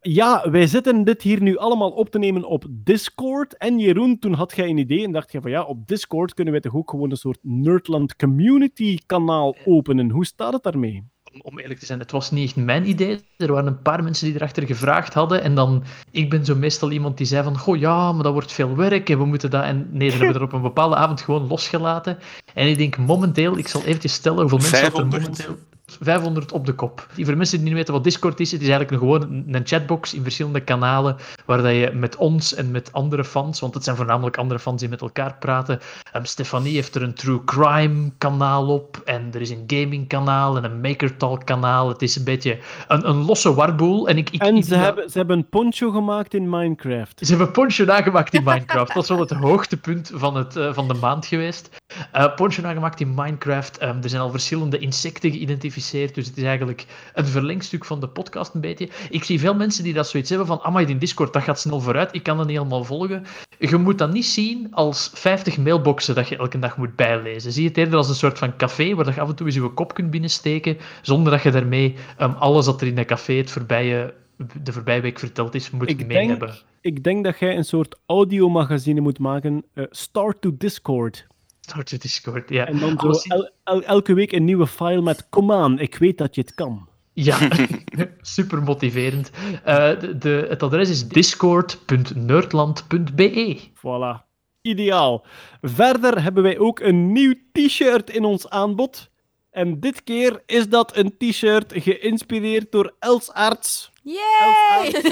[0.00, 3.56] Ja, wij zitten dit hier nu allemaal op te nemen op Discord.
[3.56, 6.52] En Jeroen, toen had jij een idee en dacht je van ja, op Discord kunnen
[6.52, 10.10] wij toch ook gewoon een soort Nerdland community kanaal openen.
[10.10, 11.04] Hoe staat het daarmee?
[11.42, 13.20] Om, eerlijk te zijn, het was niet echt mijn idee.
[13.36, 15.42] Er waren een paar mensen die erachter gevraagd hadden.
[15.42, 18.52] En dan, ik ben zo meestal iemand die zei van, goh ja, maar dat wordt
[18.52, 19.64] veel werk en we moeten dat...
[19.64, 22.18] En nee, dan hebben we er op een bepaalde avond gewoon losgelaten.
[22.54, 25.22] En ik denk momenteel, ik zal eventjes stellen hoeveel mensen dat er 500.
[25.22, 25.68] momenteel...
[26.00, 27.06] 500 op de kop.
[27.14, 29.54] Die voor mensen die niet weten wat Discord is, het is eigenlijk een, gewoon een-
[29.54, 33.74] een chatbox in verschillende kanalen, waar dat je met ons en met andere fans, want
[33.74, 35.80] het zijn voornamelijk andere fans die met elkaar praten.
[36.16, 40.56] Um, Stefanie heeft er een True Crime kanaal op, en er is een gaming kanaal
[40.56, 41.88] en een Maker Talk kanaal.
[41.88, 44.08] Het is een beetje een, een losse warboel.
[44.08, 47.18] En, ik, ik, En ik- ze hebben, ze hebben een poncho gemaakt in Minecraft.
[47.26, 48.94] ze hebben Poncho nagemaakt in Minecraft.
[48.94, 51.68] Dat is wel het hoogtepunt van, het, eh, van de maand geweest.
[52.12, 53.78] Eh Poncho nagemaakt in Minecraft.
[53.78, 55.78] Ehm, er zijn al verschillende insecten geïdentificeerd.
[56.14, 58.88] Dus het is eigenlijk een verlengstuk van de podcast een beetje.
[59.10, 60.60] Ik zie veel mensen die dat zoiets hebben van...
[60.60, 62.14] Amai, in Discord, dat gaat snel vooruit.
[62.14, 63.24] Ik kan dat niet helemaal volgen.
[63.58, 67.52] Je moet dat niet zien als 50 mailboxen dat je elke dag moet bijlezen.
[67.52, 69.68] Zie het eerder als een soort van café waar je af en toe eens je
[69.68, 70.76] kop kunt binnensteken.
[71.02, 74.14] Zonder dat je daarmee ehm, alles wat er in dat café het voorbije,
[74.62, 76.54] de voorbije week verteld is, moet Ik mee denk, hebben.
[76.80, 79.64] ik denk dat jij een soort audiomagazine moet maken.
[79.74, 81.26] eh, Start to Discord.
[81.70, 82.66] Start Discord, ja.
[82.66, 86.18] En dan zo el- el- elke week een nieuwe file met Kom aan, ik weet
[86.18, 86.88] dat je het kan.
[87.12, 87.38] Ja,
[88.20, 89.30] super motiverend.
[89.64, 93.60] Eh, de, de- het adres is discord.nerdland.be.
[93.76, 94.28] Voilà.
[94.62, 95.24] Ideaal.
[95.62, 99.08] Verder hebben wij ook een nieuw t-shirt in ons aanbod.
[99.50, 103.92] En dit keer is dat een t-shirt geïnspireerd door Els Aerts.
[104.02, 104.92] Yay!
[104.92, 105.02] Els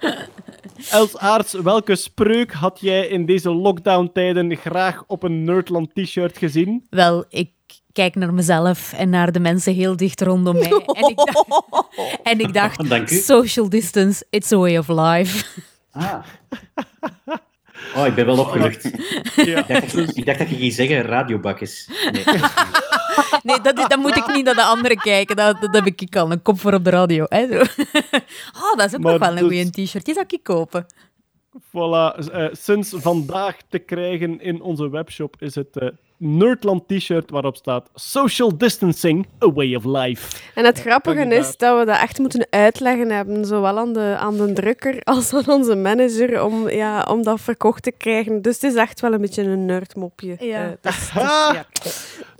[1.16, 6.86] Aerts, welke spreuk had jij in deze lockdown-tijden graag op een Nerdland t-shirt gezien?
[6.90, 7.50] Wel, ik
[7.92, 10.84] kijk naar mezelf en naar de mensen heel dicht rondom mij.
[10.92, 11.48] En ik dacht,
[12.22, 15.46] en ik dacht social distance, it's a way of life.
[15.92, 16.18] Ah.
[17.96, 18.90] Oh, ik ben wel opgelucht.
[19.36, 19.58] Ja.
[19.58, 21.88] Ik, dacht, ik dacht dat je ging zeggen radiobakjes.
[22.12, 22.24] Nee.
[23.42, 25.36] Nee, dat, dat moet ik niet naar de anderen kijken.
[25.36, 26.30] Dat, dat heb ik al.
[26.32, 27.24] Een kop voor op de radio.
[27.28, 27.58] Hè, zo.
[27.58, 30.04] Oh, dat is ook Maar nog wel een dus- goede t-shirt.
[30.04, 30.86] Die zou ik kopen.
[31.66, 37.56] Voilà, eh, sinds vandaag te krijgen in onze webshop is het eh, Nerdland t-shirt waarop
[37.56, 40.36] staat Social distancing, a way of life.
[40.54, 44.36] En het grappige is dat we dat echt moeten uitleggen hebben, zowel aan de, aan
[44.36, 48.42] de drukker als aan onze manager, om, ja, om dat verkocht te krijgen.
[48.42, 50.36] Dus het is echt wel een beetje een nerdmopje.
[50.40, 50.64] Ja.
[50.64, 51.54] Eh, dus- dus, Ah!
[51.54, 51.66] ja.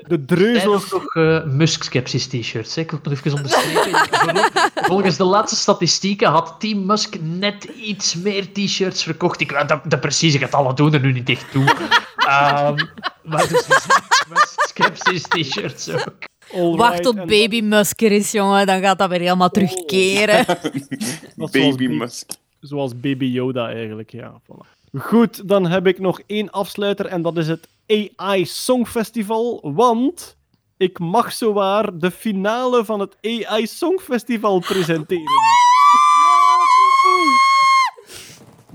[0.09, 0.91] De Er dreuzels.
[0.91, 2.75] nog eh Musk-skepsis t-shirts.
[2.75, 2.81] hè.
[2.83, 4.09] Ik wil het nog even onderstrepen.
[4.11, 9.41] Vol- Volgens de laatste statistieken had Team Musk net iets meer t-shirts verkocht.
[9.41, 11.65] Ik weet dat, dat precieze getallen doen er nu niet echt toe.
[12.17, 12.77] Ehm,
[13.23, 16.77] maar dus er zijn Musk-skepsis t-shirts ook.
[16.77, 18.67] Wacht tot en baby Musk er is, jongen.
[18.67, 20.47] Dan gaat dat weer helemaal terugkeren.
[20.73, 22.31] is zoals Baby ba- Musk.
[22.61, 24.33] Zoals Baby Yoda eigenlijk, ja.
[24.43, 24.77] Voilà.
[24.99, 30.37] Goed, dan heb ik nog één afsluiter en dat is het AI Songfestival, want
[30.77, 35.58] ik mag zowaar de finale van het AI Songfestival presenteren.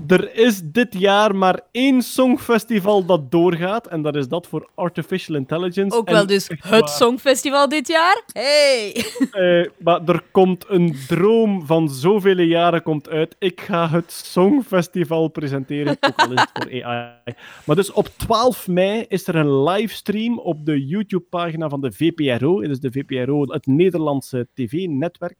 [0.06, 5.36] Er is dit jaar maar één songfestival dat doorgaat en dat is dat voor Artificial
[5.36, 5.96] Intelligence.
[5.96, 6.88] Ook En wel dus het waar.
[6.88, 8.22] Songfestival dit jaar.
[8.32, 9.04] Hey!
[9.30, 13.36] Eh, maar er komt een droom van zoveel jaren komt uit.
[13.38, 17.34] Ik ga het Songfestival presenteren, ook al is het voor AI.
[17.64, 22.60] Maar dus op 12 mei is er een livestream op de YouTube-pagina van de VPRO.
[22.60, 25.36] Het is de VPRO, het Nederlandse tv-netwerk.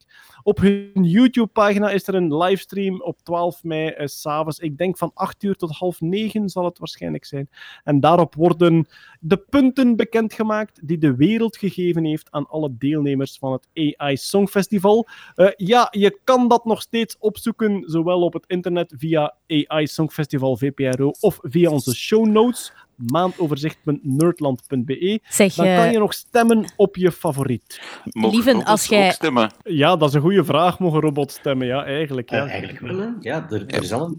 [0.47, 4.59] Op hun YouTube-pagina is er een livestream op 12 mei, eh, s'avonds.
[4.59, 7.49] Ik denk van 8 uur tot half 9 zal het waarschijnlijk zijn.
[7.85, 8.87] En daarop worden
[9.21, 15.09] de punten bekendgemaakt die de wereld gegeven heeft aan alle deelnemers van het AI Songfestival.
[15.35, 20.57] Eh, ja, je kan dat nog steeds opzoeken, zowel op het internet via AI Songfestival
[20.57, 25.21] VPRO of via onze show notes maandoverzicht.nerdland.be.
[25.29, 27.81] Zeg, Dan eh, kan je nog stemmen op je favoriet.
[28.05, 29.51] Mogen Lieven, robots als jij- ook stemmen?
[29.65, 30.79] Ja, dat is een goede vraag.
[30.79, 31.67] Mogen robots stemmen?
[31.67, 32.31] Ja, eigenlijk.
[32.31, 32.47] Eh, Ja.
[32.47, 33.15] eigenlijk wel.
[33.21, 34.17] Ja, er, er zal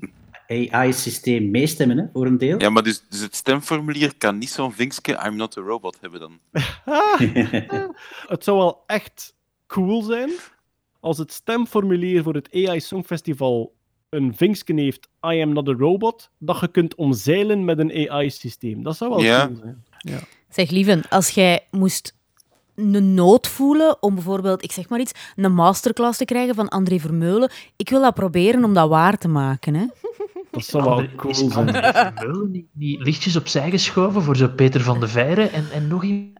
[0.47, 2.59] een AI-systeem meestemmen, hè, voor een deel.
[2.61, 6.19] Ja, maar dus, dus het stemformulier kan niet zo'n vinkje I'm not a robot hebben
[6.19, 6.39] dan.
[8.27, 9.35] Het zou wel echt
[9.67, 10.29] cool zijn
[10.99, 13.74] als het stemformulier voor het AI Songfestival
[14.15, 18.83] een vinkje heeft I am not a robot, dat je kunt omzeilen met een AI-systeem.
[18.83, 19.45] Dat zou wel Ja.
[19.45, 19.83] cool zijn.
[19.97, 20.19] Ja.
[20.49, 22.15] Zeg, lieven, als jij moest
[22.75, 26.99] een nood voelen om bijvoorbeeld, ik zeg maar iets, een masterclass te krijgen van André
[26.99, 29.73] Vermeulen, ik wil dat proberen om dat waar te maken.
[29.73, 29.85] Hè?
[30.51, 31.51] Dat zou wel André- cool is zijn.
[31.53, 35.87] André Vermeulen niet, niet lichtjes opzij geschoven voor zo Peter van de Veire en, en
[35.87, 36.33] nog iemand?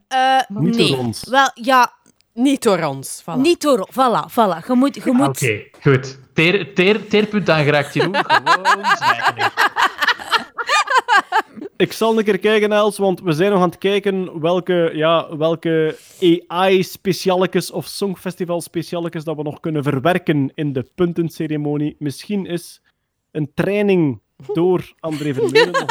[0.48, 1.10] Niet nee.
[1.30, 1.92] Wel, ja,
[2.36, 3.22] Niet door ons.
[3.22, 3.40] Voilà.
[3.40, 3.88] niet door...
[3.90, 4.66] Voilà, voilà.
[4.66, 4.94] Je moet...
[4.94, 5.28] Je moet...
[5.28, 6.18] Oké, goed.
[6.32, 8.14] Teer, teer, teerpunt aangeraakt, Jeroen.
[8.26, 8.84] Gewoon.
[11.76, 15.36] Ik zal een keer kijken, Els, want we zijn nog aan het kijken welke, ja,
[15.36, 15.98] welke
[16.46, 21.96] AI-specialetjes of Songfestival-specialetjes dat we nog kunnen verwerken in de puntenceremonie.
[21.98, 22.82] Misschien is
[23.30, 24.20] een training
[24.52, 25.86] door André Vermeulen nog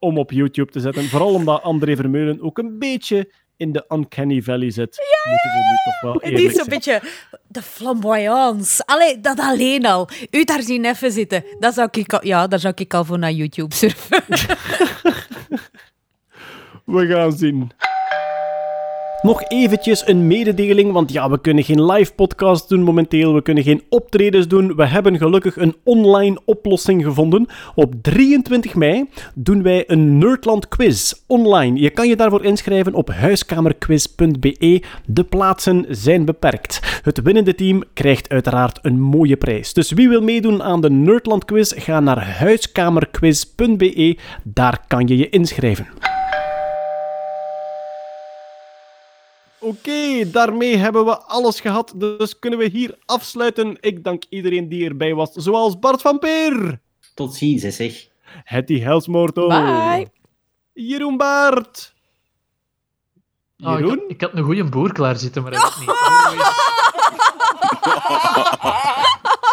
[0.00, 1.04] om op YouTube te zetten.
[1.04, 4.96] Vooral omdat André Vermeulen ook een beetje in de Uncanny Valley zit.
[5.30, 6.68] Moeten we nu toch wel Het eerlijk is zo'n zijn.
[6.68, 7.02] beetje
[7.48, 8.82] de flamboyance.
[8.86, 10.08] Allee, dat alleen al.
[10.30, 11.44] U daar zien even zitten.
[11.58, 14.22] Dat zou ik al, ja, daar zou ik al voor naar YouTube surfen.
[16.84, 17.70] We gaan zien.
[19.22, 23.64] Nog eventjes een mededeling, want ja, we kunnen geen live podcast doen momenteel, we kunnen
[23.64, 24.76] geen optredens doen.
[24.76, 27.46] We hebben gelukkig een online oplossing gevonden.
[27.74, 31.80] Op 23 mei doen wij een Nerdland quiz online.
[31.80, 34.82] Je kan je daarvoor inschrijven op huiskamerquiz.be.
[35.06, 37.00] De plaatsen zijn beperkt.
[37.02, 39.72] Het winnende team krijgt uiteraard een mooie prijs.
[39.72, 44.18] Dus wie wil meedoen aan de Nerdland quiz, ga naar huiskamerquiz.be.
[44.42, 46.19] Daar kan je je inschrijven.
[49.60, 51.92] Oké, daarmee hebben we alles gehad.
[51.96, 53.76] Dus kunnen we hier afsluiten.
[53.80, 56.80] Ik dank iedereen die erbij was, zoals Bart van Peer.
[57.14, 58.08] Tot ziens, hè, zeg.
[58.44, 59.48] Hetty Helsmoorto.
[59.48, 60.08] Bye.
[60.72, 61.94] Jeroen Baart.
[63.58, 63.98] Ah, ik, Jeroen?
[63.98, 65.88] had, ik had een goede boer klaar zitten, maar dat is niet.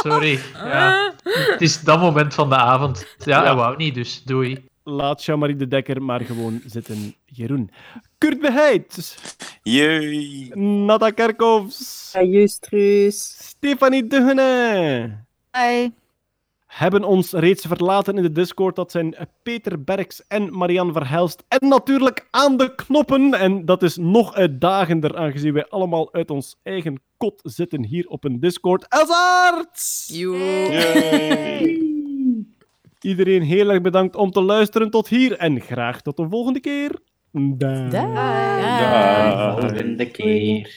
[0.04, 0.40] Sorry.
[0.54, 1.14] Ja.
[1.24, 3.06] Het is dat moment van de avond.
[3.18, 4.66] Ja, hij wou niet, dus doei.
[4.84, 7.16] Laat Jean-Marie de Dekker maar gewoon zitten.
[7.38, 7.70] Jeroen.
[8.18, 9.18] Kurt Beheid.
[9.64, 10.52] Jee.
[10.56, 12.12] Nata Kerkhoffs.
[12.14, 13.38] Juist, Truus.
[13.40, 15.26] Stefanie Duggene.
[15.52, 15.90] Hi.
[16.66, 18.76] hebben ons reeds verlaten in de Discord.
[18.76, 21.44] Dat zijn Peter Berks en Marianne Verhelst.
[21.48, 23.34] En natuurlijk aan de knoppen.
[23.34, 28.24] En dat is nog uitdagender, aangezien wij allemaal uit ons eigen kot zitten hier op
[28.24, 28.86] een Discord.
[28.88, 30.10] Elsaarts!
[33.02, 35.38] Iedereen heel erg bedankt om te luisteren tot hier.
[35.38, 37.00] En graag tot de volgende keer.
[37.34, 37.92] Dag.
[39.60, 40.68] Volgende keer.